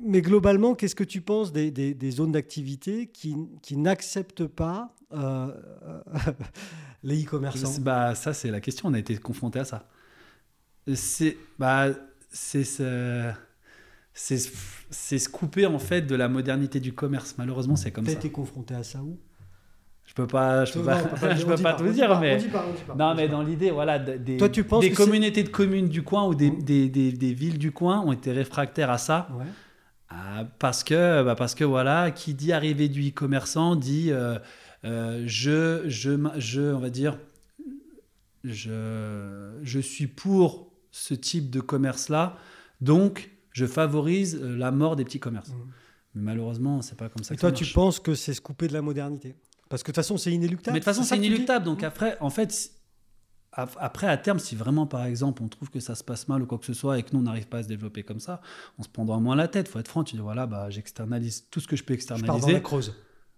mais 0.01 0.21
globalement, 0.21 0.73
qu'est-ce 0.73 0.95
que 0.95 1.03
tu 1.03 1.21
penses 1.21 1.51
des, 1.51 1.69
des- 1.69 1.93
des 1.93 2.09
zones 2.11 2.31
d'activité 2.31 3.05
qui, 3.07 3.35
qui 3.61 3.77
n'acceptent 3.77 4.45
pas 4.47 4.95
euh, 5.13 5.51
les 7.03 7.23
e-commerçants? 7.23 7.79
Bah, 7.81 8.15
ça, 8.15 8.33
c'est 8.33 8.49
la 8.49 8.61
question. 8.61 8.89
On 8.89 8.93
a 8.95 8.99
été 8.99 9.15
confronté 9.17 9.59
à 9.59 9.65
ça. 9.65 9.87
C'est 10.95 11.37
bah, 11.59 11.87
c'est 12.31 12.63
c'est 14.19 14.37
se- 14.39 15.29
couper 15.29 15.65
en 15.67 15.77
fait 15.79 16.01
de 16.01 16.15
la 16.15 16.27
modernité 16.27 16.79
du 16.79 16.91
commerce. 16.93 17.35
Malheureusement, 17.37 17.75
c'est 17.75 17.91
comme 17.91 18.05
T'as 18.05 18.13
ça. 18.13 18.17
été 18.17 18.31
confronté 18.31 18.73
à 18.73 18.83
ça 18.83 19.01
où? 19.03 19.17
Je 20.05 20.13
peux 20.13 20.25
pas, 20.25 20.65
je 20.65 20.73
peux 20.73 20.79
Non, 20.79 20.85
pas, 20.85 21.03
pas 21.03 21.35
je 21.35 21.45
peux 21.45 21.55
pas 21.55 21.73
pas, 21.73 21.73
tout 21.75 21.89
dire, 21.91 22.19
mais 22.19 22.39
non, 22.97 23.13
mais 23.13 23.27
dans 23.27 23.43
l'idée, 23.43 23.71
voilà, 23.71 23.99
de- 23.99 24.17
des, 24.17 24.37
Toi, 24.37 24.49
tu 24.49 24.63
penses 24.63 24.81
des 24.81 24.91
communautés 24.91 25.43
de 25.43 25.49
communes 25.49 25.89
du 25.89 26.01
coin 26.01 26.25
ou 26.27 26.33
des, 26.33 26.49
des, 26.49 26.89
des- 26.89 27.11
des 27.11 27.33
villes 27.33 27.57
du 27.59 27.71
coin 27.71 28.01
ont 28.01 28.11
été 28.13 28.31
réfractaires 28.31 28.89
à 28.89 28.97
ça. 28.97 29.27
Ouais. 29.37 29.45
Ah, 30.09 30.45
parce 30.59 30.83
que, 30.85 31.21
bah, 31.23 31.35
parce 31.35 31.53
que 31.53 31.65
voilà, 31.65 32.11
qui 32.11 32.33
dit 32.33 32.53
arrivée 32.53 32.87
du 32.87 33.09
e-commerçant 33.09 33.75
dit 33.75 34.11
euh, 34.11 34.39
euh, 34.85 35.23
je, 35.27 35.83
je, 35.89 36.11
je, 36.37 36.61
on 36.73 36.79
va 36.79 36.89
dire, 36.89 37.17
je, 38.43 39.51
je 39.63 39.79
suis 39.79 40.07
pour 40.07 40.71
ce 40.91 41.13
type 41.13 41.49
de 41.49 41.59
commerce-là, 41.59 42.37
donc 42.81 43.29
je 43.57 43.65
favorise 43.65 44.35
euh, 44.35 44.55
la 44.55 44.71
mort 44.71 44.95
des 44.95 45.03
petits 45.03 45.19
commerces. 45.19 45.49
Mhm. 45.49 45.71
Mais 46.13 46.21
malheureusement, 46.21 46.83
c'est 46.83 46.95
pas 46.95 47.09
comme 47.09 47.23
ça 47.23 47.33
Et 47.33 47.37
que 47.37 47.41
toi, 47.41 47.49
ça 47.49 47.55
tu 47.55 47.65
penses 47.73 47.99
que 47.99 48.13
c'est 48.13 48.35
se 48.35 48.41
couper 48.41 48.67
de 48.67 48.73
la 48.73 48.83
modernité? 48.83 49.35
Parce 49.67 49.81
que 49.81 49.87
de 49.87 49.93
toute 49.93 50.03
façon, 50.03 50.17
c'est 50.17 50.31
inéluctable. 50.31 50.75
Mais 50.75 50.79
de 50.79 50.85
toute 50.85 50.93
façon, 50.93 51.03
c'est 51.03 51.17
inéluctable. 51.17 51.65
Donc 51.65 51.81
après, 51.83 52.17
en 52.19 52.29
fait, 52.29 52.71
après, 53.51 54.07
à 54.07 54.15
terme, 54.17 54.37
si 54.37 54.55
vraiment, 54.55 54.85
par 54.85 55.05
exemple, 55.05 55.41
on 55.41 55.47
trouve 55.47 55.71
que 55.71 55.79
ça 55.79 55.95
se 55.95 56.03
passe 56.03 56.27
mal 56.27 56.43
ou 56.43 56.45
quoi 56.45 56.59
que 56.59 56.65
ce 56.65 56.73
soit 56.73 56.99
et 56.99 57.03
que 57.03 57.09
nous, 57.13 57.19
on 57.19 57.23
n'arrive 57.23 57.47
pas 57.47 57.57
à 57.57 57.63
se 57.63 57.67
développer 57.67 58.03
comme 58.03 58.19
ça, 58.19 58.41
on 58.77 58.83
se 58.83 58.89
prendra 58.89 59.19
moins 59.19 59.35
la 59.35 59.47
tête. 59.47 59.67
faut 59.67 59.79
être 59.79 59.87
franc. 59.87 60.03
Tu 60.03 60.15
dis, 60.15 60.21
voilà, 60.21 60.45
bah, 60.45 60.69
j'externalise 60.69 61.47
tout 61.49 61.59
ce 61.59 61.67
que 61.67 61.75
je 61.75 61.83
peux 61.83 61.97
Je 61.99 62.05
pars 62.05 62.17
dans 62.17 62.19
externaliser. 62.19 62.53
la 62.53 62.59
creuse. 62.59 62.93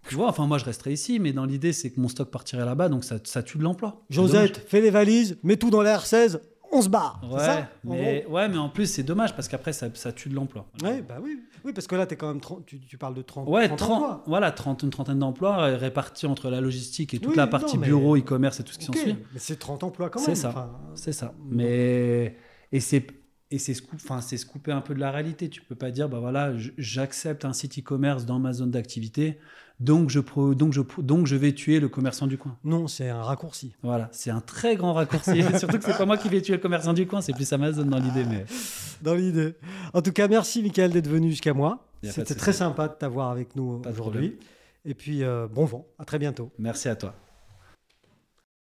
Tu 0.08 0.14
vois, 0.14 0.28
enfin, 0.28 0.46
moi, 0.46 0.58
je 0.58 0.66
resterai 0.66 0.92
ici, 0.92 1.18
mais 1.18 1.32
dans 1.32 1.46
l'idée, 1.46 1.72
c'est 1.72 1.90
que 1.90 2.00
mon 2.00 2.08
stock 2.08 2.30
partirait 2.30 2.64
là-bas, 2.66 2.90
donc 2.90 3.04
ça, 3.04 3.16
ça 3.24 3.42
tue 3.42 3.58
de 3.58 3.62
l'emploi. 3.62 4.04
Josette, 4.10 4.58
fais 4.68 4.80
les 4.82 4.90
valises, 4.90 5.38
mets 5.42 5.56
tout 5.56 5.70
dans 5.70 5.82
la 5.82 5.96
R16, 5.98 6.40
on 6.72 6.82
se 6.82 6.88
barre. 6.88 7.20
C'est 7.22 7.34
Ouais, 7.34 7.44
ça 7.44 7.68
mais, 7.84 8.26
ouais, 8.26 8.48
mais 8.48 8.58
en 8.58 8.68
plus, 8.68 8.86
c'est 8.86 9.02
dommage 9.02 9.34
parce 9.34 9.48
qu'après, 9.48 9.72
ça, 9.72 9.88
ça 9.94 10.12
tue 10.12 10.28
de 10.28 10.34
l'emploi. 10.34 10.66
Ouais, 10.82 11.02
bah 11.02 11.16
oui. 11.22 11.40
Oui, 11.64 11.72
parce 11.74 11.86
que 11.86 11.94
là, 11.94 12.06
es 12.08 12.16
quand 12.16 12.28
même 12.28 12.40
30 12.40 12.64
tu, 12.64 12.80
tu 12.80 12.96
parles 12.96 13.14
de 13.14 13.22
30, 13.22 13.48
Ouais, 13.48 13.66
30 13.66 13.78
30, 13.78 13.92
emplois. 14.02 14.22
voilà, 14.26 14.50
30, 14.50 14.82
une 14.82 14.90
trentaine 14.90 15.18
d'emplois 15.18 15.60
euh, 15.60 15.76
répartis 15.76 16.26
entre 16.26 16.48
la 16.50 16.60
logistique 16.60 17.12
et 17.14 17.18
toute 17.18 17.30
Oui, 17.32 17.36
la 17.36 17.44
non, 17.44 17.50
partie 17.50 17.76
mais- 17.76 17.86
bureau, 17.86 18.16
e-commerce 18.16 18.60
et 18.60 18.64
tout 18.64 18.72
ce 18.72 18.78
qui 18.78 18.88
Ok, 18.88 18.96
s'ensuit. 18.96 19.16
mais 19.32 19.38
c'est 19.38 19.58
30 19.58 19.84
emplois 19.84 20.08
quand 20.10 20.20
C'est 20.20 20.28
même. 20.28 20.36
ça. 20.36 20.48
enfin, 20.50 20.70
C'est 20.94 21.12
ça. 21.12 21.34
Mais 21.48 22.36
et 22.72 22.80
c'est 22.80 23.04
et 23.50 23.58
c'est 23.58 23.74
se, 23.74 23.82
enfin, 23.94 24.20
se 24.20 24.44
couper 24.46 24.72
un 24.72 24.80
peu 24.80 24.94
de 24.94 25.00
la 25.00 25.10
réalité. 25.10 25.48
Tu 25.48 25.60
peux 25.60 25.74
pas 25.74 25.90
dire 25.90 26.08
bah 26.08 26.18
voilà, 26.20 26.52
j'accepte 26.78 27.44
un 27.44 27.52
site 27.52 27.78
e-commerce 27.78 28.24
dans 28.26 28.38
ma 28.38 28.52
zone 28.52 28.70
d'activité, 28.70 29.38
donc 29.80 30.10
je 30.10 30.20
pro- 30.20 30.54
donc 30.54 30.72
je 30.72 30.80
donc 30.98 31.26
je 31.26 31.36
vais 31.36 31.52
tuer 31.52 31.80
le 31.80 31.88
commerçant 31.88 32.26
du 32.26 32.38
coin. 32.38 32.56
Non, 32.64 32.86
c'est 32.88 33.08
un 33.08 33.22
raccourci. 33.22 33.74
Voilà, 33.82 34.08
c'est 34.12 34.30
un 34.30 34.40
très 34.40 34.76
grand 34.76 34.92
raccourci. 34.92 35.42
Surtout 35.58 35.78
que 35.78 35.84
c'est 35.84 35.96
pas 35.98 36.06
moi 36.06 36.16
qui 36.18 36.28
vais 36.28 36.42
tuer 36.42 36.54
le 36.54 36.60
commerçant 36.60 36.92
du 36.92 37.06
coin, 37.06 37.20
c'est 37.20 37.32
plus 37.32 37.52
Amazon 37.52 37.84
dans 37.84 37.98
l'idée. 37.98 38.24
Mais 38.24 38.44
Dans 39.02 39.14
l'idée. 39.14 39.54
En 39.94 40.02
tout 40.02 40.12
cas, 40.12 40.28
merci 40.28 40.62
Michael 40.62 40.90
d'être 40.92 41.08
venu 41.08 41.30
jusqu'à 41.30 41.54
moi. 41.54 41.86
C'était 42.02 42.34
très 42.34 42.52
sympa 42.52 42.88
de 42.88 42.94
t'avoir 42.94 43.30
avec 43.30 43.56
nous 43.56 43.80
aujourd'hui. 43.90 44.36
Et 44.84 44.94
puis, 44.94 45.22
euh, 45.22 45.46
bon 45.48 45.64
vent. 45.66 45.86
À 45.98 46.04
très 46.04 46.18
bientôt. 46.18 46.50
merci 46.58 46.88
à 46.88 46.96
toi. 46.96 47.14